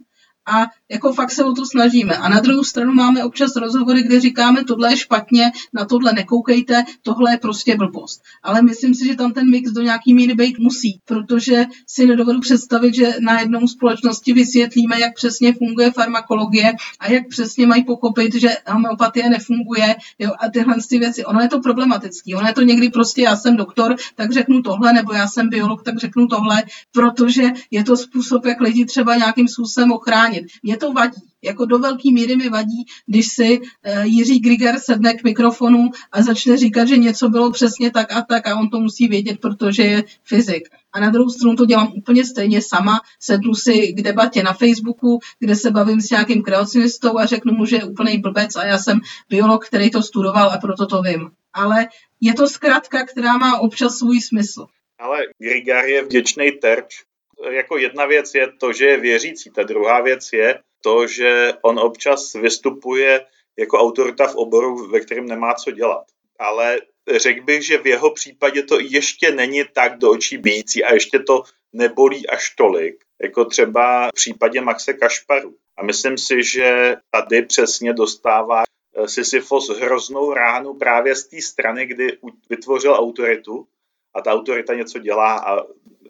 a 0.45 0.67
jako 0.91 1.13
fakt 1.13 1.31
se 1.31 1.43
o 1.43 1.53
to 1.53 1.65
snažíme. 1.65 2.17
A 2.17 2.29
na 2.29 2.39
druhou 2.39 2.63
stranu 2.63 2.93
máme 2.93 3.23
občas 3.23 3.55
rozhovory, 3.55 4.03
kde 4.03 4.19
říkáme, 4.19 4.63
tohle 4.63 4.93
je 4.93 4.97
špatně, 4.97 5.51
na 5.73 5.85
tohle 5.85 6.13
nekoukejte, 6.13 6.83
tohle 7.01 7.31
je 7.31 7.37
prostě 7.37 7.75
blbost. 7.75 8.21
Ale 8.43 8.61
myslím 8.61 8.95
si, 8.95 9.05
že 9.05 9.15
tam 9.15 9.33
ten 9.33 9.49
mix 9.49 9.71
do 9.71 9.81
nějaký 9.81 10.13
míry 10.13 10.33
být 10.33 10.59
musí, 10.59 10.99
protože 11.05 11.65
si 11.87 12.05
nedovedu 12.05 12.39
představit, 12.39 12.95
že 12.95 13.13
na 13.19 13.39
jednou 13.39 13.67
společnosti 13.67 14.33
vysvětlíme, 14.33 14.99
jak 14.99 15.15
přesně 15.15 15.53
funguje 15.53 15.91
farmakologie 15.91 16.73
a 16.99 17.11
jak 17.11 17.27
přesně 17.29 17.67
mají 17.67 17.83
pochopit, 17.83 18.35
že 18.35 18.49
homeopatie 18.67 19.29
nefunguje 19.29 19.95
jo, 20.19 20.31
a 20.39 20.49
tyhle 20.49 20.75
ty 20.89 20.99
věci. 20.99 21.25
Ono 21.25 21.41
je 21.41 21.47
to 21.47 21.59
problematický. 21.59 22.35
Ono 22.35 22.47
je 22.47 22.53
to 22.53 22.61
někdy 22.61 22.89
prostě, 22.89 23.21
já 23.21 23.35
jsem 23.35 23.57
doktor, 23.57 23.95
tak 24.15 24.31
řeknu 24.31 24.61
tohle, 24.61 24.93
nebo 24.93 25.13
já 25.13 25.27
jsem 25.27 25.49
biolog, 25.49 25.83
tak 25.83 25.97
řeknu 25.97 26.27
tohle, 26.27 26.63
protože 26.91 27.43
je 27.71 27.83
to 27.83 27.97
způsob, 27.97 28.45
jak 28.45 28.61
lidi 28.61 28.85
třeba 28.85 29.15
nějakým 29.15 29.47
způsobem 29.47 29.91
ochránit. 29.91 30.45
Mě 30.63 30.74
mě 30.75 30.79
to 30.79 30.93
vadí. 30.93 31.21
Jako 31.41 31.65
do 31.65 31.79
velké 31.79 32.11
míry 32.11 32.35
mi 32.35 32.49
vadí, 32.49 32.85
když 33.07 33.27
si 33.27 33.59
uh, 33.59 34.03
Jiří 34.03 34.39
Griger 34.39 34.79
sedne 34.79 35.13
k 35.13 35.23
mikrofonu 35.23 35.89
a 36.11 36.21
začne 36.21 36.57
říkat, 36.57 36.87
že 36.87 36.97
něco 36.97 37.29
bylo 37.29 37.51
přesně 37.51 37.91
tak 37.91 38.11
a 38.11 38.21
tak 38.21 38.47
a 38.47 38.55
on 38.55 38.69
to 38.69 38.79
musí 38.79 39.07
vědět, 39.07 39.39
protože 39.39 39.83
je 39.83 40.03
fyzik. 40.23 40.69
A 40.93 40.99
na 40.99 41.09
druhou 41.09 41.29
stranu 41.29 41.55
to 41.55 41.65
dělám 41.65 41.93
úplně 41.95 42.25
stejně 42.25 42.61
sama. 42.61 43.01
Sednu 43.19 43.55
si 43.55 43.93
k 43.93 44.01
debatě 44.01 44.43
na 44.43 44.53
Facebooku, 44.53 45.19
kde 45.39 45.55
se 45.55 45.71
bavím 45.71 46.01
s 46.01 46.09
nějakým 46.09 46.43
kreacionistou 46.43 47.17
a 47.17 47.25
řeknu 47.25 47.53
mu, 47.53 47.65
že 47.65 47.75
je 47.75 47.83
úplný 47.83 48.17
blbec 48.17 48.55
a 48.55 48.65
já 48.65 48.77
jsem 48.77 48.99
biolog, 49.29 49.67
který 49.67 49.91
to 49.91 50.01
studoval 50.03 50.51
a 50.51 50.57
proto 50.57 50.85
to 50.85 51.01
vím. 51.01 51.29
Ale 51.53 51.87
je 52.21 52.33
to 52.33 52.47
zkratka, 52.47 53.05
která 53.05 53.37
má 53.37 53.59
občas 53.59 53.97
svůj 53.97 54.21
smysl. 54.21 54.65
Ale 54.99 55.17
Grigar 55.39 55.85
je 55.85 56.03
vděčný 56.03 56.51
terč, 56.51 57.03
jako 57.49 57.77
jedna 57.77 58.05
věc 58.05 58.35
je 58.35 58.51
to, 58.59 58.73
že 58.73 58.85
je 58.85 58.97
věřící, 58.97 59.51
ta 59.51 59.63
druhá 59.63 60.01
věc 60.01 60.33
je 60.33 60.59
to, 60.81 61.07
že 61.07 61.53
on 61.61 61.79
občas 61.79 62.33
vystupuje 62.33 63.25
jako 63.57 63.79
autorita 63.79 64.27
v 64.27 64.35
oboru, 64.35 64.87
ve 64.87 64.99
kterém 64.99 65.25
nemá 65.25 65.53
co 65.53 65.71
dělat. 65.71 66.03
Ale 66.39 66.81
řekl 67.15 67.43
bych, 67.43 67.65
že 67.65 67.77
v 67.77 67.87
jeho 67.87 68.11
případě 68.11 68.63
to 68.63 68.79
ještě 68.79 69.31
není 69.31 69.63
tak 69.73 69.97
do 69.97 70.11
očí 70.11 70.37
bíjící 70.37 70.83
a 70.83 70.93
ještě 70.93 71.19
to 71.19 71.43
nebolí 71.73 72.27
až 72.27 72.55
tolik, 72.55 73.03
jako 73.21 73.45
třeba 73.45 74.09
v 74.09 74.13
případě 74.13 74.61
Maxe 74.61 74.93
Kašparu. 74.93 75.55
A 75.77 75.83
myslím 75.83 76.17
si, 76.17 76.43
že 76.43 76.95
tady 77.11 77.41
přesně 77.41 77.93
dostává 77.93 78.63
eh, 78.63 79.07
Sisyfos 79.07 79.69
hroznou 79.69 80.33
ránu 80.33 80.73
právě 80.73 81.15
z 81.15 81.27
té 81.27 81.41
strany, 81.41 81.85
kdy 81.85 82.17
vytvořil 82.49 82.93
autoritu 82.93 83.67
a 84.13 84.21
ta 84.21 84.33
autorita 84.33 84.73
něco 84.73 84.99
dělá 84.99 85.39
a 85.39 85.63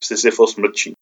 Sisyfos 0.04 0.56
mlčí. 0.56 0.95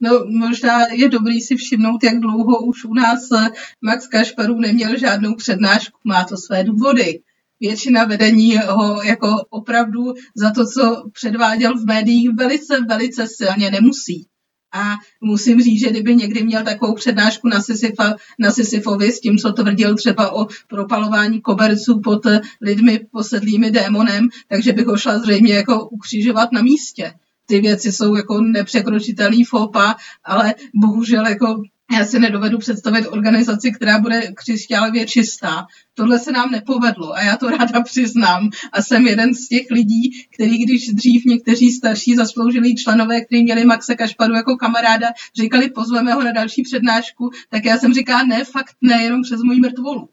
No, 0.00 0.24
možná 0.26 0.86
je 0.92 1.08
dobrý 1.08 1.40
si 1.40 1.56
všimnout, 1.56 2.04
jak 2.04 2.20
dlouho 2.20 2.66
už 2.66 2.84
u 2.84 2.94
nás 2.94 3.32
eh, 3.32 3.48
Max 3.82 4.06
Kašparů 4.06 4.60
neměl 4.60 4.98
žádnou 4.98 5.34
přednášku. 5.34 5.98
Má 6.04 6.24
to 6.24 6.36
své 6.36 6.64
důvody. 6.64 7.20
Většina 7.60 8.04
vedení 8.04 8.56
ho 8.56 9.02
jako 9.02 9.28
opravdu 9.50 10.14
za 10.34 10.50
to, 10.50 10.66
co 10.66 11.02
předváděl 11.12 11.78
v 11.78 11.86
médiích, 11.86 12.30
velice, 12.38 12.80
velice 12.88 13.26
silně 13.28 13.70
nemusí. 13.70 14.26
A 14.72 14.94
musím 15.20 15.60
říct, 15.60 15.80
že 15.80 15.90
kdyby 15.90 16.16
někdy 16.16 16.44
měl 16.44 16.64
takovou 16.64 16.94
přednášku 16.94 17.48
na, 17.48 17.62
Sisyfa, 17.62 18.14
na 18.38 18.50
Sisyfovi 18.50 19.12
s 19.12 19.20
tím, 19.20 19.38
co 19.38 19.52
tvrdil 19.52 19.94
třeba 19.94 20.32
o 20.32 20.46
propalování 20.68 21.40
koberců 21.40 22.00
pod 22.04 22.26
lidmi 22.60 23.00
posedlými 23.12 23.70
démonem, 23.70 24.28
takže 24.48 24.72
bych 24.72 24.86
ho 24.86 24.96
šla 24.96 25.18
zřejmě 25.18 25.54
jako 25.54 25.88
ukřižovat 25.88 26.52
na 26.52 26.62
místě 26.62 27.14
ty 27.46 27.60
věci 27.60 27.92
jsou 27.92 28.16
jako 28.16 28.40
nepřekročitelný 28.40 29.44
fopa, 29.44 29.96
ale 30.24 30.54
bohužel 30.74 31.26
jako 31.26 31.62
já 31.92 32.04
si 32.04 32.18
nedovedu 32.18 32.58
představit 32.58 33.06
organizaci, 33.06 33.72
která 33.72 33.98
bude 33.98 34.32
křišťálově 34.34 35.06
čistá. 35.06 35.66
Tohle 35.94 36.18
se 36.18 36.32
nám 36.32 36.50
nepovedlo 36.50 37.12
a 37.12 37.22
já 37.22 37.36
to 37.36 37.50
ráda 37.50 37.80
přiznám. 37.80 38.50
A 38.72 38.82
jsem 38.82 39.06
jeden 39.06 39.34
z 39.34 39.48
těch 39.48 39.66
lidí, 39.70 40.26
který 40.34 40.58
když 40.58 40.88
dřív 40.88 41.24
někteří 41.24 41.70
starší 41.70 42.16
zasloužilí 42.16 42.76
členové, 42.76 43.20
kteří 43.20 43.42
měli 43.42 43.64
Maxe 43.64 43.94
Kašparu 43.94 44.34
jako 44.34 44.56
kamaráda, 44.56 45.08
říkali, 45.36 45.70
pozveme 45.70 46.12
ho 46.12 46.22
na 46.22 46.32
další 46.32 46.62
přednášku, 46.62 47.30
tak 47.50 47.64
já 47.64 47.78
jsem 47.78 47.94
říkala, 47.94 48.22
ne, 48.22 48.44
fakt 48.44 48.76
ne, 48.80 49.02
jenom 49.02 49.22
přes 49.22 49.42
můj 49.42 49.56
mrtvolu. 49.56 50.08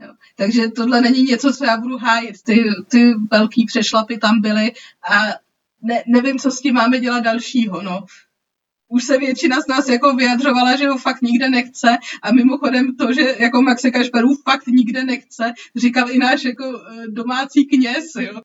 Jo. 0.00 0.12
Takže 0.36 0.68
tohle 0.68 1.00
není 1.00 1.22
něco, 1.22 1.52
co 1.52 1.64
já 1.64 1.76
budu 1.76 1.98
hájit. 1.98 2.42
Ty, 2.42 2.64
ty 2.88 3.14
velký 3.30 3.66
přešlapy 3.66 4.18
tam 4.18 4.40
byly 4.40 4.72
a 5.10 5.34
ne, 5.82 6.04
nevím, 6.06 6.38
co 6.38 6.50
s 6.50 6.60
tím 6.60 6.74
máme 6.74 7.00
dělat 7.00 7.20
dalšího, 7.20 7.82
no. 7.82 8.04
Už 8.92 9.04
se 9.04 9.18
většina 9.18 9.60
z 9.60 9.66
nás 9.66 9.88
jako 9.88 10.14
vyjadřovala, 10.14 10.76
že 10.76 10.88
ho 10.88 10.98
fakt 10.98 11.22
nikde 11.22 11.50
nechce 11.50 11.98
a 12.22 12.32
mimochodem 12.32 12.96
to, 12.96 13.12
že 13.12 13.36
jako 13.38 13.62
Maxe 13.62 13.90
Kašperů 13.90 14.28
fakt 14.48 14.66
nikde 14.66 15.04
nechce, 15.04 15.52
říkal 15.76 16.10
i 16.10 16.18
náš 16.18 16.44
jako 16.44 16.64
eh, 16.64 17.06
domácí 17.08 17.66
kněz, 17.66 18.04
jo. 18.20 18.40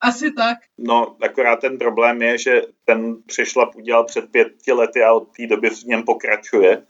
Asi 0.00 0.32
tak. 0.32 0.58
No, 0.78 1.16
akorát 1.22 1.60
ten 1.60 1.78
problém 1.78 2.22
je, 2.22 2.38
že 2.38 2.62
ten 2.84 3.16
přešlap 3.26 3.76
udělal 3.76 4.04
před 4.04 4.30
pěti 4.30 4.72
lety 4.72 5.02
a 5.02 5.12
od 5.12 5.28
té 5.36 5.46
doby 5.46 5.70
v 5.70 5.84
něm 5.84 6.02
pokračuje. 6.02 6.82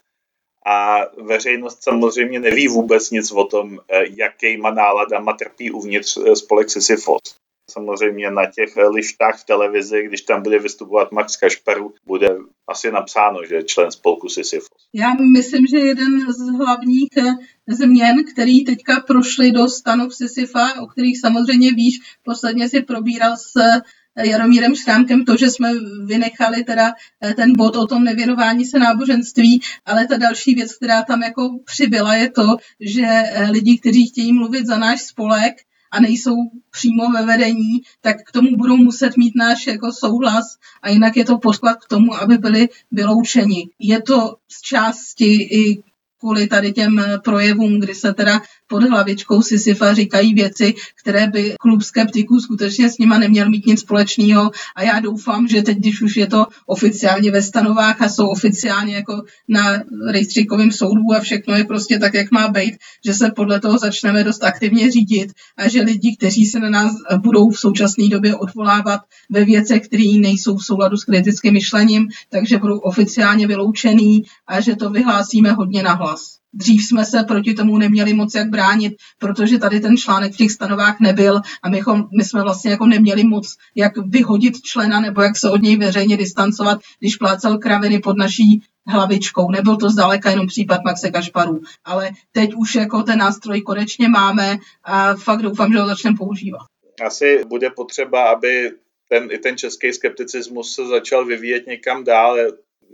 A 0.67 0.99
veřejnost 1.23 1.83
samozřejmě 1.83 2.41
neví 2.41 2.69
vůbec 2.69 3.11
nic 3.11 3.33
o 3.33 3.45
tom, 3.45 3.79
eh, 3.89 4.05
jakýma 4.17 4.71
náladama 4.71 5.33
trpí 5.33 5.71
uvnitř 5.71 6.17
eh, 6.17 6.37
spolek 6.37 6.71
Sisyfos 6.71 7.39
samozřejmě 7.71 8.31
na 8.31 8.51
těch 8.51 8.77
lištách 8.95 9.41
v 9.41 9.45
televizi, 9.45 10.03
když 10.07 10.23
tam 10.23 10.43
bude 10.43 10.59
vystupovat 10.59 11.13
Max 11.13 11.37
Kašparu, 11.37 11.95
bude 12.07 12.29
asi 12.69 12.93
napsáno, 12.93 13.45
že 13.45 13.55
je 13.55 13.65
člen 13.65 13.91
spolku 13.91 14.29
Sisyphos. 14.29 14.69
Já 14.95 15.15
myslím, 15.33 15.67
že 15.67 15.79
jeden 15.79 16.33
z 16.33 16.59
hlavních 16.59 17.09
eh, 17.19 17.35
změn, 17.75 18.25
který 18.33 18.65
teďka 18.65 19.01
prošly 19.01 19.53
do 19.53 19.69
stanu 19.69 20.11
Sisyfa, 20.11 20.81
o 20.81 20.87
kterých 20.87 21.21
samozřejmě 21.21 21.73
víš, 21.73 21.95
posledně 22.23 22.69
si 22.69 22.83
probíral 22.83 23.37
s 23.37 23.57
eh, 23.57 24.29
Jaromírem 24.29 24.75
Šrámkem 24.75 25.25
to, 25.25 25.37
že 25.37 25.51
jsme 25.51 25.73
vynechali 26.05 26.65
teda 26.65 26.93
eh, 27.25 27.35
ten 27.35 27.53
bod 27.57 27.77
o 27.77 27.87
tom 27.87 28.05
nevěnování 28.05 28.65
se 28.65 28.79
náboženství, 28.79 29.61
ale 29.85 30.07
ta 30.07 30.17
další 30.17 30.55
věc, 30.55 30.77
která 30.77 31.03
tam 31.03 31.23
jako 31.23 31.59
přibyla, 31.65 32.15
je 32.15 32.31
to, 32.31 32.57
že 32.81 33.07
lidi, 33.51 33.79
kteří 33.79 34.07
chtějí 34.07 34.33
mluvit 34.33 34.67
za 34.67 34.79
náš 34.79 35.03
spolek, 35.03 35.55
a 35.91 36.01
nejsou 36.01 36.37
přímo 36.71 37.11
ve 37.11 37.27
vedení, 37.27 37.83
tak 38.01 38.17
k 38.27 38.33
tomu 38.33 38.57
budou 38.57 38.77
muset 38.77 39.17
mít 39.17 39.33
náš 39.37 39.67
jako 39.67 39.93
souhlas 39.93 40.57
a 40.83 40.89
jinak 40.89 41.17
je 41.17 41.25
to 41.25 41.39
podklad 41.39 41.77
k 41.85 41.89
tomu, 41.89 42.15
aby 42.15 42.39
byli 42.39 42.69
vyloučeni. 42.91 43.69
Je 43.79 44.03
to 44.03 44.37
z 44.49 44.61
části 44.61 45.35
i 45.35 45.83
kvůli 46.19 46.47
tady 46.47 46.73
těm 46.73 47.03
projevům, 47.25 47.81
kdy 47.81 47.95
se 47.95 48.15
teda 48.15 48.41
pod 48.67 48.83
hlavičkou 48.83 49.43
Sisyfa 49.43 49.95
říkají 49.95 50.35
věci, 50.35 50.75
které 51.01 51.27
by 51.27 51.55
klub 51.61 51.83
skeptiků 51.83 52.41
skutečně 52.41 52.91
s 52.91 52.99
nima 52.99 53.19
neměl 53.19 53.51
mít 53.51 53.67
nic 53.67 53.81
společného 53.81 54.51
a 54.77 54.83
já 54.83 55.01
doufám, 55.01 55.49
že 55.49 55.63
teď, 55.63 55.79
když 55.79 56.03
už 56.03 56.17
je 56.17 56.27
to 56.27 56.47
oficiálně 56.67 57.31
ve 57.31 57.43
stanovách 57.43 58.03
a 58.03 58.09
jsou 58.09 58.27
oficiálně 58.27 58.95
jako 58.95 59.23
na 59.49 59.83
rejstříkovém 60.11 60.73
soudu 60.73 61.03
a 61.17 61.21
všechno 61.21 61.55
je 61.55 61.65
prostě 61.65 61.99
tak, 61.99 62.15
jak 62.15 62.31
má 62.31 62.49
být, 62.49 62.75
že 63.07 63.15
se 63.15 63.31
podle 63.31 63.61
toho 63.61 63.79
začneme 63.79 64.25
dost 64.25 64.45
aktivně 64.45 64.91
řídit 64.91 65.33
a 65.57 65.69
že 65.69 65.83
lidi, 65.83 66.17
kteří 66.17 66.47
se 66.47 66.59
na 66.61 66.71
nás 66.71 66.93
budou 67.23 67.51
v 67.51 67.61
současné 67.61 68.09
době 68.09 68.37
odvolávat 68.37 69.01
ve 69.31 69.45
věcech, 69.45 69.83
které 69.83 70.19
nejsou 70.21 70.57
v 70.57 70.65
souladu 70.65 70.97
s 70.97 71.05
kritickým 71.05 71.53
myšlením, 71.53 72.09
takže 72.29 72.59
budou 72.59 72.79
oficiálně 72.79 73.47
vyloučený 73.47 74.23
a 74.47 74.61
že 74.61 74.77
to 74.77 74.91
vyhlásíme 74.91 75.53
hodně 75.53 75.83
nahlas. 75.83 76.08
Souhlas. 76.09 76.39
Dřív 76.53 76.83
jsme 76.85 77.05
se 77.05 77.23
proti 77.23 77.55
tomu 77.55 77.79
neměli 77.79 78.15
moc 78.15 78.35
jak 78.35 78.49
bránit, 78.49 78.93
protože 79.19 79.59
tady 79.59 79.81
ten 79.81 79.97
článek 79.97 80.33
v 80.33 80.37
těch 80.37 80.51
stanovách 80.51 81.01
nebyl 81.01 81.41
a 81.63 81.69
my, 81.69 81.81
my 82.17 82.25
jsme 82.25 82.43
vlastně 82.43 82.71
jako 82.71 82.87
neměli 82.87 83.25
moc 83.25 83.57
jak 83.75 83.93
vyhodit 83.97 84.61
člena 84.63 85.01
nebo 85.01 85.23
jak 85.23 85.37
se 85.37 85.51
od 85.51 85.63
něj 85.63 85.77
veřejně 85.77 86.17
distancovat, 86.17 86.81
když 86.99 87.17
plácel 87.17 87.59
kraviny 87.59 87.99
pod 87.99 88.17
naší 88.17 88.63
hlavičkou. 88.87 89.51
Nebyl 89.51 89.77
to 89.77 89.91
zdaleka 89.91 90.31
jenom 90.31 90.47
případ 90.47 90.81
Maxe 90.85 91.11
Kašparů, 91.11 91.61
ale 91.85 92.11
teď 92.33 92.55
už 92.55 92.75
jako 92.75 93.03
ten 93.03 93.19
nástroj 93.19 93.61
konečně 93.61 94.09
máme 94.09 94.59
a 94.85 95.15
fakt 95.15 95.43
doufám, 95.43 95.73
že 95.73 95.79
ho 95.79 95.87
začneme 95.87 96.17
používat. 96.17 96.67
Asi 97.07 97.45
bude 97.49 97.71
potřeba, 97.71 98.23
aby 98.31 98.73
ten, 99.09 99.29
i 99.31 99.39
ten 99.39 99.57
český 99.57 99.93
skepticismus 99.93 100.75
se 100.75 100.87
začal 100.87 101.25
vyvíjet 101.25 101.67
někam 101.67 102.05
dál. 102.05 102.37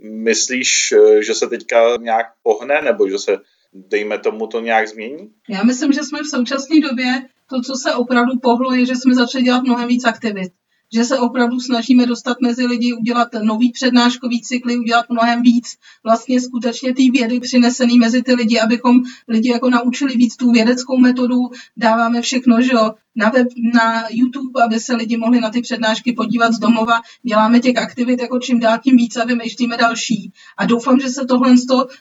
Myslíš, 0.03 0.93
že 1.19 1.33
se 1.33 1.47
teďka 1.47 1.97
nějak 1.99 2.25
pohne, 2.43 2.81
nebo 2.81 3.09
že 3.09 3.19
se, 3.19 3.37
dejme 3.73 4.19
tomu, 4.19 4.47
to 4.47 4.59
nějak 4.59 4.87
změní? 4.87 5.29
Já 5.49 5.63
myslím, 5.63 5.93
že 5.93 6.03
jsme 6.03 6.19
v 6.19 6.29
současné 6.35 6.79
době, 6.89 7.05
to, 7.49 7.61
co 7.61 7.75
se 7.75 7.95
opravdu 7.95 8.39
pohlo, 8.41 8.73
je, 8.73 8.85
že 8.85 8.95
jsme 8.95 9.15
začali 9.15 9.43
dělat 9.43 9.63
mnohem 9.63 9.87
víc 9.87 10.05
aktivit 10.05 10.51
že 10.93 11.03
se 11.03 11.19
opravdu 11.19 11.59
snažíme 11.59 12.05
dostat 12.05 12.37
mezi 12.41 12.65
lidi, 12.65 12.93
udělat 12.93 13.27
nový 13.43 13.71
přednáškový 13.71 14.41
cykly, 14.41 14.77
udělat 14.77 15.05
mnohem 15.09 15.41
víc 15.41 15.77
vlastně 16.03 16.41
skutečně 16.41 16.93
té 16.93 17.03
vědy 17.11 17.39
přinesený 17.39 17.99
mezi 17.99 18.23
ty 18.23 18.33
lidi, 18.33 18.59
abychom 18.59 19.01
lidi 19.27 19.49
jako 19.49 19.69
naučili 19.69 20.13
víc 20.17 20.35
tu 20.35 20.51
vědeckou 20.51 20.97
metodu, 20.97 21.37
dáváme 21.77 22.21
všechno, 22.21 22.61
že 22.61 22.71
jo, 22.73 22.93
na 23.15 23.29
web, 23.29 23.47
na 23.73 24.03
YouTube, 24.11 24.63
aby 24.63 24.79
se 24.79 24.95
lidi 24.95 25.17
mohli 25.17 25.39
na 25.39 25.49
ty 25.49 25.61
přednášky 25.61 26.13
podívat 26.13 26.53
z 26.53 26.59
domova. 26.59 27.01
Děláme 27.23 27.59
těch 27.59 27.77
aktivit 27.77 28.21
jako 28.21 28.39
čím 28.39 28.59
dál 28.59 28.77
tím 28.83 28.97
víc 28.97 29.17
a 29.17 29.25
vymýšlíme 29.25 29.77
další. 29.77 30.31
A 30.57 30.65
doufám, 30.65 30.99
že 30.99 31.09
se 31.09 31.25
tohle 31.25 31.55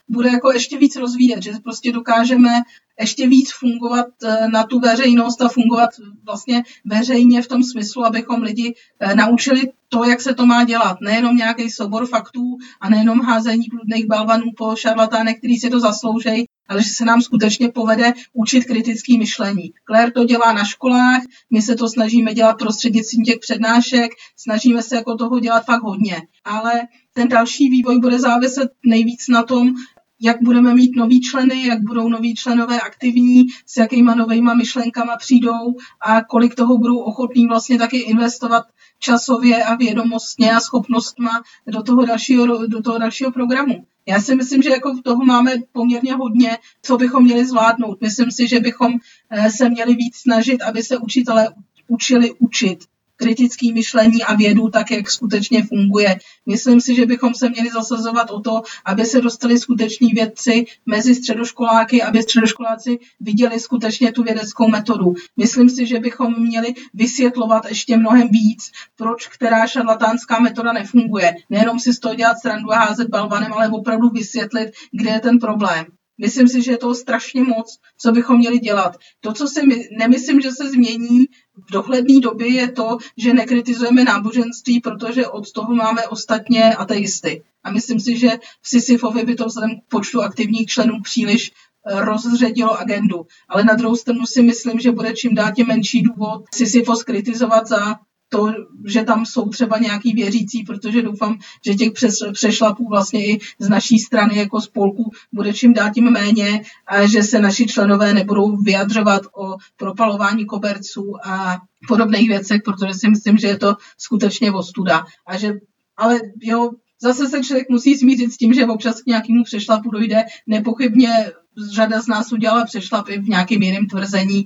bude 0.09 0.29
jako 0.29 0.53
ještě 0.53 0.79
víc 0.79 0.97
rozvíjet, 0.97 1.43
že 1.43 1.53
prostě 1.63 1.93
dokážeme 1.93 2.63
ještě 3.01 3.29
víc 3.29 3.53
fungovat 3.53 4.07
eh, 4.25 4.49
na 4.49 4.65
tu 4.65 4.81
veřejnost 4.81 5.43
a 5.43 5.49
fungovat 5.49 5.91
vlastně 6.25 6.63
veřejně 6.85 7.43
v 7.43 7.49
tom 7.49 7.63
smyslu, 7.63 8.05
abychom 8.05 8.43
lidi 8.43 8.75
eh, 9.01 9.15
naučili 9.15 9.63
to, 9.89 10.05
jak 10.05 10.21
se 10.21 10.35
to 10.35 10.47
má 10.47 10.65
dělat. 10.65 10.97
Nejenom 11.01 11.37
nějaký 11.37 11.71
soubor 11.71 12.07
faktů 12.07 12.57
a 12.81 12.91
nejenom 12.91 13.21
házení 13.21 13.67
bludných 13.71 14.07
balvanů 14.07 14.45
po 14.57 14.77
šarlatánech, 14.77 15.39
který 15.39 15.57
si 15.57 15.71
to 15.71 15.81
zasloužejí, 15.81 16.45
ale 16.69 16.83
že 16.83 16.89
se 16.89 17.05
nám 17.05 17.23
skutečně 17.23 17.69
povede 17.69 18.13
učit 18.33 18.65
kritické 18.65 19.19
myšlení. 19.19 19.73
Claire 19.87 20.13
to 20.13 20.25
dělá 20.25 20.53
na 20.53 20.65
školách, 20.65 21.23
my 21.51 21.63
se 21.63 21.75
to 21.75 21.89
snažíme 21.89 22.35
dělat 22.35 22.59
prostřednictvím 22.59 23.25
těch 23.25 23.39
přednášek, 23.41 24.11
snažíme 24.37 24.83
se 24.83 24.97
jako 24.97 25.17
toho 25.17 25.41
dělat 25.41 25.65
fakt 25.65 25.83
hodně. 25.83 26.23
Ale 26.45 26.73
ten 27.13 27.29
další 27.29 27.69
vývoj 27.69 27.99
bude 27.99 28.19
záviset 28.19 28.71
nejvíc 28.87 29.29
na 29.29 29.43
tom, 29.43 29.75
jak 30.21 30.37
budeme 30.43 30.75
mít 30.75 30.97
noví 30.97 31.21
členy, 31.21 31.67
jak 31.67 31.83
budou 31.83 32.09
noví 32.09 32.35
členové 32.35 32.81
aktivní, 32.81 33.45
s 33.67 33.77
jakýma 33.77 34.15
novýma 34.15 34.55
myšlenkama 34.55 35.17
přijdou 35.17 35.75
a 36.01 36.25
kolik 36.25 36.55
toho 36.55 36.79
budou 36.79 36.99
ochotní 36.99 37.47
vlastně 37.47 37.79
taky 37.79 37.99
investovat 37.99 38.65
časově 38.99 39.65
a 39.65 39.75
vědomostně 39.75 40.53
a 40.53 40.61
schopnostma 40.61 41.43
do 41.67 41.83
toho 41.83 42.05
dalšího, 42.05 42.67
do 42.67 42.83
toho 42.83 42.99
dalšího 42.99 43.33
programu. 43.33 43.87
Já 44.07 44.21
si 44.21 44.35
myslím, 44.35 44.63
že 44.63 44.71
jako 44.71 45.01
toho 45.05 45.25
máme 45.25 45.53
poměrně 45.73 46.15
hodně, 46.15 46.59
co 46.83 46.97
bychom 46.97 47.25
měli 47.25 47.47
zvládnout. 47.47 48.01
Myslím 48.01 48.31
si, 48.31 48.49
že 48.49 48.61
bychom 48.61 48.93
eh, 49.31 49.51
se 49.51 49.69
měli 49.69 49.95
víc 49.95 50.17
snažit, 50.17 50.63
aby 50.63 50.83
se 50.83 50.99
učitelé 50.99 51.55
učili 51.89 52.33
učit 52.39 52.85
kritické 53.25 53.73
myšlení 53.73 54.23
a 54.23 54.35
vědu 54.35 54.69
tak, 54.69 54.91
jak 54.91 55.11
skutečně 55.11 55.65
funguje. 55.65 56.19
Myslím 56.47 56.81
si, 56.81 56.95
že 56.95 57.07
bychom 57.07 57.35
se 57.35 57.49
měli 57.49 57.71
zasazovat 57.71 58.31
o 58.31 58.41
to, 58.41 58.63
aby 58.85 59.05
se 59.05 59.21
dostali 59.21 59.59
skuteční 59.59 60.09
vědci 60.09 60.65
mezi 60.87 61.15
středoškoláky, 61.15 62.03
aby 62.03 62.23
středoškoláci 62.23 62.99
viděli 63.21 63.61
skutečně 63.61 64.13
tu 64.13 64.23
vědeckou 64.23 64.69
metodu. 64.69 65.15
Myslím 65.37 65.71
si, 65.71 65.87
že 65.87 65.99
bychom 65.99 66.35
měli 66.39 66.75
vysvětlovat 66.95 67.65
ještě 67.69 67.97
mnohem 67.97 68.29
víc, 68.29 68.71
proč 68.97 69.27
která 69.27 69.67
šarlatánská 69.67 70.41
metoda 70.41 70.73
nefunguje. 70.73 71.35
Nejenom 71.51 71.81
si 71.81 71.93
z 71.93 71.99
toho 71.99 72.15
dělat 72.15 72.37
srandu 72.43 72.73
a 72.73 72.79
házet 72.79 73.09
balvanem, 73.09 73.53
ale 73.53 73.69
opravdu 73.69 74.09
vysvětlit, 74.09 74.71
kde 74.93 75.11
je 75.11 75.21
ten 75.21 75.39
problém. 75.39 75.87
Myslím 76.19 76.49
si, 76.49 76.63
že 76.63 76.71
je 76.71 76.79
to 76.79 76.95
strašně 76.95 77.45
moc, 77.45 77.79
co 77.99 78.13
bychom 78.13 78.39
měli 78.39 78.59
dělat. 78.59 78.97
To, 79.21 79.33
co 79.33 79.49
si 79.49 79.67
my, 79.67 79.89
nemyslím, 79.99 80.41
že 80.41 80.51
se 80.53 80.71
změní 80.71 81.25
v 81.57 81.73
dohledné 81.73 82.21
době, 82.21 82.49
je 82.49 82.73
to, 82.73 82.99
že 83.17 83.35
nekritizujeme 83.35 84.05
náboženství, 84.05 84.81
protože 84.81 85.29
od 85.29 85.53
toho 85.53 85.75
máme 85.75 86.09
ostatně 86.09 86.75
ateisty. 86.75 87.43
A 87.65 87.71
myslím 87.71 88.01
si, 88.01 88.19
že 88.19 88.31
v 88.63 88.69
Sisyfovi 88.69 89.25
by 89.25 89.35
to 89.35 89.47
vzhledem 89.47 89.77
k 89.77 89.89
počtu 89.89 90.23
aktivních 90.23 90.67
členů 90.67 91.01
příliš 91.03 91.53
eh, 91.53 92.01
rozředilo 92.05 92.79
agendu. 92.79 93.27
Ale 93.49 93.65
na 93.65 93.75
druhou 93.75 93.97
stranu 93.97 94.27
si 94.27 94.43
myslím, 94.43 94.81
že 94.81 94.93
bude 94.93 95.13
čím 95.13 95.35
dál 95.35 95.53
tím 95.53 95.67
menší 95.67 96.03
důvod 96.03 96.45
Sisyfos 96.55 97.03
kritizovat 97.03 97.67
za 97.67 97.95
to, 98.29 98.53
že 98.87 99.05
tam 99.05 99.27
jsou 99.27 99.49
třeba 99.49 99.79
nějaký 99.79 100.13
věřící, 100.13 100.63
protože 100.63 101.03
doufám, 101.03 101.39
že 101.67 101.75
těch 101.75 101.93
přešlapů 102.33 102.89
vlastně 102.89 103.27
i 103.27 103.39
z 103.59 103.69
naší 103.69 103.99
strany 103.99 104.37
jako 104.39 104.61
spolku 104.61 105.11
bude 105.33 105.53
čím 105.53 105.75
dál 105.75 105.91
tím 105.95 106.11
méně 106.11 106.63
a 106.87 107.07
že 107.07 107.23
se 107.23 107.41
naši 107.41 107.67
členové 107.67 108.15
nebudou 108.15 108.57
vyjadřovat 108.57 109.23
o 109.37 109.57
propalování 109.77 110.47
koberců 110.47 111.17
a 111.25 111.59
podobných 111.89 112.29
věcech, 112.29 112.63
protože 112.65 112.95
si 112.95 113.09
myslím, 113.09 113.39
že 113.39 113.49
je 113.49 113.59
to 113.59 113.77
skutečně 113.99 114.53
ostuda. 114.53 115.05
A 115.27 115.37
že, 115.39 115.53
ale 115.97 116.21
jo, 116.43 116.71
zase 117.03 117.29
se 117.29 117.45
člověk 117.45 117.69
musí 117.69 117.99
smířit 117.99 118.33
s 118.33 118.37
tím, 118.37 118.55
že 118.55 118.67
občas 118.67 119.03
k 119.03 119.07
nějakému 119.07 119.45
přešlapu 119.45 119.91
dojde. 119.91 120.25
Nepochybně 120.47 121.33
řada 121.75 122.03
z 122.03 122.07
nás 122.07 122.33
udělala 122.33 122.65
přešlapy 122.65 123.19
v 123.19 123.29
nějakém 123.29 123.63
jiném 123.63 123.87
tvrzení, 123.87 124.45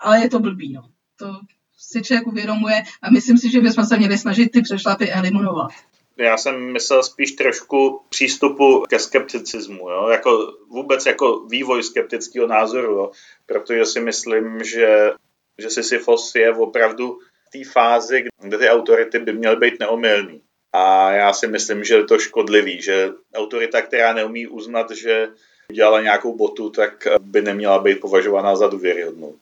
ale 0.00 0.20
je 0.20 0.30
to 0.30 0.40
blbý. 0.40 0.72
No. 0.72 0.82
To 1.16 1.40
si 1.76 2.02
člověk 2.02 2.26
uvědomuje 2.26 2.82
a 3.02 3.10
myslím 3.10 3.38
si, 3.38 3.50
že 3.50 3.60
bychom 3.60 3.84
se 3.84 3.96
měli 3.96 4.18
snažit 4.18 4.48
ty 4.48 4.62
přešlapy 4.62 5.10
eliminovat. 5.10 5.70
Já 6.18 6.36
jsem 6.36 6.72
myslel 6.72 7.02
spíš 7.02 7.32
trošku 7.32 8.00
přístupu 8.08 8.84
ke 8.88 8.98
skepticismu, 8.98 9.90
jo? 9.90 10.08
Jako 10.08 10.52
vůbec 10.68 11.06
jako 11.06 11.40
vývoj 11.40 11.82
skeptického 11.82 12.46
názoru, 12.46 12.92
jo? 12.92 13.10
protože 13.46 13.86
si 13.86 14.00
myslím, 14.00 14.64
že, 14.64 15.10
že 15.58 15.70
Sisyfos 15.70 16.34
je 16.34 16.54
opravdu 16.54 17.18
v 17.48 17.50
té 17.52 17.70
fázi, 17.70 18.24
kde 18.42 18.58
ty 18.58 18.68
autority 18.68 19.18
by 19.18 19.32
měly 19.32 19.56
být 19.56 19.80
neomylný. 19.80 20.42
A 20.72 21.12
já 21.12 21.32
si 21.32 21.46
myslím, 21.46 21.84
že 21.84 21.94
je 21.94 22.04
to 22.04 22.18
škodlivý, 22.18 22.82
že 22.82 23.10
autorita, 23.34 23.82
která 23.82 24.12
neumí 24.12 24.46
uznat, 24.46 24.90
že 24.90 25.28
udělala 25.70 26.02
nějakou 26.02 26.36
botu, 26.36 26.70
tak 26.70 27.06
by 27.20 27.42
neměla 27.42 27.78
být 27.78 28.00
považována 28.00 28.56
za 28.56 28.68
důvěryhodnou. 28.68 29.34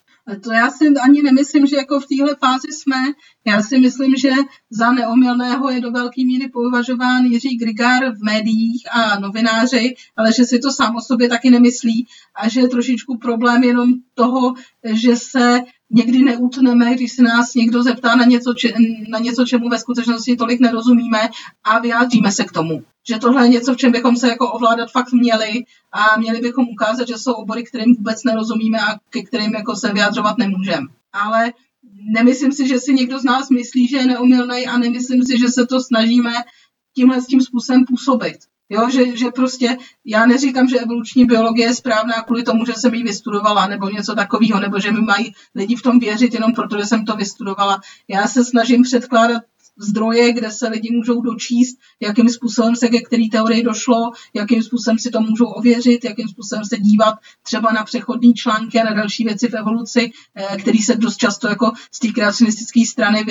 To 0.43 0.53
já 0.53 0.71
si 0.71 0.89
ani 1.05 1.23
nemyslím, 1.23 1.67
že 1.67 1.77
jako 1.77 2.01
v 2.01 2.07
téhle 2.07 2.37
fázi 2.37 2.73
jsme. 2.73 2.97
Já 3.47 3.63
si 3.63 3.79
myslím, 3.79 4.17
že 4.17 4.31
za 4.71 4.93
neomylného 4.93 5.71
je 5.71 5.81
do 5.81 5.91
velké 5.91 6.25
míry 6.25 6.49
považován 6.49 7.25
Jiří 7.25 7.57
Grigár 7.57 8.15
v 8.15 8.25
médiích 8.25 8.83
a 8.93 9.19
novináři, 9.19 9.95
ale 10.17 10.33
že 10.33 10.45
si 10.45 10.59
to 10.59 10.73
sám 10.73 10.97
o 10.97 11.01
sobě 11.01 11.29
taky 11.29 11.51
nemyslí 11.51 12.07
a 12.35 12.49
že 12.49 12.61
je 12.61 12.69
trošičku 12.69 13.19
problém 13.19 13.65
jenom 13.65 13.93
toho, 14.15 14.55
že 14.85 15.17
se 15.17 15.61
někdy 15.91 16.19
neutneme, 16.23 16.95
když 16.95 17.13
se 17.13 17.23
nás 17.23 17.55
někdo 17.55 17.83
zeptá 17.83 18.17
na 18.17 18.25
něco, 18.25 18.55
či, 18.55 18.75
na 19.09 19.19
něco, 19.19 19.45
čemu 19.45 19.69
ve 19.69 19.79
skutečnosti 19.79 20.37
tolik 20.37 20.61
nerozumíme 20.61 21.29
a 21.65 21.79
vyjádříme 21.79 22.33
se 22.33 22.45
k 22.45 22.53
tomu. 22.53 22.83
Že 23.09 23.19
tohle 23.19 23.45
je 23.45 23.49
něco, 23.49 23.75
v 23.75 23.77
čem 23.77 23.93
bychom 23.93 24.17
se 24.17 24.29
jako 24.29 24.53
ovládat 24.53 24.91
fakt 24.91 25.13
měli 25.13 25.65
a 25.93 26.19
měli 26.19 26.41
bychom 26.41 26.69
ukázat, 26.69 27.09
že 27.09 27.19
jsou 27.19 27.33
obory, 27.33 27.65
kterým 27.65 27.95
vůbec 27.95 28.25
nerozumíme 28.25 28.79
a 28.81 28.99
ke 29.11 29.23
kterým 29.23 29.55
jako 29.55 29.77
se 29.77 29.93
vyjádřovat 29.93 30.39
nemůžeme. 30.39 30.87
Ale 31.13 31.53
nemyslím 32.13 32.53
si, 32.53 32.69
že 32.69 32.79
si 32.79 32.95
někdo 32.95 33.19
z 33.19 33.25
nás 33.25 33.51
myslí, 33.51 33.89
že 33.89 33.97
je 33.97 34.07
neumilný 34.07 34.67
a 34.67 34.79
nemyslím 34.79 35.25
si, 35.25 35.39
že 35.39 35.49
se 35.49 35.67
to 35.67 35.81
snažíme 35.81 36.33
tímhle 36.95 37.21
tím 37.21 37.41
způsobem 37.41 37.85
působit. 37.85 38.37
Jo, 38.75 38.91
že, 38.91 39.17
že 39.17 39.31
prostě 39.31 39.77
já 40.05 40.27
neříkám, 40.27 40.69
že 40.69 40.79
evoluční 40.79 41.25
biologie 41.25 41.67
je 41.67 41.75
správná 41.75 42.23
kvůli 42.23 42.43
tomu, 42.43 42.67
že 42.67 42.73
jsem 42.75 42.95
ji 42.95 43.03
vystudovala 43.03 43.67
nebo 43.67 43.89
něco 43.89 44.15
takového, 44.15 44.61
nebo 44.61 44.81
že 44.81 44.93
mi 44.93 45.01
mají 45.01 45.35
lidi 45.55 45.77
v 45.77 45.83
tom 45.83 45.99
věřit 45.99 46.35
jenom 46.35 46.53
proto, 46.53 46.79
že 46.79 46.85
jsem 46.85 47.05
to 47.05 47.17
vystudovala. 47.17 47.81
Já 48.09 48.27
se 48.27 48.45
snažím 48.45 48.83
předkládat 48.83 49.43
zdroje, 49.79 50.33
kde 50.33 50.51
se 50.51 50.69
lidi 50.69 50.91
můžou 50.97 51.21
dočíst, 51.21 51.79
jakým 52.01 52.29
způsobem 52.29 52.77
se 52.77 52.89
ke 52.89 53.01
který 53.01 53.31
teorii 53.31 53.63
došlo, 53.63 54.11
jakým 54.35 54.63
způsobem 54.63 54.99
si 54.99 55.11
to 55.11 55.21
můžou 55.21 55.47
ověřit, 55.47 56.05
jakým 56.05 56.29
způsobem 56.29 56.65
se 56.65 56.79
dívat 56.79 57.15
třeba 57.43 57.73
na 57.73 57.85
přechodní 57.85 58.35
články 58.35 58.81
a 58.81 58.85
na 58.85 58.95
další 58.95 59.25
věci 59.25 59.49
v 59.49 59.55
evoluci, 59.55 60.11
eh, 60.35 60.57
který 60.57 60.79
se 60.79 60.97
dost 60.97 61.17
často 61.17 61.49
jako 61.49 61.73
z 61.93 61.99
té 61.99 62.09
kreacionistické 62.09 62.81
strany 62.87 63.25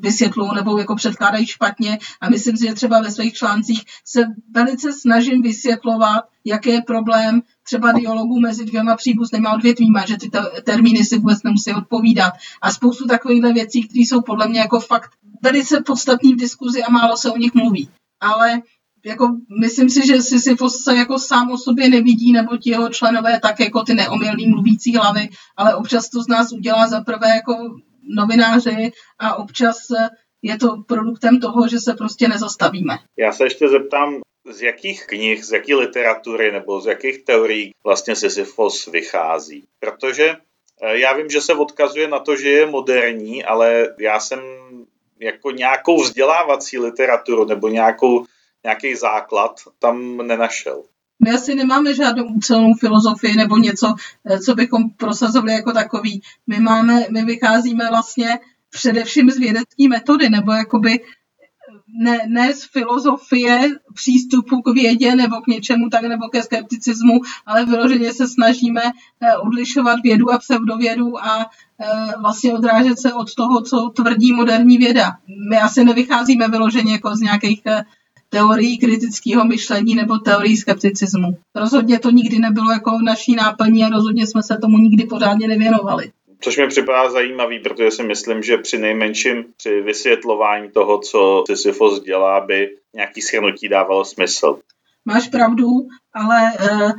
vysvětlují 0.00 0.50
nebo 0.54 0.78
jako 0.78 0.94
předkládají 0.94 1.46
špatně. 1.46 1.98
A 2.20 2.30
myslím 2.30 2.56
si, 2.56 2.66
že 2.66 2.74
třeba 2.74 3.00
ve 3.00 3.10
svých 3.10 3.32
článcích 3.32 3.82
se 4.04 4.24
velice 4.50 4.92
snažím 4.92 5.42
vysvětlovat, 5.42 6.24
jaký 6.44 6.70
je 6.70 6.82
problém 6.82 7.42
třeba 7.62 7.92
dialogu 7.92 8.40
mezi 8.40 8.64
dvěma 8.64 8.96
příbuznými 8.96 9.46
odvětvíma, 9.54 10.06
že 10.06 10.16
ty 10.16 10.30
termíny 10.64 11.04
si 11.04 11.18
vůbec 11.18 11.42
nemusí 11.42 11.72
odpovídat. 11.72 12.32
A 12.62 12.72
spoustu 12.72 13.06
takovýchhle 13.06 13.52
věcí, 13.52 13.88
které 13.88 14.00
jsou 14.00 14.20
podle 14.20 14.48
mě 14.48 14.60
jako 14.60 14.80
fakt 14.80 15.10
velice 15.42 15.80
podstatný 15.80 16.34
v 16.34 16.36
diskuzi 16.36 16.82
a 16.82 16.90
málo 16.90 17.16
se 17.16 17.30
o 17.30 17.36
nich 17.36 17.54
mluví. 17.54 17.88
Ale 18.20 18.62
jako 19.04 19.36
myslím 19.60 19.90
si, 19.90 20.06
že 20.06 20.22
Sisyfos 20.22 20.82
se 20.82 20.96
jako 20.96 21.18
sám 21.18 21.50
o 21.50 21.58
sobě 21.58 21.88
nevidí, 21.88 22.32
nebo 22.32 22.56
ti 22.56 22.70
jeho 22.70 22.88
členové 22.88 23.40
tak 23.40 23.60
jako 23.60 23.82
ty 23.82 23.94
neomylný 23.94 24.46
mluvící 24.46 24.96
hlavy, 24.96 25.28
ale 25.56 25.74
občas 25.74 26.10
to 26.10 26.22
z 26.22 26.28
nás 26.28 26.52
udělá 26.52 26.88
za 26.88 27.00
prvé 27.00 27.28
jako 27.28 27.56
novináři 28.16 28.92
a 29.18 29.34
občas 29.34 29.76
je 30.42 30.58
to 30.58 30.76
produktem 30.88 31.40
toho, 31.40 31.68
že 31.68 31.80
se 31.80 31.94
prostě 31.94 32.28
nezastavíme. 32.28 32.98
Já 33.18 33.32
se 33.32 33.44
ještě 33.44 33.68
zeptám, 33.68 34.14
z 34.50 34.62
jakých 34.62 35.06
knih, 35.06 35.44
z 35.44 35.52
jaké 35.52 35.74
literatury 35.74 36.52
nebo 36.52 36.80
z 36.80 36.86
jakých 36.86 37.24
teorií 37.24 37.74
vlastně 37.84 38.16
Sisyfos 38.16 38.86
vychází. 38.86 39.64
Protože 39.78 40.36
eh, 40.82 40.98
já 40.98 41.12
vím, 41.12 41.30
že 41.30 41.40
se 41.40 41.54
odkazuje 41.54 42.08
na 42.08 42.18
to, 42.18 42.36
že 42.36 42.48
je 42.48 42.66
moderní, 42.66 43.44
ale 43.44 43.94
já 43.98 44.20
jsem 44.20 44.40
jako 45.20 45.50
nějakou 45.50 46.02
vzdělávací 46.02 46.78
literaturu 46.78 47.44
nebo 47.44 47.68
nějakou, 47.68 48.24
nějaký 48.64 48.94
základ 48.94 49.60
tam 49.78 50.16
nenašel. 50.16 50.82
My 51.24 51.30
asi 51.30 51.54
nemáme 51.54 51.94
žádnou 51.94 52.24
úcelnou 52.24 52.74
filozofii 52.80 53.36
nebo 53.36 53.56
něco, 53.56 53.94
eh, 54.30 54.38
co 54.38 54.54
bychom 54.54 54.90
prosazovali 54.96 55.52
jako 55.52 55.72
takový. 55.72 56.22
My 56.46 56.60
máme, 56.60 57.06
my 57.10 57.24
vycházíme 57.24 57.88
vlastně 57.88 58.38
především 58.70 59.30
z 59.30 59.38
vědecké 59.38 59.88
metody, 59.88 60.30
nebo 60.30 60.52
jakoby 60.52 61.00
ne, 61.94 62.18
ne 62.28 62.54
z 62.54 62.64
filozofie 62.64 63.70
přístupu 63.94 64.62
k 64.62 64.74
vědě 64.74 65.16
nebo 65.16 65.36
k 65.40 65.46
něčemu 65.46 65.88
tak 65.88 66.02
nebo 66.02 66.28
ke 66.28 66.42
skepticismu, 66.42 67.20
ale 67.46 67.64
vyloženě 67.64 68.12
se 68.12 68.28
snažíme 68.28 68.82
eh, 68.84 69.36
odlišovat 69.36 70.00
vědu 70.02 70.32
a 70.32 70.38
pseudovědu 70.38 71.24
a 71.24 71.46
eh, 71.80 71.86
vlastně 72.20 72.54
odrážet 72.54 72.98
se 72.98 73.12
od 73.12 73.34
toho, 73.34 73.62
co 73.62 73.92
tvrdí 73.96 74.32
moderní 74.32 74.78
věda. 74.78 75.12
My 75.50 75.56
asi 75.58 75.84
nevycházíme 75.84 76.48
vyloženě 76.48 76.92
jako 76.92 77.16
z 77.16 77.20
nějakých 77.20 77.62
eh, 77.66 77.84
teorií 78.28 78.78
kritického 78.78 79.44
myšlení 79.44 79.94
nebo 79.94 80.18
teorií 80.18 80.56
skepticismu. 80.56 81.36
Rozhodně 81.54 81.98
to 81.98 82.10
nikdy 82.10 82.38
nebylo 82.38 82.72
jako 82.72 82.98
naší 83.04 83.34
náplní 83.34 83.84
a 83.84 83.88
rozhodně 83.88 84.26
jsme 84.26 84.42
se 84.42 84.58
tomu 84.58 84.78
nikdy 84.78 85.04
pořádně 85.04 85.48
nevěnovali. 85.48 86.12
Což 86.44 86.56
mi 86.56 86.68
připadá 86.68 87.10
zajímavý, 87.10 87.58
protože 87.58 87.90
si 87.90 88.02
myslím, 88.02 88.42
že 88.42 88.58
při 88.58 88.78
nejmenším 88.78 89.44
při 89.56 89.80
vysvětlování 89.80 90.70
toho, 90.70 90.98
co 90.98 91.44
Sisyfos 91.46 92.02
dělá, 92.02 92.40
by 92.40 92.76
nějaký 92.94 93.20
shrnutí 93.20 93.68
dávalo 93.68 94.04
smysl. 94.04 94.58
Máš 95.04 95.28
pravdu, 95.28 95.66
ale 96.14 96.52
uh, 96.62 96.92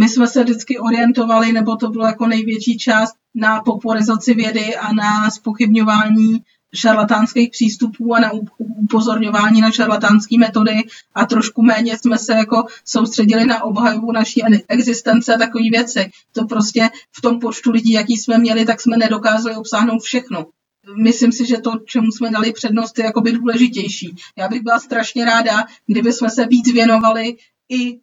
my 0.00 0.08
jsme 0.08 0.26
se 0.26 0.44
vždycky 0.44 0.78
orientovali, 0.78 1.52
nebo 1.52 1.76
to 1.76 1.88
bylo 1.88 2.06
jako 2.06 2.26
největší 2.26 2.78
část 2.78 3.14
na 3.34 3.60
popularizaci 3.60 4.34
vědy 4.34 4.76
a 4.76 4.92
na 4.92 5.30
spochybňování 5.30 6.42
šarlatánských 6.74 7.50
přístupů 7.50 8.14
a 8.14 8.20
na 8.20 8.30
upozorňování 8.58 9.60
na 9.60 9.70
šarlatánské 9.70 10.38
metody 10.38 10.82
a 11.14 11.26
trošku 11.26 11.62
méně 11.62 11.98
jsme 11.98 12.18
se 12.18 12.32
jako 12.32 12.64
soustředili 12.84 13.44
na 13.44 13.62
obhajobu 13.64 14.12
naší 14.12 14.42
existence 14.68 15.34
a 15.34 15.38
takové 15.38 15.64
věci. 15.70 16.10
To 16.32 16.44
prostě 16.44 16.88
v 17.12 17.20
tom 17.20 17.40
počtu 17.40 17.70
lidí, 17.70 17.92
jaký 17.92 18.16
jsme 18.16 18.38
měli, 18.38 18.64
tak 18.64 18.80
jsme 18.80 18.96
nedokázali 18.96 19.56
obsáhnout 19.56 20.02
všechno. 20.02 20.46
Myslím 21.02 21.32
si, 21.32 21.46
že 21.46 21.56
to, 21.56 21.72
čemu 21.86 22.12
jsme 22.12 22.30
dali 22.30 22.52
přednost, 22.52 22.98
je 22.98 23.04
jakoby 23.04 23.32
důležitější. 23.32 24.16
Já 24.36 24.48
bych 24.48 24.62
byla 24.62 24.80
strašně 24.80 25.24
ráda, 25.24 25.64
kdyby 25.86 26.12
jsme 26.12 26.30
se 26.30 26.46
víc 26.46 26.72
věnovali 26.72 27.36
i 27.68 27.98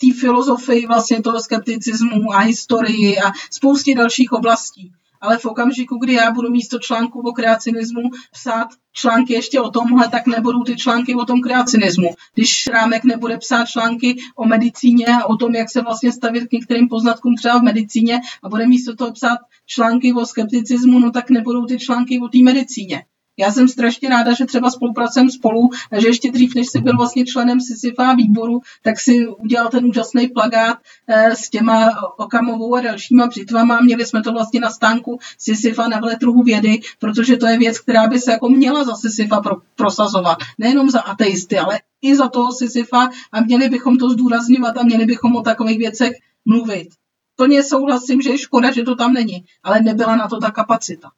té 0.00 0.20
filozofii 0.20 0.86
vlastně 0.86 1.22
toho 1.22 1.40
skepticismu 1.40 2.32
a 2.32 2.38
historii 2.38 3.18
a 3.18 3.32
spoustě 3.50 3.94
dalších 3.94 4.32
oblastí 4.32 4.92
ale 5.20 5.38
v 5.38 5.44
okamžiku, 5.44 5.98
kdy 5.98 6.12
já 6.12 6.30
budu 6.30 6.50
místo 6.50 6.78
článku 6.78 7.20
o 7.20 7.32
kreacionismu 7.32 8.02
psát 8.32 8.68
články 8.92 9.32
ještě 9.32 9.60
o 9.60 9.70
tomhle, 9.70 10.08
tak 10.08 10.26
nebudou 10.26 10.62
ty 10.62 10.76
články 10.76 11.14
o 11.14 11.24
tom 11.24 11.40
kreacionismu. 11.40 12.14
Když 12.34 12.66
Rámek 12.66 13.04
nebude 13.04 13.38
psát 13.38 13.66
články 13.66 14.16
o 14.36 14.44
medicíně 14.44 15.06
a 15.06 15.24
o 15.24 15.36
tom, 15.36 15.54
jak 15.54 15.70
se 15.70 15.82
vlastně 15.82 16.12
stavit 16.12 16.48
k 16.48 16.52
některým 16.52 16.88
poznatkům 16.88 17.34
třeba 17.36 17.58
v 17.58 17.62
medicíně 17.62 18.20
a 18.42 18.48
bude 18.48 18.66
místo 18.66 18.96
toho 18.96 19.12
psát 19.12 19.38
články 19.66 20.12
o 20.12 20.26
skepticismu, 20.26 20.98
no 20.98 21.10
tak 21.10 21.30
nebudou 21.30 21.66
ty 21.66 21.78
články 21.78 22.20
o 22.20 22.28
té 22.28 22.38
medicíně. 22.38 23.04
Já 23.38 23.52
jsem 23.52 23.68
strašně 23.68 24.08
ráda, 24.08 24.34
že 24.34 24.46
třeba 24.46 24.70
spolupracujeme 24.70 25.30
spolu 25.30 25.70
že 25.98 26.08
ještě 26.08 26.32
dřív, 26.32 26.54
než 26.54 26.66
jsi 26.66 26.80
byl 26.80 26.96
vlastně 26.96 27.24
členem 27.24 27.60
Sisyfa 27.60 28.14
výboru, 28.14 28.60
tak 28.82 29.00
si 29.00 29.26
udělal 29.26 29.68
ten 29.68 29.84
úžasný 29.84 30.28
plagát 30.28 30.78
eh, 31.06 31.36
s 31.36 31.50
těma 31.50 31.90
Okamovou 32.18 32.74
a 32.74 32.80
dalšíma 32.80 33.26
břitvama. 33.26 33.80
Měli 33.80 34.06
jsme 34.06 34.22
to 34.22 34.32
vlastně 34.32 34.60
na 34.60 34.70
stánku 34.70 35.18
Sisyfa 35.38 35.88
na 35.88 36.00
veletruhu 36.00 36.42
vědy, 36.42 36.80
protože 36.98 37.36
to 37.36 37.46
je 37.46 37.58
věc, 37.58 37.78
která 37.78 38.06
by 38.08 38.20
se 38.20 38.32
jako 38.32 38.48
měla 38.48 38.84
za 38.84 38.94
Sisyfa 38.94 39.40
pro, 39.40 39.56
prosazovat. 39.76 40.38
Nejenom 40.58 40.90
za 40.90 41.00
ateisty, 41.00 41.58
ale 41.58 41.80
i 42.02 42.16
za 42.16 42.28
toho 42.28 42.52
Sisyfa 42.52 43.10
a 43.32 43.40
měli 43.40 43.68
bychom 43.68 43.98
to 43.98 44.10
zdůrazňovat 44.10 44.78
a 44.78 44.82
měli 44.82 45.04
bychom 45.04 45.36
o 45.36 45.42
takových 45.42 45.78
věcech 45.78 46.12
mluvit. 46.44 46.88
Plně 47.36 47.62
souhlasím, 47.62 48.22
že 48.22 48.30
je 48.30 48.38
škoda, 48.38 48.72
že 48.72 48.82
to 48.82 48.96
tam 48.96 49.12
není, 49.12 49.44
ale 49.62 49.80
nebyla 49.80 50.16
na 50.16 50.28
to 50.28 50.40
ta 50.40 50.50
kapacita. 50.50 51.10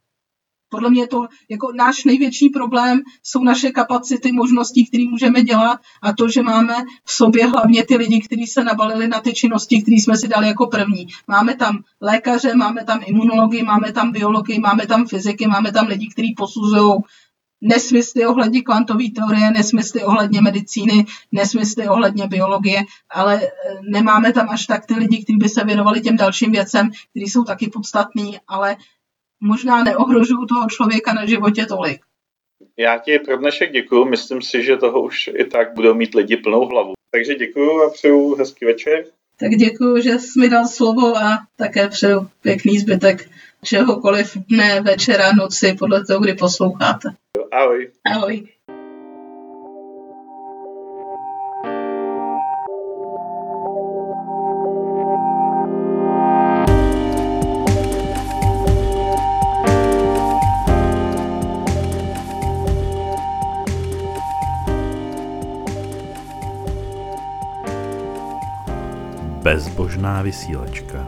Podle 0.68 0.90
mě 0.90 1.02
je 1.02 1.06
to 1.06 1.26
jako 1.48 1.72
náš 1.74 2.04
největší 2.04 2.48
problém 2.48 3.02
jsou 3.22 3.44
naše 3.44 3.70
kapacity, 3.70 4.32
možnosti, 4.32 4.86
které 4.86 5.04
můžeme 5.10 5.42
dělat 5.42 5.80
a 6.02 6.12
to, 6.12 6.28
že 6.28 6.42
máme 6.42 6.74
v 7.04 7.12
sobě 7.12 7.46
hlavně 7.46 7.84
ty 7.84 7.96
lidi, 7.96 8.20
kteří 8.20 8.46
se 8.46 8.64
nabalili 8.64 9.08
na 9.08 9.20
ty 9.20 9.32
činnosti, 9.32 9.82
které 9.82 9.96
jsme 9.96 10.16
si 10.16 10.28
dali 10.28 10.46
jako 10.46 10.66
první. 10.66 11.06
Máme 11.28 11.54
tam 11.56 11.78
lékaře, 12.00 12.54
máme 12.54 12.84
tam 12.84 13.00
imunology, 13.06 13.62
máme 13.62 13.92
tam 13.92 14.12
biology, 14.12 14.58
máme 14.58 14.86
tam 14.86 15.06
fyziky, 15.06 15.46
máme 15.46 15.72
tam 15.72 15.86
lidi, 15.86 16.08
kteří 16.08 16.34
posuzují 16.34 16.92
nesmysly 17.60 18.26
ohledně 18.26 18.62
kvantové 18.62 19.04
teorie, 19.16 19.50
nesmysly 19.50 20.04
ohledně 20.04 20.40
medicíny, 20.40 21.06
nesmysly 21.32 21.88
ohledně 21.88 22.26
biologie, 22.26 22.84
ale 23.10 23.42
eh, 23.42 23.48
nemáme 23.90 24.32
tam 24.32 24.48
až 24.50 24.66
tak 24.66 24.86
ty 24.86 24.94
lidi, 24.94 25.24
kteří 25.24 25.36
by 25.36 25.48
se 25.48 25.64
věnovali 25.64 26.00
těm 26.00 26.16
dalším 26.16 26.52
věcem, 26.52 26.90
které 27.10 27.26
jsou 27.26 27.44
taky 27.44 27.68
podstatný, 27.68 28.38
ale 28.48 28.76
možná 29.40 29.84
neohrožuju 29.84 30.46
toho 30.46 30.68
člověka 30.68 31.12
na 31.12 31.26
životě 31.26 31.66
tolik. 31.66 32.00
Já 32.76 32.98
ti 32.98 33.18
pro 33.18 33.36
dnešek 33.36 33.72
děkuju, 33.72 34.04
myslím 34.04 34.42
si, 34.42 34.62
že 34.62 34.76
toho 34.76 35.02
už 35.02 35.30
i 35.34 35.44
tak 35.44 35.74
budou 35.74 35.94
mít 35.94 36.14
lidi 36.14 36.36
plnou 36.36 36.66
hlavu. 36.66 36.92
Takže 37.10 37.34
děkuju 37.34 37.82
a 37.82 37.90
přeju 37.90 38.34
hezký 38.34 38.64
večer. 38.64 39.04
Tak 39.40 39.50
děkuju, 39.50 40.02
že 40.02 40.18
jsi 40.18 40.40
mi 40.40 40.48
dal 40.48 40.66
slovo 40.66 41.16
a 41.16 41.38
také 41.56 41.88
přeju 41.88 42.28
pěkný 42.42 42.78
zbytek 42.78 43.30
čehokoliv 43.64 44.36
dne, 44.36 44.80
večera, 44.80 45.32
noci, 45.32 45.74
podle 45.78 46.04
toho, 46.04 46.20
kdy 46.20 46.34
posloucháte. 46.34 47.08
Ahoj. 47.52 47.90
Ahoj. 48.14 48.48
Bezbožná 69.48 70.20
vysílačka. 70.22 71.07